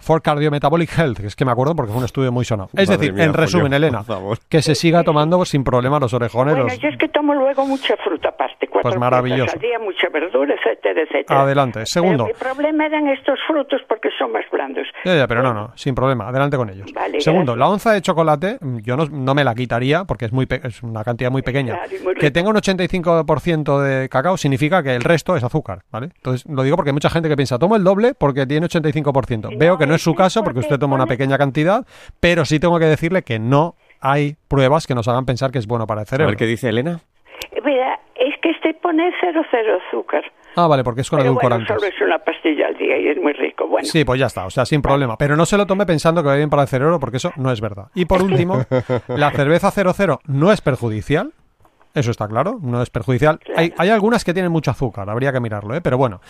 for 0.04 0.22
Cardiometabolic 0.22 0.90
Health, 0.98 1.18
que 1.20 1.26
es 1.26 1.36
que 1.36 1.44
me 1.44 1.50
acuerdo 1.52 1.74
porque 1.74 1.90
fue 1.90 1.98
un 1.98 2.04
estudio 2.04 2.30
muy 2.30 2.44
sonado. 2.44 2.68
Es 2.74 2.88
Madre 2.88 2.98
decir, 2.98 3.12
mía, 3.14 3.24
en 3.24 3.32
resumen, 3.34 3.72
Julio, 3.72 3.76
Elena, 3.76 4.04
que 4.48 4.62
se 4.62 4.74
siga 4.74 5.02
tomando 5.02 5.44
sin 5.44 5.64
problema 5.64 5.98
los 5.98 6.12
orejones. 6.14 6.54
Bueno, 6.54 6.68
los- 6.68 6.78
yo 6.78 6.88
es 6.88 6.98
que 6.98 7.08
tomo 7.08 7.34
luego 7.34 7.66
mucha 7.66 7.96
fruta 7.96 8.28
aparte, 8.28 8.66
cuatro 8.68 8.90
Pues 8.90 8.98
maravilloso. 9.00 9.52
al 9.54 9.60
día, 9.60 9.78
mucha 9.78 10.08
verdura, 10.12 10.54
etcétera, 10.54 11.02
etcétera. 11.02 11.40
Adelante. 11.42 11.86
Segundo. 11.86 12.24
Pero 12.26 12.36
mi 12.36 12.52
problema 12.54 12.86
eran 12.86 13.08
estos 13.08 13.38
frutos 13.46 13.80
porque 13.88 14.10
son 14.18 14.32
más 14.32 14.44
blandos. 14.52 14.86
Ya, 15.04 15.16
ya, 15.16 15.26
pero 15.26 15.42
no, 15.42 15.54
no, 15.54 15.72
sin 15.74 15.94
problema, 15.94 16.28
adelante 16.28 16.56
con 16.56 16.68
ellos. 16.70 16.92
Vale, 16.94 17.20
Segundo, 17.20 17.52
gracias. 17.52 17.58
la 17.58 17.68
onza 17.72 17.92
de 17.92 18.02
chocolate, 18.02 18.58
mm, 18.60 18.78
yo 18.78 18.96
no, 18.96 19.06
no 19.06 19.34
me 19.34 19.42
la 19.44 19.54
quitaría 19.54 20.04
porque 20.04 20.26
es, 20.26 20.32
muy 20.32 20.46
pe- 20.46 20.60
es 20.64 20.82
una 20.82 21.02
cantidad 21.02 21.30
muy 21.30 21.42
pequeña. 21.42 21.74
Claro, 21.78 21.96
y 22.00 22.04
muy 22.04 22.14
que 22.14 22.30
tenga 22.30 22.50
un 22.50 22.56
85% 22.56 23.80
de 23.80 24.08
cacao 24.08 24.36
significa 24.36 24.82
que 24.82 24.94
el 24.94 25.02
resto 25.02 25.36
es 25.36 25.44
azúcar, 25.44 25.80
¿vale? 25.90 26.10
Entonces, 26.16 26.44
lo 26.48 26.62
digo 26.62 26.76
porque 26.76 26.90
hay 26.90 26.94
mucha 26.94 27.10
gente 27.10 27.28
que 27.28 27.36
piensa, 27.36 27.58
tomo 27.58 27.76
el 27.76 27.84
doble 27.84 28.14
porque 28.14 28.46
tiene 28.46 28.66
85%. 28.66 29.50
Veo 29.58 29.78
que 29.78 29.86
no 29.86 29.93
es 29.94 30.02
su 30.02 30.14
caso 30.14 30.42
porque 30.44 30.60
usted 30.60 30.78
toma 30.78 30.94
una 30.96 31.06
pequeña 31.06 31.38
cantidad, 31.38 31.86
pero 32.20 32.44
sí 32.44 32.58
tengo 32.60 32.78
que 32.78 32.86
decirle 32.86 33.22
que 33.22 33.38
no 33.38 33.74
hay 34.00 34.36
pruebas 34.48 34.86
que 34.86 34.94
nos 34.94 35.08
hagan 35.08 35.24
pensar 35.26 35.50
que 35.50 35.58
es 35.58 35.66
bueno 35.66 35.86
para 35.86 36.02
el 36.02 36.06
A 36.06 36.10
cerebro. 36.10 36.28
ver 36.30 36.36
qué 36.36 36.46
dice 36.46 36.68
Elena. 36.68 37.00
Eh, 37.52 37.60
Mira, 37.64 37.98
es 38.16 38.34
que 38.42 38.50
este 38.50 38.74
pone 38.74 39.10
cero, 39.20 39.42
cero 39.50 39.78
azúcar. 39.88 40.22
Ah, 40.56 40.66
vale, 40.68 40.84
porque 40.84 41.00
es 41.00 41.10
con 41.10 41.18
Pero 41.18 41.32
bueno, 41.34 41.48
edulcorantes. 41.56 41.76
solo 41.76 41.92
es 41.92 42.00
una 42.00 42.18
pastilla 42.18 42.68
al 42.68 42.76
día 42.76 42.96
y 42.98 43.08
es 43.08 43.18
muy 43.20 43.32
rico. 43.32 43.66
Bueno, 43.66 43.86
Sí, 43.88 44.04
pues 44.04 44.20
ya 44.20 44.26
está, 44.26 44.46
o 44.46 44.50
sea, 44.50 44.64
sin 44.64 44.82
problema. 44.82 45.16
Pero 45.18 45.34
no 45.36 45.46
se 45.46 45.56
lo 45.56 45.66
tome 45.66 45.84
pensando 45.84 46.22
que 46.22 46.28
va 46.28 46.36
bien 46.36 46.48
para 46.50 46.62
el 46.62 46.68
cerebro, 46.68 47.00
porque 47.00 47.16
eso 47.16 47.32
no 47.36 47.50
es 47.50 47.60
verdad. 47.60 47.86
Y 47.94 48.04
por 48.04 48.22
último, 48.22 48.64
la 49.08 49.30
cerveza 49.32 49.70
00 49.72 50.20
no 50.26 50.52
es 50.52 50.60
perjudicial. 50.60 51.32
Eso 51.94 52.10
está 52.10 52.26
claro, 52.28 52.58
no 52.60 52.82
es 52.82 52.90
perjudicial. 52.90 53.38
Hay, 53.56 53.72
hay 53.78 53.88
algunas 53.88 54.24
que 54.24 54.32
tienen 54.34 54.50
mucho 54.52 54.70
azúcar, 54.70 55.08
habría 55.10 55.32
que 55.32 55.40
mirarlo, 55.40 55.74
¿eh? 55.74 55.80
pero 55.80 55.96
bueno. 55.96 56.20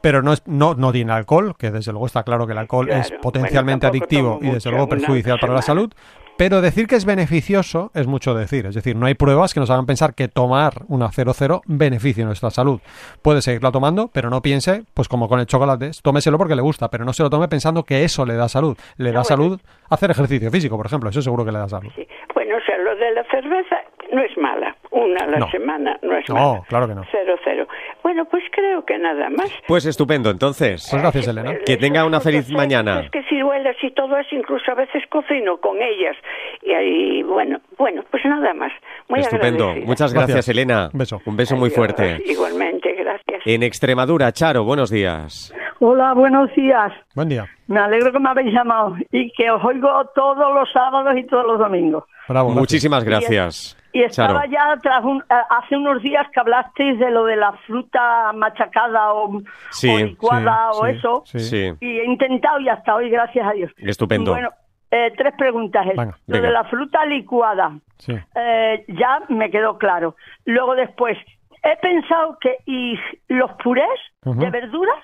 Pero 0.00 0.22
no, 0.22 0.32
es, 0.32 0.42
no, 0.46 0.74
no 0.74 0.92
tiene 0.92 1.12
alcohol, 1.12 1.54
que 1.58 1.70
desde 1.70 1.92
luego 1.92 2.06
está 2.06 2.22
claro 2.22 2.46
que 2.46 2.52
el 2.52 2.58
alcohol 2.58 2.86
Claro, 2.86 3.00
es 3.02 3.12
potencialmente 3.20 3.86
adictivo 3.86 4.38
y 4.40 4.50
desde 4.50 4.70
luego 4.70 4.88
perjudicial 4.88 5.38
para 5.40 5.54
la 5.54 5.62
salud. 5.62 5.92
Pero 6.38 6.60
decir 6.60 6.86
que 6.86 6.94
es 6.94 7.04
beneficioso 7.04 7.90
es 7.94 8.06
mucho 8.06 8.32
decir. 8.32 8.66
Es 8.66 8.76
decir, 8.76 8.94
no 8.94 9.06
hay 9.06 9.14
pruebas 9.14 9.52
que 9.52 9.58
nos 9.58 9.70
hagan 9.70 9.86
pensar 9.86 10.14
que 10.14 10.28
tomar 10.28 10.84
una 10.86 11.10
00 11.10 11.62
beneficie 11.66 12.24
nuestra 12.24 12.50
salud. 12.50 12.80
Puede 13.22 13.42
seguirla 13.42 13.72
tomando, 13.72 14.08
pero 14.14 14.30
no 14.30 14.40
piense, 14.40 14.84
pues 14.94 15.08
como 15.08 15.28
con 15.28 15.40
el 15.40 15.46
chocolate, 15.46 15.90
tómeselo 16.00 16.38
porque 16.38 16.54
le 16.54 16.62
gusta, 16.62 16.90
pero 16.90 17.04
no 17.04 17.12
se 17.12 17.24
lo 17.24 17.30
tome 17.30 17.48
pensando 17.48 17.82
que 17.82 18.04
eso 18.04 18.24
le 18.24 18.34
da 18.34 18.48
salud. 18.48 18.78
Le 18.98 19.10
da 19.10 19.22
bueno. 19.22 19.24
salud 19.24 19.60
hacer 19.90 20.12
ejercicio 20.12 20.48
físico, 20.52 20.76
por 20.76 20.86
ejemplo, 20.86 21.10
eso 21.10 21.20
seguro 21.22 21.44
que 21.44 21.50
le 21.50 21.58
da 21.58 21.68
salud. 21.68 21.90
sí. 21.96 22.06
bueno, 22.34 22.56
o 22.56 22.60
sea, 22.60 22.76
de 22.78 23.10
la 23.14 23.24
cerveza 23.24 23.76
no 24.12 24.22
es 24.22 24.36
mala. 24.38 24.74
Una 24.90 25.24
a 25.24 25.26
la 25.26 25.38
No. 25.38 25.50
semana 25.50 25.98
no 26.02 26.16
es 26.16 26.28
No, 26.28 26.34
mala. 26.34 26.62
claro 26.68 26.88
que 26.88 26.94
no. 26.94 27.02
Cero, 27.10 27.34
cero. 27.44 27.66
Bueno, 28.02 28.24
pues 28.24 28.42
creo 28.50 28.84
que 28.84 28.98
nada 28.98 29.28
más. 29.30 29.52
Pues 29.66 29.84
estupendo, 29.86 30.30
entonces. 30.30 30.86
Pues 30.90 31.02
gracias, 31.02 31.28
Elena. 31.28 31.56
Que 31.64 31.76
tenga 31.76 32.04
una 32.06 32.20
feliz 32.20 32.46
frutas 32.46 32.56
mañana. 32.66 32.96
secas, 33.02 33.10
que 33.10 33.22
ciruelas 33.28 33.76
y 33.82 33.90
todo 33.92 34.16
eso, 34.16 34.34
incluso 34.34 34.70
a 34.72 34.74
veces 34.74 35.02
cocino 35.10 35.58
con 35.58 35.76
ellas. 35.82 36.16
Y 36.62 36.72
ahí, 36.72 37.22
bueno, 37.22 37.60
bueno, 37.76 38.02
pues 38.10 38.24
nada 38.24 38.54
más. 38.54 38.72
Muy 39.08 39.20
Estupendo. 39.20 39.64
agradecida. 39.64 39.86
Muchas 39.86 40.12
gracias, 40.14 40.34
Gracias. 40.36 40.48
Elena. 40.56 40.90
Un 40.92 40.98
beso. 40.98 41.20
Un 41.26 41.36
beso 41.36 41.56
muy 41.56 41.66
Adiós. 41.68 41.76
fuerte. 41.76 42.22
Igualmente, 42.26 42.92
gracias. 42.94 43.42
En 43.44 43.62
Extremadura, 43.62 44.32
Charo, 44.32 44.64
buenos 44.64 44.90
días. 44.90 45.54
Hola, 45.80 46.12
buenos 46.14 46.52
días. 46.56 46.92
Buen 47.14 47.28
día. 47.28 47.46
Me 47.68 47.78
alegro 47.80 48.10
que 48.10 48.18
me 48.18 48.30
habéis 48.30 48.52
llamado 48.52 48.96
y 49.12 49.30
que 49.32 49.50
os 49.50 49.62
oigo 49.64 49.88
todos 50.14 50.52
los 50.54 50.70
sábados 50.72 51.14
y 51.16 51.24
todos 51.26 51.46
los 51.46 51.58
domingos. 51.58 52.04
Bravo. 52.28 52.48
gracias. 52.48 52.60
Muchísimas 52.60 53.04
gracias. 53.04 53.76
Y 53.98 54.02
estaba 54.04 54.40
Charo. 54.42 54.50
ya 54.50 54.76
tras 54.82 55.04
un- 55.04 55.20
eh, 55.22 55.34
hace 55.50 55.76
unos 55.76 56.02
días 56.02 56.26
que 56.32 56.40
hablasteis 56.40 56.98
de 56.98 57.10
lo 57.10 57.24
de 57.24 57.36
la 57.36 57.52
fruta 57.66 58.32
machacada 58.34 59.12
o, 59.12 59.40
Sí, 59.70 59.88
o 59.90 59.98
licuada 59.98 60.70
Sí, 60.72 60.78
o 61.06 61.22
sí, 61.26 61.36
eso. 61.38 61.76
Y 61.80 61.98
he 61.98 62.04
intentado 62.04 62.60
y 62.60 62.68
hasta 62.68 62.94
hoy, 62.94 63.10
gracias 63.10 63.46
a 63.46 63.52
Dios. 63.52 63.72
estupendo. 63.78 64.32
Bueno, 64.32 64.50
eh, 64.90 65.12
tres 65.16 65.34
preguntas. 65.36 65.84
es. 65.86 65.96
Venga, 65.96 66.16
lo 66.26 66.40
de 66.40 66.50
la 66.50 66.64
fruta 66.64 67.04
licuada, 67.06 67.72
Sí. 67.98 68.14
eh, 68.34 68.84
ya 68.88 69.20
me 69.28 69.50
quedó 69.50 69.76
claro. 69.78 70.14
Luego 70.44 70.74
después, 70.76 71.16
he 71.62 71.76
pensado 71.78 72.38
que 72.40 72.56
y 72.66 72.94
los 73.28 73.50
purés 73.62 73.88
de 74.24 74.50
verduras 74.50 75.02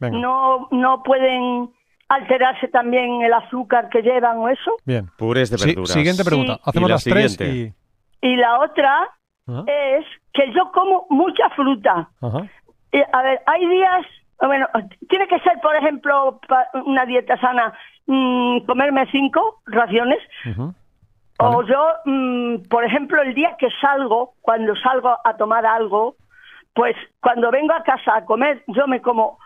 no, 0.00 0.68
no 0.70 1.02
pueden 1.02 1.70
alterarse 2.08 2.66
también 2.68 3.22
el 3.22 3.32
azúcar 3.32 3.88
que 3.88 4.02
llevan 4.02 4.38
o 4.38 4.48
eso. 4.48 4.72
Bien. 4.84 5.08
Purés 5.16 5.48
de 5.50 5.58
Sí, 5.58 5.66
verduras. 5.68 5.90
siguiente 5.92 6.24
pregunta. 6.24 6.54
Sí. 6.56 6.60
Hacemos 6.66 6.88
Y 6.88 6.90
la 6.90 6.94
las 6.96 7.04
tres 7.04 7.32
siguiente. 7.36 7.56
y... 7.76 7.79
Y 8.20 8.36
la 8.36 8.60
otra 8.60 9.08
Ajá. 9.48 9.64
es 9.66 10.04
que 10.32 10.52
yo 10.52 10.70
como 10.72 11.06
mucha 11.10 11.48
fruta. 11.50 12.08
Ajá. 12.20 12.46
Y, 12.92 13.02
a 13.12 13.22
ver, 13.22 13.40
hay 13.46 13.66
días, 13.66 14.06
bueno, 14.40 14.66
tiene 15.08 15.26
que 15.28 15.38
ser, 15.40 15.60
por 15.60 15.74
ejemplo, 15.76 16.40
una 16.84 17.06
dieta 17.06 17.38
sana, 17.40 17.72
mm, 18.06 18.60
comerme 18.66 19.06
cinco 19.10 19.60
raciones. 19.66 20.18
O 21.38 21.62
yo, 21.62 21.86
mm, 22.04 22.68
por 22.68 22.84
ejemplo, 22.84 23.22
el 23.22 23.34
día 23.34 23.56
que 23.58 23.68
salgo, 23.80 24.34
cuando 24.42 24.76
salgo 24.76 25.16
a 25.24 25.36
tomar 25.36 25.64
algo, 25.64 26.16
pues 26.74 26.94
cuando 27.20 27.50
vengo 27.50 27.72
a 27.72 27.82
casa 27.82 28.16
a 28.16 28.24
comer, 28.24 28.62
yo 28.68 28.86
me 28.86 29.00
como 29.00 29.38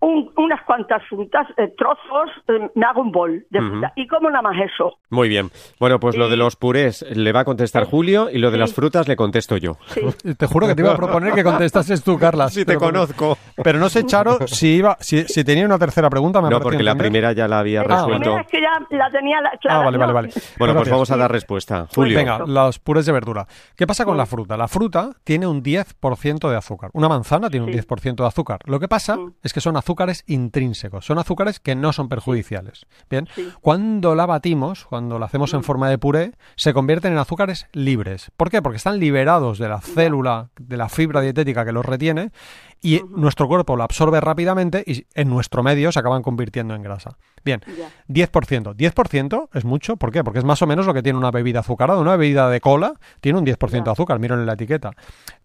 un- 0.00 0.30
unas 0.36 0.62
cuantas 0.64 1.02
frutas, 1.08 1.46
eh, 1.56 1.72
trozos, 1.76 2.30
eh, 2.48 2.70
me 2.74 2.86
hago 2.86 3.00
un 3.02 3.10
bol 3.10 3.44
de 3.50 3.60
fruta 3.60 3.92
y 3.96 4.06
como 4.06 4.30
nada 4.30 4.42
más 4.42 4.56
eso. 4.60 4.98
Muy 5.10 5.28
bien. 5.28 5.50
Bueno, 5.80 5.98
pues 5.98 6.16
lo 6.16 6.28
de 6.28 6.36
los 6.36 6.56
purés 6.56 7.04
le 7.10 7.32
va 7.32 7.40
a 7.40 7.44
contestar 7.44 7.84
Julio 7.84 8.30
y 8.30 8.38
lo 8.38 8.50
de 8.50 8.58
las 8.58 8.72
frutas 8.74 9.08
le 9.08 9.16
contesto 9.16 9.56
yo. 9.56 9.76
Sí. 9.86 10.00
Te 10.36 10.46
juro 10.46 10.66
que 10.66 10.74
te 10.74 10.82
iba 10.82 10.92
a 10.92 10.96
proponer 10.96 11.32
que 11.34 11.42
contestases 11.44 12.02
tú, 12.04 12.18
Carla. 12.18 12.48
Sí, 12.58 12.60
te 12.60 12.66
Pero- 12.78 12.80
conozco. 12.80 13.36
Pero 13.62 13.78
no 13.78 13.88
sé, 13.88 14.04
Charo, 14.06 14.38
si 14.46 14.76
iba, 14.76 14.96
si, 15.00 15.24
si 15.24 15.42
tenía 15.44 15.64
una 15.66 15.78
tercera 15.78 16.08
pregunta. 16.10 16.40
Me 16.40 16.48
No, 16.50 16.60
porque 16.60 16.82
la 16.82 16.92
entender. 16.92 17.10
primera 17.12 17.32
ya 17.32 17.48
la 17.48 17.58
había 17.60 17.80
Ah, 17.80 17.84
La 17.88 17.94
resuelto. 17.96 18.20
primera 18.20 18.40
es 18.42 18.46
que 18.48 18.60
ya 18.60 18.96
la 18.98 19.10
tenía 19.10 19.40
la, 19.40 19.50
clara. 19.60 19.80
Ah, 19.80 19.84
vale, 19.84 19.98
vale, 19.98 20.12
vale. 20.12 20.28
Bueno, 20.58 20.74
pues 20.74 20.88
Gracias. 20.88 20.90
vamos 20.92 21.10
a 21.10 21.16
dar 21.16 21.30
respuesta. 21.32 21.86
Julio. 21.94 22.16
Venga, 22.16 22.38
los 22.46 22.78
purés 22.78 23.06
de 23.06 23.12
verdura. 23.12 23.46
¿Qué 23.76 23.86
pasa 23.86 24.04
con 24.04 24.16
la 24.16 24.26
fruta? 24.26 24.56
La 24.56 24.68
fruta 24.68 25.10
tiene 25.24 25.46
un 25.46 25.62
10% 25.62 26.48
de 26.50 26.56
azúcar. 26.56 26.90
Una 26.94 27.08
manzana 27.08 27.50
tiene 27.50 27.66
un 27.66 27.72
Sí. 27.72 27.78
10% 27.78 28.22
de 28.22 28.26
azúcar. 28.28 28.60
Lo 28.66 28.78
que 28.80 28.88
pasa 28.88 29.16
Mm. 29.16 29.34
es 29.42 29.52
que 29.52 29.60
son 29.60 29.76
azúcares 29.88 30.22
intrínsecos, 30.26 31.06
son 31.06 31.18
azúcares 31.18 31.60
que 31.60 31.74
no 31.74 31.94
son 31.94 32.10
perjudiciales. 32.10 32.84
Bien, 33.08 33.26
Sí. 33.34 33.48
cuando 33.62 34.14
la 34.14 34.26
batimos, 34.26 34.84
cuando 34.84 35.18
la 35.18 35.24
hacemos 35.24 35.54
en 35.54 35.62
forma 35.64 35.88
de 35.88 35.96
puré, 35.96 36.32
se 36.56 36.74
convierten 36.74 37.12
en 37.12 37.18
azúcares 37.18 37.66
libres. 37.72 38.30
¿Por 38.36 38.50
qué? 38.50 38.60
Porque 38.60 38.76
están 38.76 38.98
liberados 38.98 39.58
de 39.58 39.70
la 39.70 39.80
célula, 39.80 40.50
de 40.60 40.76
la 40.76 40.90
fibra 40.90 41.22
dietética 41.22 41.64
que 41.64 41.72
los 41.72 41.86
retiene 41.86 42.32
y 42.80 43.00
nuestro 43.08 43.48
cuerpo 43.48 43.76
lo 43.76 43.82
absorbe 43.82 44.20
rápidamente 44.20 44.82
y 44.86 45.06
en 45.14 45.28
nuestro 45.28 45.62
medio 45.62 45.90
se 45.92 45.98
acaban 45.98 46.22
convirtiendo 46.22 46.74
en 46.74 46.82
grasa. 46.82 47.16
Bien, 47.44 47.60
Ya. 47.78 47.88
10%. 48.08 48.74
10% 48.74 49.48
es 49.54 49.64
mucho, 49.64 49.96
¿por 49.96 50.12
qué? 50.12 50.22
Porque 50.24 50.38
es 50.40 50.44
más 50.44 50.60
o 50.62 50.66
menos 50.66 50.86
lo 50.86 50.94
que 50.94 51.02
tiene 51.02 51.18
una 51.18 51.30
bebida 51.30 51.60
azucarada. 51.60 52.00
Una 52.00 52.16
bebida 52.16 52.48
de 52.50 52.60
cola 52.60 52.94
tiene 53.20 53.38
un 53.38 53.44
10% 53.46 53.84
de 53.84 53.90
azúcar, 53.92 54.18
miren 54.18 54.40
en 54.40 54.46
la 54.46 54.52
etiqueta. 54.54 54.90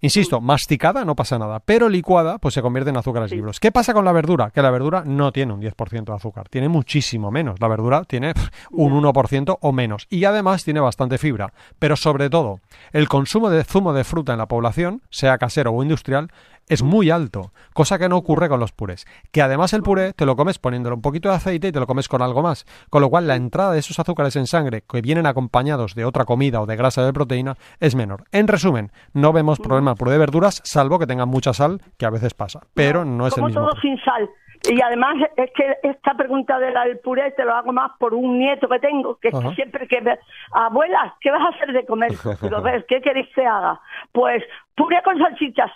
Insisto, 0.01 0.41
masticada 0.41 1.05
no 1.05 1.15
pasa 1.15 1.37
nada, 1.39 1.59
pero 1.59 1.87
licuada 1.89 2.37
pues 2.39 2.53
se 2.53 2.61
convierte 2.61 2.89
en 2.89 2.97
azúcares 2.97 3.29
Sí. 3.29 3.35
libres. 3.37 3.59
¿Qué 3.59 3.71
pasa 3.71 3.93
con 3.93 4.05
la 4.05 4.11
verdura? 4.11 4.51
Que 4.51 4.61
la 4.61 4.71
verdura 4.71 5.03
no 5.05 5.31
tiene 5.31 5.53
un 5.53 5.61
10% 5.61 6.11
de 6.11 6.15
azúcar, 6.17 6.49
tiene 6.49 6.67
muchísimo 6.69 7.31
menos. 7.31 7.59
La 7.61 7.67
verdura 7.67 8.03
tiene 8.03 8.33
pff, 8.33 8.49
un 8.71 8.93
1% 8.93 9.57
o 9.61 9.71
menos 9.71 10.07
y 10.09 10.25
además 10.25 10.63
tiene 10.63 10.79
bastante 10.79 11.17
fibra. 11.17 11.53
Pero 11.79 11.95
sobre 11.95 12.29
todo, 12.29 12.59
el 12.91 13.07
consumo 13.07 13.49
de 13.49 13.63
zumo 13.63 13.93
de 13.93 14.03
fruta 14.03 14.33
en 14.33 14.39
la 14.39 14.47
población, 14.47 15.01
sea 15.09 15.37
casero 15.37 15.71
o 15.71 15.81
industrial, 15.83 16.31
es 16.67 16.83
muy 16.83 17.09
alto, 17.09 17.51
cosa 17.73 17.99
que 17.99 18.09
no 18.09 18.17
ocurre 18.17 18.49
con 18.49 18.59
los 18.59 18.71
purés. 18.71 19.05
Que 19.31 19.41
además 19.41 19.73
el 19.73 19.83
puré 19.83 20.13
te 20.13 20.25
lo 20.25 20.35
comes 20.35 20.59
poniéndole 20.59 20.95
un 20.95 21.01
poquito 21.01 21.29
de 21.29 21.35
aceite 21.35 21.67
y 21.67 21.71
te 21.71 21.79
lo 21.79 21.87
comes 21.87 22.07
con 22.07 22.21
algo 22.21 22.41
más. 22.41 22.65
Con 22.89 23.01
lo 23.01 23.09
cual 23.09 23.27
la 23.27 23.35
entrada 23.35 23.71
de 23.73 23.79
esos 23.79 23.99
azúcares 23.99 24.35
en 24.35 24.47
sangre 24.47 24.83
que 24.89 25.01
vienen 25.01 25.25
acompañados 25.25 25.95
de 25.95 26.05
otra 26.05 26.25
comida 26.25 26.61
o 26.61 26.65
de 26.65 26.75
grasa 26.75 27.05
de 27.05 27.13
proteína 27.13 27.55
es 27.79 27.95
menor. 27.95 28.23
En 28.31 28.47
resumen, 28.47 28.91
no 29.13 29.33
vemos 29.33 29.59
problema 29.59 29.91
al 29.91 29.97
puré 29.97 30.11
de 30.11 30.17
verduras, 30.17 30.61
salvo 30.63 30.99
que 30.99 31.07
tengan 31.07 31.29
mucha 31.29 31.53
sal, 31.53 31.81
que 31.97 32.05
a 32.05 32.09
veces 32.09 32.33
pasa. 32.33 32.61
Pero 32.73 33.05
no 33.05 33.27
es 33.27 33.33
el 33.33 33.41
como 33.41 33.47
mismo. 33.47 33.61
todo 33.69 33.81
sin 33.81 33.97
sal. 34.03 34.29
Y 34.69 34.81
además 34.81 35.15
es 35.35 35.51
que 35.53 35.75
esta 35.83 36.13
pregunta 36.15 36.57
del 36.57 36.73
del 36.73 36.99
puré 36.99 37.31
te 37.31 37.43
lo 37.43 37.53
hago 37.53 37.73
más 37.73 37.91
por 37.99 38.13
un 38.13 38.39
nieto 38.39 38.69
que 38.69 38.79
tengo, 38.79 39.17
que 39.17 39.27
Ajá. 39.27 39.53
siempre 39.55 39.87
que 39.89 39.99
me, 39.99 40.17
abuela, 40.53 41.15
¿qué 41.19 41.31
vas 41.31 41.41
a 41.41 41.49
hacer 41.49 41.73
de 41.73 41.85
comer? 41.85 42.13
Digo, 42.41 42.61
"Ves, 42.61 42.85
¿qué 42.87 43.01
queréis 43.01 43.27
que 43.35 43.45
haga? 43.45 43.81
Pues 44.13 44.41
puré 44.75 45.01
con 45.03 45.17
salchichas, 45.17 45.69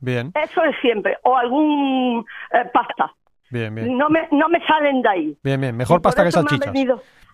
Bien, 0.00 0.32
eso 0.42 0.62
es 0.64 0.76
siempre, 0.80 1.16
o 1.24 1.36
algún 1.36 2.24
eh, 2.52 2.64
pasta. 2.72 3.12
bien, 3.50 3.74
bien. 3.74 3.96
No 3.98 4.08
me, 4.08 4.28
no 4.30 4.48
me 4.48 4.64
salen 4.66 5.02
de 5.02 5.08
ahí. 5.08 5.36
Bien, 5.42 5.60
bien. 5.60 5.76
Mejor 5.76 6.00
pasta 6.02 6.22
que 6.22 6.26
me 6.26 6.32
salchichas. 6.32 6.72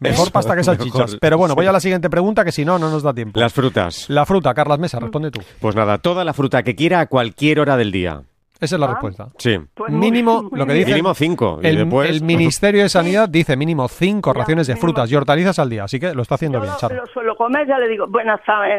Mejor 0.00 0.32
pasta 0.32 0.56
que 0.56 0.64
salchichas. 0.64 1.00
Mejor, 1.12 1.20
Pero 1.20 1.38
bueno, 1.38 1.52
sí. 1.54 1.56
voy 1.56 1.66
a 1.66 1.72
la 1.72 1.80
siguiente 1.80 2.10
pregunta 2.10 2.44
que 2.44 2.52
si 2.52 2.64
no, 2.64 2.78
no 2.78 2.90
nos 2.90 3.02
da 3.02 3.12
tiempo. 3.14 3.38
Las 3.38 3.52
frutas. 3.52 4.08
La 4.10 4.24
fruta, 4.26 4.52
Carlas 4.54 4.78
Mesa, 4.78 4.98
responde 4.98 5.30
tú. 5.30 5.40
Pues 5.60 5.76
nada, 5.76 5.98
toda 5.98 6.24
la 6.24 6.32
fruta 6.32 6.62
que 6.62 6.74
quiera 6.74 7.00
a 7.00 7.06
cualquier 7.06 7.60
hora 7.60 7.76
del 7.76 7.92
día. 7.92 8.22
Esa 8.60 8.76
es 8.76 8.80
la 8.80 8.86
Ah. 8.86 8.90
respuesta. 8.90 9.28
Sí. 9.36 9.58
Pues 9.74 9.92
Mínimo, 9.92 10.44
muy 10.44 10.58
lo 10.58 10.66
que 10.66 10.72
dice 10.74 10.90
Mínimo 10.90 11.12
cinco. 11.14 11.58
Y 11.62 11.66
el, 11.66 11.76
después... 11.76 12.08
el 12.10 12.22
Ministerio 12.22 12.82
de 12.82 12.88
Sanidad 12.88 13.28
dice 13.28 13.56
mínimo 13.56 13.88
cinco 13.88 14.32
Ya, 14.32 14.40
raciones 14.40 14.66
de 14.68 14.74
mínimo. 14.74 14.86
frutas 14.88 15.10
y 15.10 15.16
hortalizas 15.16 15.58
al 15.58 15.68
día, 15.68 15.84
así 15.84 15.98
que 16.00 16.14
lo 16.14 16.22
está 16.22 16.36
haciendo 16.36 16.58
Yo 16.58 16.62
bien, 16.64 16.74
Charo. 16.78 16.94
lo 16.96 17.06
suelo 17.06 17.36
comer, 17.36 17.66
ya 17.66 17.78
le 17.78 17.88
digo, 17.88 18.06
bueno, 18.08 18.34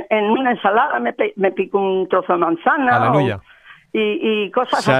en, 0.09 0.17
en 0.17 0.25
una 0.31 0.51
ensalada 0.51 0.99
me, 0.99 1.51
pico 1.51 1.77
un 1.79 2.07
trozo 2.07 2.33
de 2.33 2.39
manzana. 2.39 2.95
Aleluya. 2.95 3.35
o- 3.37 3.54
y, 3.99 4.45
y 4.45 4.51
cosas 4.51 4.79
así. 4.79 4.91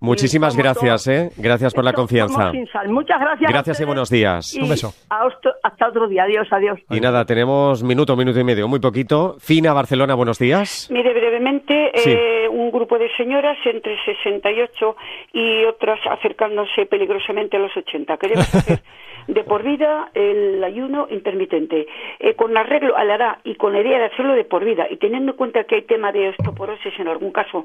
Muchísimas 0.00 0.54
Y 0.54 0.58
gracias, 0.58 1.04
todo- 1.04 1.14
¿eh? 1.14 1.30
Gracias 1.38 1.72
por 1.74 1.84
la 1.84 1.92
confianza. 1.92 2.52
Muchas 2.88 3.20
gracias. 3.20 3.48
a 3.48 3.52
Gracias 3.52 3.80
y 3.80 3.84
buenos 3.84 4.10
días. 4.10 4.54
Y 4.54 4.62
Un 4.62 4.68
beso. 4.68 4.92
a 5.10 5.26
hasta 5.62 5.88
otro 5.88 6.06
día. 6.08 6.24
Adiós, 6.24 6.46
adiós. 6.50 6.78
Y 6.90 7.00
nada, 7.00 7.24
tenemos 7.24 7.82
minuto, 7.82 8.14
minuto 8.16 8.38
y 8.38 8.44
medio, 8.44 8.68
muy 8.68 8.80
poquito. 8.80 9.36
Fina 9.38 9.72
Barcelona, 9.72 10.14
buenos 10.14 10.38
días. 10.38 10.88
Mire, 10.92 11.12
brevemente, 11.12 11.92
Sí. 11.94 12.10
eh, 12.12 12.48
un 12.50 12.70
grupo 12.70 12.98
de 12.98 13.08
señoras 13.16 13.56
entre 13.64 13.96
68 14.04 14.96
y 15.32 15.64
otras 15.64 15.98
acercándose 16.10 16.86
peligrosamente 16.86 17.56
a 17.56 17.60
los 17.60 17.76
80. 17.76 18.16
Queremos 18.18 18.54
hacer 18.54 18.80
de 19.28 19.42
por 19.44 19.62
vida 19.64 20.10
el 20.14 20.62
ayuno 20.62 21.08
intermitente, 21.10 21.86
eh, 22.20 22.34
con 22.34 22.56
arreglo 22.56 22.96
al 22.96 23.10
hará 23.10 23.40
y 23.44 23.56
con 23.56 23.72
la 23.72 23.80
idea 23.80 23.98
de 23.98 24.04
hacerlo 24.06 24.34
de 24.34 24.44
por 24.44 24.64
vida, 24.64 24.86
y 24.88 24.96
teniendo 24.98 25.32
en 25.32 25.36
cuenta 25.36 25.64
que 25.64 25.74
hay 25.76 25.82
tema 25.82 26.12
de 26.12 26.28
osteoporosis 26.28 26.92
en 27.00 27.08
algún 27.08 27.32
caso, 27.32 27.64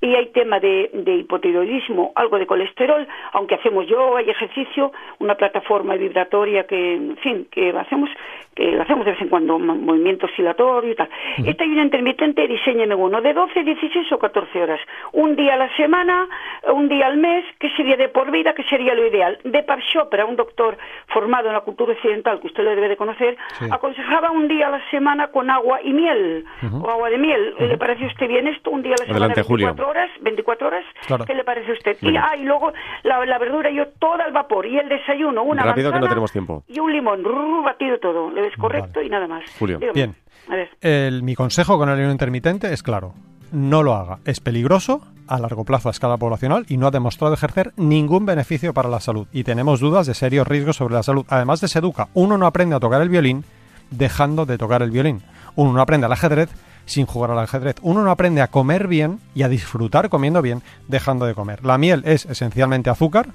y 0.00 0.14
hay 0.14 0.26
tema 0.28 0.60
de, 0.60 0.90
de 0.92 1.16
hipotiroidismo, 1.16 1.69
algo 2.16 2.38
de 2.38 2.46
colesterol, 2.46 3.06
aunque 3.32 3.54
hacemos 3.54 3.86
yoga 3.86 4.22
y 4.22 4.30
ejercicio, 4.30 4.92
una 5.18 5.34
plataforma 5.36 5.94
vibratoria 5.94 6.64
que, 6.66 6.94
en 6.94 7.16
fin, 7.18 7.46
que 7.50 7.70
hacemos, 7.70 8.10
que 8.54 8.78
hacemos 8.80 9.04
de 9.04 9.12
vez 9.12 9.20
en 9.22 9.28
cuando, 9.28 9.58
mo- 9.58 9.74
movimiento 9.76 10.26
oscilatorio 10.26 10.92
y 10.92 10.94
tal. 10.94 11.08
Este 11.44 11.64
ayuno 11.64 11.82
intermitente, 11.82 12.46
diseñeme 12.48 12.94
uno 12.94 13.20
de 13.20 13.32
12, 13.32 13.62
16 13.62 14.12
o 14.12 14.18
14 14.18 14.62
horas. 14.62 14.80
Un 15.12 15.36
día 15.36 15.54
a 15.54 15.56
la 15.56 15.76
semana, 15.76 16.26
un 16.72 16.88
día 16.88 17.06
al 17.06 17.16
mes, 17.18 17.44
que 17.58 17.70
sería 17.70 17.96
de 17.96 18.08
por 18.08 18.30
vida, 18.30 18.54
que 18.54 18.64
sería 18.64 18.94
lo 18.94 19.06
ideal. 19.06 19.38
De 19.44 19.64
Chopra, 19.92 20.24
un 20.26 20.36
doctor 20.36 20.76
formado 21.08 21.48
en 21.48 21.54
la 21.54 21.60
cultura 21.60 21.92
occidental, 21.92 22.40
que 22.40 22.48
usted 22.48 22.62
lo 22.64 22.70
debe 22.70 22.88
de 22.88 22.96
conocer, 22.96 23.36
Sí. 23.58 23.66
aconsejaba 23.70 24.30
un 24.30 24.48
día 24.48 24.68
a 24.68 24.70
la 24.70 24.90
semana 24.90 25.28
con 25.28 25.48
agua 25.50 25.80
y 25.82 25.92
miel, 25.92 26.44
o 26.82 26.90
agua 26.90 27.10
de 27.10 27.18
miel. 27.18 27.54
¿Le 27.58 27.76
parece 27.78 28.04
a 28.04 28.08
usted 28.08 28.28
bien 28.28 28.46
esto? 28.46 28.70
Un 28.70 28.82
día 28.82 28.92
a 28.92 29.00
la 29.00 29.06
semana, 29.06 29.26
Adelante, 29.26 29.42
Julio. 29.42 29.66
24 29.66 29.90
horas, 29.90 30.10
24 30.20 30.66
horas. 30.68 30.84
Claro. 31.06 31.24
¿Qué 31.24 31.34
le 31.34 31.44
parece 31.44 31.59
usted? 31.68 31.96
Y, 32.00 32.16
ah, 32.16 32.34
luego 32.36 32.72
la, 33.02 33.24
la 33.26 33.38
verdura 33.38 33.70
yo 33.70 33.86
toda 33.98 34.24
al 34.24 34.32
vapor 34.32 34.66
y 34.66 34.78
el 34.78 34.88
desayuno, 34.88 35.42
una 35.42 35.62
Rápido, 35.62 35.90
que 35.90 35.94
no 35.94 36.00
manzana 36.00 36.08
tenemos 36.10 36.32
tiempo. 36.32 36.64
Y 36.68 36.78
un 36.80 36.92
limón, 36.92 37.24
rrr, 37.24 37.64
batido 37.64 37.98
todo. 37.98 38.30
¿Le 38.30 38.46
es 38.46 38.56
correcto? 38.56 39.02
Y 39.02 39.08
nada 39.08 39.26
más. 39.26 39.42
Julio. 39.58 39.78
Dígame. 39.78 39.92
Bien. 39.94 40.14
A 40.48 40.54
ver. 40.56 40.70
El- 40.80 41.22
mi 41.22 41.34
consejo 41.34 41.78
con 41.78 41.88
el 41.88 41.96
ayuno 41.96 42.12
intermitente 42.12 42.72
es 42.72 42.82
claro. 42.82 43.12
No 43.52 43.82
lo 43.82 43.94
haga. 43.94 44.18
Es 44.24 44.40
peligroso 44.40 45.00
a 45.26 45.38
largo 45.38 45.64
plazo 45.64 45.88
a 45.88 45.92
escala 45.92 46.16
poblacional 46.16 46.64
y 46.68 46.76
no 46.76 46.86
ha 46.86 46.90
demostrado 46.90 47.34
ejercer 47.34 47.72
ningún 47.76 48.26
beneficio 48.26 48.72
para 48.74 48.88
la 48.88 49.00
salud. 49.00 49.26
Y 49.32 49.44
tenemos 49.44 49.80
dudas 49.80 50.06
de 50.06 50.14
serios 50.14 50.46
riesgos 50.46 50.76
sobre 50.76 50.94
la 50.94 51.02
salud. 51.02 51.24
Además 51.28 51.60
de 51.60 51.68
seduca, 51.68 52.08
uno 52.14 52.36
no 52.38 52.46
aprende 52.46 52.76
a 52.76 52.80
tocar 52.80 53.02
el 53.02 53.08
violín 53.08 53.44
dejando 53.90 54.46
de 54.46 54.58
tocar 54.58 54.82
el 54.82 54.90
violín. 54.90 55.20
Uno 55.56 55.72
no 55.72 55.80
aprende 55.82 56.06
al 56.06 56.12
ajedrez 56.12 56.48
sin 56.90 57.06
jugar 57.06 57.30
al 57.30 57.38
ajedrez. 57.38 57.76
Uno 57.82 58.02
no 58.02 58.10
aprende 58.10 58.42
a 58.42 58.48
comer 58.48 58.88
bien 58.88 59.20
y 59.34 59.42
a 59.42 59.48
disfrutar 59.48 60.08
comiendo 60.08 60.42
bien 60.42 60.62
dejando 60.88 61.24
de 61.24 61.34
comer. 61.34 61.64
La 61.64 61.78
miel 61.78 62.02
es 62.04 62.26
esencialmente 62.26 62.90
azúcar 62.90 63.28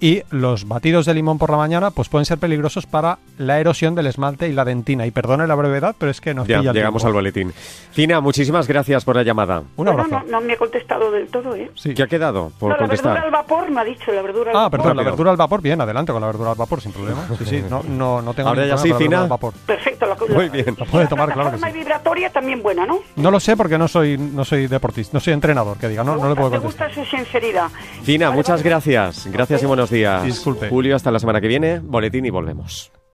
y 0.00 0.22
los 0.30 0.66
batidos 0.66 1.06
de 1.06 1.14
limón 1.14 1.38
por 1.38 1.50
la 1.50 1.56
mañana 1.56 1.90
pues 1.90 2.08
pueden 2.08 2.24
ser 2.24 2.38
peligrosos 2.38 2.86
para 2.86 3.18
la 3.38 3.60
erosión 3.60 3.94
del 3.94 4.06
esmalte 4.06 4.48
y 4.48 4.52
la 4.52 4.64
dentina. 4.64 5.06
Y 5.06 5.10
perdone 5.10 5.46
la 5.46 5.54
brevedad, 5.54 5.94
pero 5.98 6.10
es 6.10 6.20
que 6.20 6.34
nos 6.34 6.46
Ya, 6.48 6.58
pilla 6.58 6.70
el 6.70 6.76
llegamos 6.76 7.02
tiempo. 7.02 7.08
al 7.08 7.12
boletín. 7.14 7.52
Fina, 7.92 8.20
muchísimas 8.20 8.66
gracias 8.66 9.04
por 9.04 9.16
la 9.16 9.22
llamada. 9.22 9.58
Un 9.60 9.66
Bueno, 9.76 9.92
abrazo. 9.92 10.24
no, 10.26 10.40
no 10.40 10.40
me 10.40 10.54
ha 10.54 10.56
contestado 10.56 11.10
del 11.10 11.28
todo, 11.28 11.54
¿eh? 11.54 11.70
Sí. 11.74 11.94
¿Qué 11.94 12.02
ha 12.02 12.06
quedado 12.06 12.50
por 12.58 12.70
No, 12.70 12.76
la 12.76 12.86
verdura 12.86 13.02
contestar? 13.12 13.24
al 13.24 13.30
vapor 13.30 13.70
me 13.70 13.80
ha 13.80 13.84
dicho, 13.84 14.12
la 14.12 14.22
verdura 14.22 14.50
al 14.50 14.56
Ah, 14.56 14.60
vapor. 14.62 14.80
perdón, 14.80 14.96
la 14.96 15.02
verdura 15.02 15.30
al 15.30 15.36
vapor, 15.36 15.60
bien, 15.62 15.80
adelante 15.80 16.12
con 16.12 16.20
la 16.20 16.26
verdura 16.28 16.50
al 16.52 16.56
vapor, 16.56 16.80
sin 16.80 16.92
problema. 16.92 17.26
Sí, 17.38 17.44
sí, 17.44 17.64
no, 17.68 17.82
no, 17.82 18.22
no 18.22 18.32
tengo 18.34 18.48
Ahora 18.48 18.66
ya 18.66 18.76
sí, 18.78 18.88
la 18.88 18.96
Fina. 18.96 19.22
al 19.22 19.28
vapor. 19.28 19.52
Perfecto. 19.66 20.06
La, 20.06 20.16
Muy 20.34 20.46
la- 20.46 20.52
bien. 20.52 20.76
La 20.78 20.84
puede 20.86 21.04
la 21.04 21.10
tomar, 21.10 21.32
claro 21.32 21.50
que 21.52 21.58
sí. 21.58 21.72
vibratoria 21.72 22.30
también 22.30 22.62
buena, 22.62 22.86
¿no? 22.86 23.00
No 23.16 23.30
lo 23.30 23.38
sé 23.38 23.56
porque 23.56 23.76
no 23.78 23.86
soy, 23.86 24.16
no 24.16 24.44
soy 24.44 24.66
deportista, 24.66 25.10
no 25.14 25.20
soy 25.20 25.34
entrenador, 25.34 25.76
que 25.76 25.88
diga, 25.88 26.02
no, 26.04 26.16
no 26.16 26.28
le 26.28 26.34
puedo 26.34 26.50
me 26.50 26.58
contestar. 26.58 26.88
gusta 26.88 27.04
su 27.04 27.16
sinceridad. 27.16 27.68
Fina, 28.02 28.26
Vale, 28.28 28.36
muchas 28.36 28.60
vale. 28.60 28.70
gracias. 28.70 29.26
Gracias 29.30 29.62
y 29.62 29.66
buenos 29.66 29.89
días. 29.90 30.24
Disculpe. 30.24 30.68
Julio, 30.68 30.96
hasta 30.96 31.10
la 31.10 31.18
semana 31.18 31.40
que 31.40 31.48
viene. 31.48 31.80
Boletín 31.80 32.24
y 32.26 32.30
volvemos. 32.30 32.90